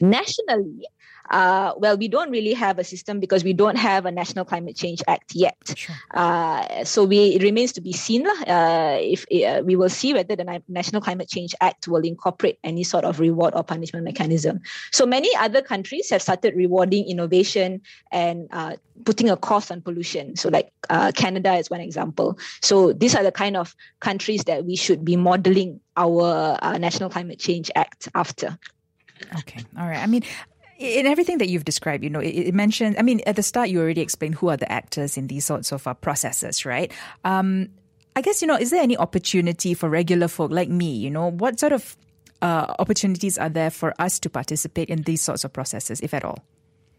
Nationally, 0.00 0.86
uh, 1.30 1.72
well, 1.76 1.96
we 1.96 2.08
don't 2.08 2.30
really 2.30 2.52
have 2.52 2.78
a 2.78 2.84
system 2.84 3.20
because 3.20 3.44
we 3.44 3.52
don't 3.52 3.76
have 3.76 4.06
a 4.06 4.10
National 4.10 4.44
Climate 4.44 4.76
Change 4.76 5.02
Act 5.08 5.34
yet. 5.34 5.56
Sure. 5.74 5.94
Uh, 6.14 6.84
so 6.84 7.04
we, 7.04 7.34
it 7.34 7.42
remains 7.42 7.72
to 7.72 7.80
be 7.80 7.92
seen 7.92 8.26
uh, 8.26 8.98
if 9.00 9.24
uh, 9.44 9.62
we 9.64 9.76
will 9.76 9.88
see 9.88 10.14
whether 10.14 10.36
the 10.36 10.62
National 10.68 11.02
Climate 11.02 11.28
Change 11.28 11.54
Act 11.60 11.88
will 11.88 12.02
incorporate 12.02 12.58
any 12.64 12.84
sort 12.84 13.04
of 13.04 13.20
reward 13.20 13.54
or 13.56 13.64
punishment 13.64 14.04
mechanism. 14.04 14.60
So 14.92 15.06
many 15.06 15.34
other 15.36 15.62
countries 15.62 16.10
have 16.10 16.22
started 16.22 16.54
rewarding 16.54 17.08
innovation 17.08 17.80
and 18.12 18.48
uh, 18.52 18.76
putting 19.04 19.28
a 19.28 19.36
cost 19.36 19.70
on 19.70 19.80
pollution. 19.82 20.36
So, 20.36 20.48
like 20.48 20.72
uh, 20.90 21.12
Canada 21.14 21.54
is 21.54 21.70
one 21.70 21.80
example. 21.80 22.38
So 22.62 22.92
these 22.92 23.14
are 23.14 23.22
the 23.22 23.32
kind 23.32 23.56
of 23.56 23.74
countries 24.00 24.44
that 24.44 24.64
we 24.64 24.76
should 24.76 25.04
be 25.04 25.16
modeling 25.16 25.80
our 25.96 26.58
National 26.78 27.10
Climate 27.10 27.38
Change 27.38 27.70
Act 27.74 28.08
after. 28.14 28.58
Okay. 29.38 29.64
All 29.78 29.86
right. 29.86 30.02
I 30.02 30.06
mean, 30.06 30.22
in 30.78 31.06
everything 31.06 31.38
that 31.38 31.48
you've 31.48 31.64
described, 31.64 32.04
you 32.04 32.10
know, 32.10 32.20
it, 32.20 32.30
it, 32.30 32.54
mentioned, 32.54 32.96
I 32.98 33.02
mean, 33.02 33.20
at 33.26 33.36
the 33.36 33.42
start, 33.42 33.68
you 33.68 33.80
already 33.80 34.00
explained 34.00 34.34
who 34.36 34.48
are 34.48 34.56
the 34.56 34.70
actors 34.70 35.16
in 35.16 35.26
these 35.26 35.44
sorts 35.44 35.72
of 35.72 35.86
uh, 35.86 35.94
processes, 35.94 36.66
right? 36.66 36.92
Um, 37.24 37.68
I 38.14 38.22
guess, 38.22 38.40
you 38.40 38.48
know, 38.48 38.56
is 38.56 38.70
there 38.70 38.82
any 38.82 38.96
opportunity 38.96 39.74
for 39.74 39.88
regular 39.88 40.28
folk 40.28 40.50
like 40.50 40.68
me, 40.68 40.94
you 40.94 41.10
know, 41.10 41.30
what 41.30 41.60
sort 41.60 41.72
of 41.72 41.96
uh, 42.42 42.74
opportunities 42.78 43.38
are 43.38 43.48
there 43.48 43.70
for 43.70 43.94
us 43.98 44.18
to 44.20 44.30
participate 44.30 44.88
in 44.88 45.02
these 45.02 45.22
sorts 45.22 45.44
of 45.44 45.52
processes, 45.52 46.00
if 46.00 46.14
at 46.14 46.24
all? 46.24 46.44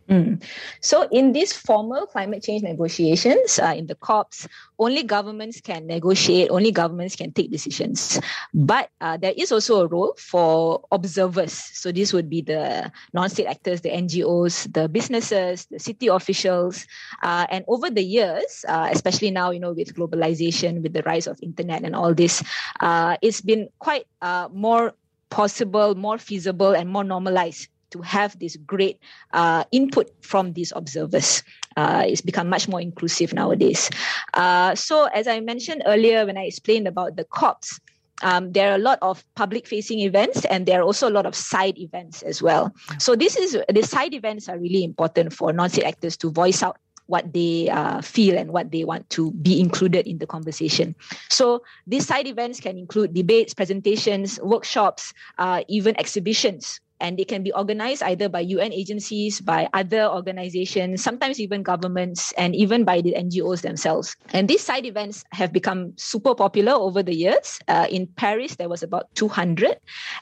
Mm. 0.10 0.42
So, 0.80 1.08
in 1.12 1.34
these 1.34 1.52
formal 1.52 2.08
climate 2.08 2.42
change 2.42 2.64
negotiations, 2.64 3.60
uh, 3.60 3.76
in 3.76 3.88
the 3.88 3.96
COPs, 3.96 4.48
only 4.80 5.04
governments 5.04 5.60
can 5.60 5.86
negotiate, 5.86 6.50
only 6.50 6.72
governments 6.72 7.16
can 7.18 7.34
take 7.34 7.52
decisions. 7.52 8.20
But 8.54 8.90
uh, 9.02 9.18
there 9.18 9.34
is 9.36 9.52
also 9.52 9.84
a 9.84 9.88
role 9.88 10.16
for 10.18 10.86
observers. 10.94 11.52
So, 11.52 11.92
this 11.92 12.14
would 12.14 12.30
be 12.30 12.42
the 12.42 12.90
non 13.14 13.30
state 13.30 13.48
actors, 13.48 13.82
the 13.82 13.90
NGOs, 13.90 14.72
the 14.72 14.88
businesses, 14.88 15.66
the 15.66 15.80
city 15.80 16.08
officials. 16.08 16.88
Uh, 17.22 17.46
and 17.52 17.66
over 17.68 17.90
the 17.90 18.04
years, 18.04 18.64
uh, 18.70 18.88
especially 18.90 19.32
now, 19.32 19.52
you 19.52 19.60
know, 19.60 19.74
with 19.74 19.94
globalization, 19.94 20.82
with 20.84 20.94
the 20.94 21.04
rise 21.04 21.28
of 21.28 21.38
internet 21.44 21.84
and 21.84 21.96
all 21.96 22.14
this, 22.14 22.42
uh, 22.80 23.18
it's 23.22 23.42
been 23.42 23.68
quite 23.80 24.08
uh, 24.22 24.48
more 24.54 24.94
possible, 25.30 25.96
more 25.96 26.18
feasible, 26.18 26.72
and 26.72 26.90
more 26.90 27.04
normalized 27.04 27.68
to 27.92 28.02
have 28.02 28.38
this 28.40 28.56
great 28.58 29.00
uh, 29.34 29.64
input 29.72 30.12
from 30.22 30.54
these 30.54 30.74
observers. 30.76 31.44
Uh, 31.76 32.04
it's 32.06 32.22
become 32.22 32.50
much 32.50 32.68
more 32.68 32.82
inclusive 32.82 33.34
nowadays. 33.34 33.90
Uh, 34.34 34.76
so, 34.76 35.06
as 35.06 35.28
I 35.28 35.40
mentioned 35.40 35.84
earlier 35.86 36.26
when 36.26 36.38
I 36.38 36.46
explained 36.46 36.88
about 36.88 37.16
the 37.16 37.24
COPs, 37.26 37.80
um, 38.24 38.52
there 38.52 38.72
are 38.72 38.76
a 38.76 38.80
lot 38.80 39.00
of 39.02 39.24
public 39.36 39.68
facing 39.68 40.00
events 40.00 40.46
and 40.46 40.66
there 40.66 40.80
are 40.82 40.84
also 40.84 41.08
a 41.08 41.14
lot 41.14 41.26
of 41.26 41.36
side 41.36 41.78
events 41.78 42.24
as 42.24 42.42
well. 42.42 42.74
So 42.98 43.16
this 43.16 43.36
is 43.36 43.58
the 43.70 43.84
side 43.84 44.14
events 44.14 44.50
are 44.50 44.58
really 44.58 44.84
important 44.84 45.34
for 45.34 45.54
non-state 45.54 45.84
actors 45.86 46.18
to 46.18 46.32
voice 46.32 46.64
out 46.64 46.78
what 47.08 47.34
they 47.34 47.70
uh, 47.70 48.02
feel 48.02 48.38
and 48.38 48.52
what 48.52 48.72
they 48.72 48.84
want 48.84 49.10
to 49.12 49.32
be 49.34 49.60
included 49.60 50.06
in 50.08 50.18
the 50.18 50.28
conversation. 50.28 50.94
So 51.30 51.64
these 51.86 52.06
side 52.06 52.28
events 52.28 52.60
can 52.60 52.78
include 52.78 53.14
debates, 53.14 53.54
presentations, 53.54 54.40
workshops, 54.42 55.14
uh, 55.38 55.64
even 55.68 55.98
exhibitions 56.00 56.82
and 57.00 57.18
they 57.18 57.26
can 57.26 57.44
be 57.44 57.54
organized 57.54 58.04
either 58.04 58.30
by 58.30 58.40
UN 58.40 58.74
agencies, 58.74 59.40
by 59.40 59.70
other 59.74 60.06
organizations, 60.06 61.04
sometimes 61.04 61.40
even 61.40 61.64
governments, 61.64 62.34
and 62.38 62.56
even 62.56 62.84
by 62.84 63.02
the 63.02 63.14
NGOs 63.14 63.62
themselves. 63.62 64.16
And 64.34 64.48
these 64.48 64.64
side 64.64 64.86
events 64.86 65.24
have 65.32 65.54
become 65.54 65.94
super 65.98 66.34
popular 66.34 66.74
over 66.74 67.04
the 67.04 67.16
years. 67.16 67.60
Uh, 67.68 67.88
in 67.90 68.08
Paris, 68.08 68.56
there 68.56 68.70
was 68.70 68.84
about 68.84 69.14
200. 69.16 69.78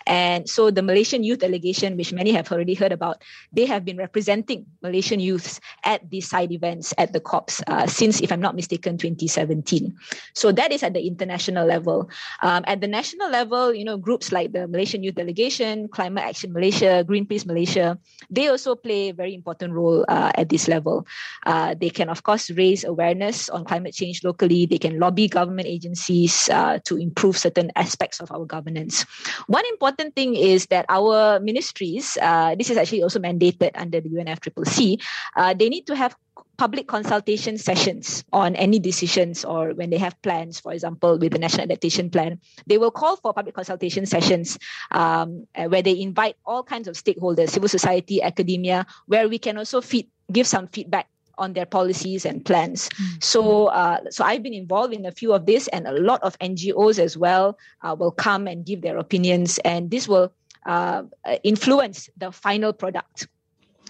And 0.06 0.50
so 0.50 0.72
the 0.72 0.82
Malaysian 0.82 1.24
youth 1.24 1.40
delegation, 1.40 1.96
which 1.98 2.12
many 2.12 2.32
have 2.32 2.52
already 2.52 2.74
heard 2.74 2.92
about, 2.92 3.24
they 3.54 3.66
have 3.66 3.86
been 3.86 3.98
representing 3.98 4.66
Malaysian 4.82 5.20
youths 5.20 5.60
at 5.84 6.10
these 6.10 6.28
side 6.28 6.52
events 6.52 6.94
at 6.98 7.14
the 7.14 7.20
COPs 7.20 7.64
uh, 7.68 7.88
since, 7.88 8.22
if 8.22 8.32
I'm 8.32 8.42
not 8.42 8.56
mistaken, 8.56 8.98
2017. 8.98 9.96
So 10.34 10.52
that 10.52 10.72
is 10.72 10.84
at 10.84 10.94
the 10.94 11.08
international 11.08 11.66
level. 11.66 12.10
Um, 12.44 12.64
at 12.68 12.82
the 12.82 12.88
national 12.88 13.30
level, 13.30 13.74
you 13.74 13.86
know, 13.86 13.98
groups 13.98 14.32
like 14.32 14.52
the 14.52 14.68
Malaysian 14.68 15.04
Youth 15.04 15.16
Delegation, 15.16 15.88
Climate 15.88 16.24
Action 16.24 16.52
Malaysia, 16.52 16.65
Greenpeace 16.72 17.46
Malaysia, 17.46 17.98
they 18.30 18.48
also 18.48 18.76
play 18.76 19.10
a 19.10 19.14
very 19.14 19.34
important 19.34 19.74
role 19.74 20.06
uh, 20.08 20.32
at 20.36 20.50
this 20.50 20.68
level. 20.68 21.06
Uh, 21.46 21.76
they 21.76 21.90
can, 21.90 22.10
of 22.10 22.24
course, 22.24 22.50
raise 22.52 22.84
awareness 22.84 23.50
on 23.50 23.66
climate 23.66 23.94
change 23.94 24.24
locally. 24.24 24.66
They 24.66 24.78
can 24.78 25.00
lobby 25.00 25.28
government 25.28 25.68
agencies 25.68 26.50
uh, 26.50 26.80
to 26.86 26.98
improve 26.98 27.38
certain 27.38 27.72
aspects 27.76 28.20
of 28.20 28.32
our 28.32 28.46
governance. 28.46 29.06
One 29.48 29.66
important 29.70 30.16
thing 30.16 30.36
is 30.36 30.68
that 30.68 30.86
our 30.90 31.40
ministries, 31.40 32.18
uh, 32.22 32.56
this 32.56 32.70
is 32.70 32.78
actually 32.78 33.04
also 33.04 33.20
mandated 33.20 33.72
under 33.76 34.02
the 34.02 34.10
UNFCCC, 34.10 35.02
uh, 35.36 35.54
they 35.54 35.70
need 35.70 35.88
to 35.88 35.96
have 35.96 36.16
public 36.58 36.88
consultation 36.88 37.58
sessions 37.58 38.24
on 38.32 38.56
any 38.56 38.80
decisions 38.80 39.46
or 39.46 39.74
when 39.74 39.90
they 39.90 39.98
have 39.98 40.20
plans, 40.22 40.60
for 40.60 40.72
example, 40.74 41.18
with 41.18 41.34
the 41.34 41.40
National 41.40 41.64
Adaptation 41.64 42.10
Plan, 42.10 42.40
they 42.68 42.78
will 42.78 42.92
call 42.92 43.16
for 43.18 43.34
public 43.34 43.56
consultation 43.56 44.06
sessions 44.06 44.58
um, 44.92 45.48
uh, 45.56 45.66
where 45.66 45.82
they 45.82 46.00
invite 46.00 46.36
all 46.46 46.64
kinds 46.64 46.88
of 46.88 46.96
stakeholders, 46.96 47.50
civil 47.50 47.70
society, 47.70 48.22
academia, 48.22 48.86
where 49.08 49.28
we 49.28 49.38
can 49.38 49.58
also 49.58 49.82
feed, 49.82 50.08
give 50.32 50.48
some 50.48 50.68
feedback 50.68 51.08
on 51.38 51.54
their 51.54 51.66
policies 51.66 52.26
and 52.26 52.46
plans. 52.46 52.90
Mm-hmm. 52.90 53.16
So, 53.22 53.66
uh, 53.68 54.00
so 54.10 54.24
I've 54.24 54.44
been 54.44 54.54
involved 54.54 54.94
in 54.94 55.06
a 55.06 55.12
few 55.12 55.34
of 55.34 55.46
this, 55.46 55.68
and 55.70 55.88
a 55.88 55.92
lot 55.92 56.22
of 56.24 56.38
NGOs 56.40 57.00
as 57.00 57.18
well 57.18 57.58
uh, 57.82 57.96
will 57.98 58.12
come 58.12 58.48
and 58.48 58.66
give 58.66 58.82
their 58.82 58.98
opinions, 58.98 59.60
and 59.60 59.92
this 59.92 60.08
will 60.08 60.32
uh, 60.66 61.04
influence 61.44 62.10
the 62.18 62.32
final 62.32 62.74
product. 62.74 63.28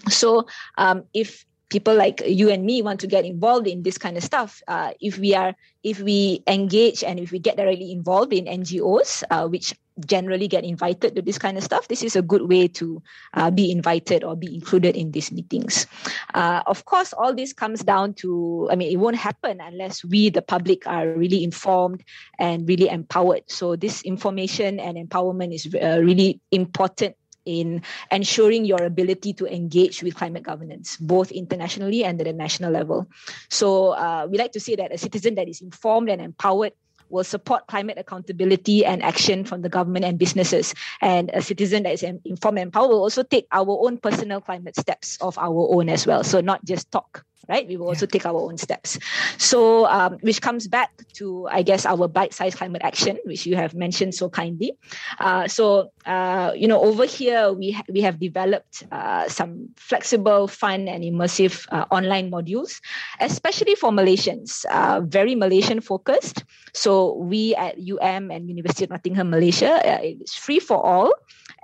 So, 0.08 0.46
um, 0.78 1.04
if 1.14 1.44
people 1.68 1.94
like 1.94 2.22
you 2.26 2.50
and 2.50 2.64
me 2.64 2.82
want 2.82 3.00
to 3.00 3.06
get 3.06 3.24
involved 3.24 3.66
in 3.66 3.82
this 3.82 3.98
kind 3.98 4.16
of 4.16 4.22
stuff 4.22 4.62
uh, 4.68 4.92
if 5.00 5.18
we 5.18 5.34
are 5.34 5.54
if 5.82 6.00
we 6.00 6.42
engage 6.46 7.02
and 7.02 7.18
if 7.18 7.30
we 7.30 7.38
get 7.38 7.56
directly 7.56 7.90
involved 7.92 8.32
in 8.32 8.44
ngos 8.44 9.22
uh, 9.30 9.46
which 9.48 9.74
generally 10.04 10.46
get 10.46 10.62
invited 10.62 11.16
to 11.16 11.22
this 11.22 11.38
kind 11.38 11.56
of 11.56 11.64
stuff 11.64 11.88
this 11.88 12.02
is 12.02 12.14
a 12.14 12.22
good 12.22 12.48
way 12.48 12.68
to 12.68 13.02
uh, 13.34 13.50
be 13.50 13.72
invited 13.72 14.22
or 14.22 14.36
be 14.36 14.54
included 14.54 14.94
in 14.94 15.10
these 15.12 15.32
meetings. 15.32 15.86
Uh, 16.34 16.62
of 16.66 16.84
course 16.84 17.14
all 17.14 17.34
this 17.34 17.52
comes 17.52 17.82
down 17.82 18.12
to 18.12 18.68
i 18.70 18.76
mean 18.76 18.92
it 18.92 18.98
won't 18.98 19.16
happen 19.16 19.58
unless 19.60 20.04
we 20.04 20.28
the 20.28 20.42
public 20.42 20.86
are 20.86 21.08
really 21.08 21.42
informed 21.42 22.04
and 22.38 22.68
really 22.68 22.88
empowered. 22.88 23.42
So 23.46 23.76
this 23.76 24.02
information 24.02 24.78
and 24.78 24.96
empowerment 24.96 25.54
is 25.54 25.66
uh, 25.74 26.00
really 26.02 26.40
important 26.52 27.16
in 27.46 27.82
ensuring 28.10 28.64
your 28.64 28.82
ability 28.82 29.32
to 29.34 29.46
engage 29.46 30.02
with 30.02 30.14
climate 30.14 30.42
governance, 30.42 30.96
both 30.98 31.30
internationally 31.30 32.04
and 32.04 32.20
at 32.20 32.26
a 32.26 32.32
national 32.32 32.72
level. 32.72 33.06
So 33.48 33.90
uh, 33.90 34.26
we 34.28 34.36
like 34.36 34.52
to 34.52 34.60
say 34.60 34.76
that 34.76 34.92
a 34.92 34.98
citizen 34.98 35.36
that 35.36 35.48
is 35.48 35.62
informed 35.62 36.10
and 36.10 36.20
empowered 36.20 36.72
will 37.08 37.24
support 37.24 37.66
climate 37.68 37.98
accountability 37.98 38.84
and 38.84 39.02
action 39.02 39.44
from 39.44 39.62
the 39.62 39.68
government 39.68 40.04
and 40.04 40.18
businesses. 40.18 40.74
And 41.00 41.30
a 41.32 41.40
citizen 41.40 41.84
that 41.84 41.94
is 41.94 42.02
informed 42.02 42.58
and 42.58 42.66
empowered 42.66 42.90
will 42.90 43.02
also 43.02 43.22
take 43.22 43.46
our 43.52 43.78
own 43.86 43.98
personal 43.98 44.40
climate 44.40 44.76
steps 44.76 45.16
of 45.20 45.38
our 45.38 45.68
own 45.70 45.88
as 45.88 46.06
well. 46.06 46.24
So 46.24 46.40
not 46.40 46.64
just 46.64 46.90
talk 46.90 47.24
right? 47.48 47.66
We 47.66 47.76
will 47.76 47.88
also 47.88 48.06
take 48.06 48.26
our 48.26 48.36
own 48.36 48.58
steps. 48.58 48.98
So, 49.38 49.86
um, 49.86 50.18
which 50.20 50.40
comes 50.42 50.68
back 50.68 50.90
to, 51.14 51.48
I 51.50 51.62
guess, 51.62 51.86
our 51.86 52.08
bite-sized 52.08 52.56
climate 52.56 52.82
action, 52.82 53.18
which 53.24 53.46
you 53.46 53.56
have 53.56 53.74
mentioned 53.74 54.14
so 54.14 54.28
kindly. 54.28 54.76
Uh, 55.18 55.48
so, 55.48 55.90
uh, 56.06 56.52
you 56.54 56.68
know, 56.68 56.80
over 56.80 57.04
here 57.04 57.52
we 57.52 57.72
ha- 57.72 57.86
we 57.88 58.00
have 58.00 58.18
developed 58.18 58.84
uh, 58.90 59.28
some 59.28 59.68
flexible, 59.76 60.48
fun, 60.48 60.88
and 60.88 61.04
immersive 61.04 61.66
uh, 61.70 61.84
online 61.90 62.30
modules, 62.30 62.80
especially 63.20 63.74
for 63.74 63.90
Malaysians, 63.90 64.64
uh, 64.70 65.00
very 65.00 65.34
Malaysian 65.34 65.80
focused. 65.80 66.44
So, 66.74 67.14
we 67.16 67.54
at 67.54 67.78
UM 67.78 68.30
and 68.30 68.48
University 68.48 68.84
of 68.84 68.90
Nottingham, 68.90 69.30
Malaysia, 69.30 69.78
uh, 69.84 70.00
it's 70.02 70.34
free 70.34 70.58
for 70.60 70.84
all, 70.84 71.12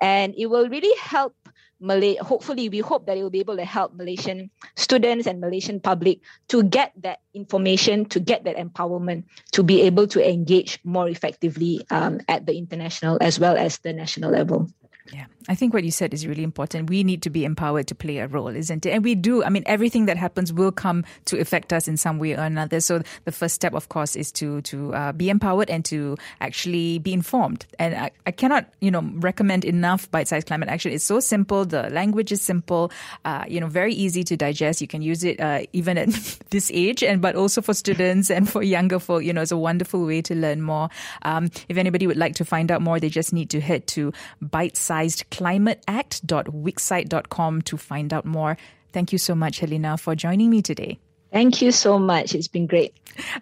and 0.00 0.34
it 0.36 0.46
will 0.46 0.68
really 0.68 0.94
help 0.98 1.34
Malay, 1.82 2.14
hopefully 2.16 2.68
we 2.68 2.78
hope 2.78 3.06
that 3.06 3.18
it 3.18 3.22
will 3.22 3.30
be 3.30 3.40
able 3.40 3.56
to 3.56 3.64
help 3.64 3.92
Malaysian 3.94 4.50
students 4.76 5.26
and 5.26 5.40
Malaysian 5.40 5.80
public 5.80 6.20
to 6.48 6.62
get 6.62 6.92
that 7.02 7.18
information, 7.34 8.06
to 8.06 8.20
get 8.20 8.44
that 8.44 8.56
empowerment, 8.56 9.24
to 9.50 9.62
be 9.62 9.82
able 9.82 10.06
to 10.06 10.22
engage 10.22 10.78
more 10.84 11.08
effectively 11.08 11.84
um, 11.90 12.20
at 12.28 12.46
the 12.46 12.56
international 12.56 13.18
as 13.20 13.40
well 13.40 13.56
as 13.56 13.78
the 13.78 13.92
national 13.92 14.30
level. 14.30 14.70
Yeah, 15.12 15.26
I 15.46 15.54
think 15.54 15.74
what 15.74 15.84
you 15.84 15.90
said 15.90 16.14
is 16.14 16.26
really 16.26 16.42
important. 16.42 16.88
We 16.88 17.04
need 17.04 17.20
to 17.22 17.30
be 17.30 17.44
empowered 17.44 17.86
to 17.88 17.94
play 17.94 18.16
a 18.18 18.26
role, 18.26 18.48
isn't 18.48 18.86
it? 18.86 18.90
And 18.90 19.04
we 19.04 19.14
do. 19.14 19.44
I 19.44 19.50
mean, 19.50 19.62
everything 19.66 20.06
that 20.06 20.16
happens 20.16 20.54
will 20.54 20.72
come 20.72 21.04
to 21.26 21.38
affect 21.38 21.70
us 21.70 21.86
in 21.86 21.98
some 21.98 22.18
way 22.18 22.32
or 22.32 22.40
another. 22.40 22.80
So 22.80 23.02
the 23.24 23.32
first 23.32 23.54
step, 23.54 23.74
of 23.74 23.90
course, 23.90 24.16
is 24.16 24.32
to 24.32 24.62
to 24.62 24.94
uh, 24.94 25.12
be 25.12 25.28
empowered 25.28 25.68
and 25.68 25.84
to 25.86 26.16
actually 26.40 26.98
be 26.98 27.12
informed. 27.12 27.66
And 27.78 27.94
I, 27.94 28.10
I 28.26 28.30
cannot, 28.30 28.72
you 28.80 28.90
know, 28.90 29.02
recommend 29.16 29.66
enough 29.66 30.10
bite-sized 30.10 30.46
climate 30.46 30.70
action. 30.70 30.92
It's 30.92 31.04
so 31.04 31.20
simple. 31.20 31.66
The 31.66 31.90
language 31.90 32.32
is 32.32 32.40
simple. 32.40 32.90
Uh, 33.26 33.44
you 33.46 33.60
know, 33.60 33.66
very 33.66 33.92
easy 33.92 34.24
to 34.24 34.36
digest. 34.36 34.80
You 34.80 34.88
can 34.88 35.02
use 35.02 35.24
it 35.24 35.40
uh, 35.40 35.60
even 35.74 35.98
at 35.98 36.08
this 36.50 36.70
age, 36.72 37.02
and 37.02 37.20
but 37.20 37.36
also 37.36 37.60
for 37.60 37.74
students 37.74 38.30
and 38.30 38.48
for 38.48 38.62
younger 38.62 38.98
folk. 38.98 39.24
You 39.24 39.34
know, 39.34 39.42
it's 39.42 39.52
a 39.52 39.58
wonderful 39.58 40.06
way 40.06 40.22
to 40.22 40.34
learn 40.34 40.62
more. 40.62 40.88
Um, 41.20 41.50
if 41.68 41.76
anybody 41.76 42.06
would 42.06 42.16
like 42.16 42.36
to 42.36 42.46
find 42.46 42.72
out 42.72 42.80
more, 42.80 42.98
they 42.98 43.10
just 43.10 43.34
need 43.34 43.50
to 43.50 43.60
head 43.60 43.86
to 43.88 44.12
bite-sized 44.40 45.01
climateact.wixsite.com 45.08 47.62
to 47.62 47.76
find 47.76 48.12
out 48.12 48.24
more. 48.24 48.56
Thank 48.92 49.12
you 49.12 49.18
so 49.18 49.34
much, 49.34 49.58
Helena, 49.60 49.98
for 49.98 50.14
joining 50.14 50.50
me 50.50 50.62
today. 50.62 50.98
Thank 51.32 51.62
you 51.62 51.72
so 51.72 51.98
much. 51.98 52.34
It's 52.34 52.48
been 52.48 52.66
great. 52.66 52.94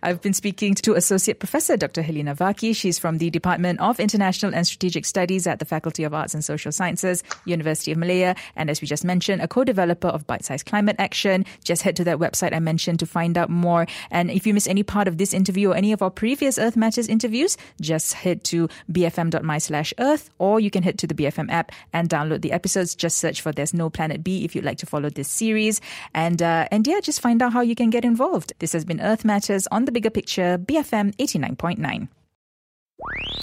I've 0.02 0.20
been 0.20 0.34
speaking 0.34 0.74
to 0.74 0.94
Associate 0.94 1.38
Professor 1.38 1.76
Dr. 1.76 2.02
Helena 2.02 2.34
Varkkey. 2.34 2.74
She's 2.74 2.98
from 2.98 3.18
the 3.18 3.30
Department 3.30 3.80
of 3.80 4.00
International 4.00 4.54
and 4.54 4.66
Strategic 4.66 5.04
Studies 5.04 5.46
at 5.46 5.58
the 5.58 5.64
Faculty 5.64 6.04
of 6.04 6.14
Arts 6.14 6.34
and 6.34 6.44
Social 6.44 6.72
Sciences, 6.72 7.22
University 7.44 7.92
of 7.92 7.98
Malaya. 7.98 8.34
And 8.56 8.70
as 8.70 8.80
we 8.80 8.86
just 8.86 9.04
mentioned, 9.04 9.42
a 9.42 9.48
co-developer 9.48 10.08
of 10.08 10.26
Bite 10.26 10.44
Size 10.44 10.62
Climate 10.62 10.96
Action. 10.98 11.44
Just 11.64 11.82
head 11.82 11.96
to 11.96 12.04
that 12.04 12.18
website 12.18 12.54
I 12.54 12.58
mentioned 12.58 12.98
to 13.00 13.06
find 13.06 13.36
out 13.38 13.50
more. 13.50 13.86
And 14.10 14.30
if 14.30 14.46
you 14.46 14.54
miss 14.54 14.66
any 14.66 14.82
part 14.82 15.08
of 15.08 15.18
this 15.18 15.32
interview 15.32 15.70
or 15.70 15.76
any 15.76 15.92
of 15.92 16.02
our 16.02 16.10
previous 16.10 16.58
Earth 16.58 16.76
Matters 16.76 17.08
interviews, 17.08 17.56
just 17.80 18.14
head 18.14 18.44
to 18.44 18.68
bfm.my 18.90 19.58
slash 19.58 19.92
earth 19.98 20.30
or 20.38 20.60
you 20.60 20.70
can 20.70 20.82
head 20.82 20.98
to 20.98 21.06
the 21.06 21.14
BFM 21.14 21.50
app 21.50 21.72
and 21.92 22.08
download 22.08 22.42
the 22.42 22.52
episodes. 22.52 22.94
Just 22.94 23.18
search 23.18 23.40
for 23.40 23.52
There's 23.52 23.74
No 23.74 23.90
Planet 23.90 24.24
B 24.24 24.44
if 24.44 24.54
you'd 24.54 24.64
like 24.64 24.78
to 24.78 24.86
follow 24.86 25.10
this 25.10 25.28
series. 25.28 25.80
And, 26.14 26.42
uh, 26.42 26.68
and 26.70 26.86
yeah, 26.86 27.00
just 27.00 27.20
find 27.20 27.42
out 27.42 27.52
how 27.52 27.60
you 27.60 27.74
can 27.80 27.88
get 27.88 28.04
involved. 28.04 28.52
This 28.58 28.74
has 28.74 28.84
been 28.84 29.00
Earth 29.00 29.24
Matters 29.24 29.66
on 29.68 29.86
the 29.86 29.92
bigger 29.92 30.10
picture, 30.10 30.58
BFM 30.58 31.16
89.9. 31.16 32.08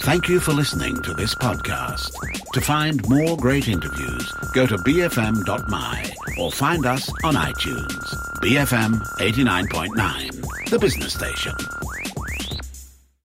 Thank 0.02 0.28
you 0.28 0.38
for 0.38 0.52
listening 0.52 1.02
to 1.02 1.12
this 1.12 1.34
podcast. 1.34 2.12
To 2.52 2.60
find 2.60 3.06
more 3.08 3.36
great 3.36 3.66
interviews, 3.66 4.32
go 4.54 4.64
to 4.64 4.76
bfm.my 4.76 6.14
or 6.38 6.52
find 6.52 6.86
us 6.86 7.10
on 7.24 7.34
iTunes. 7.34 8.14
BFM 8.40 9.02
89.9, 9.18 10.70
the 10.70 10.78
business 10.78 11.14
station. 11.14 11.54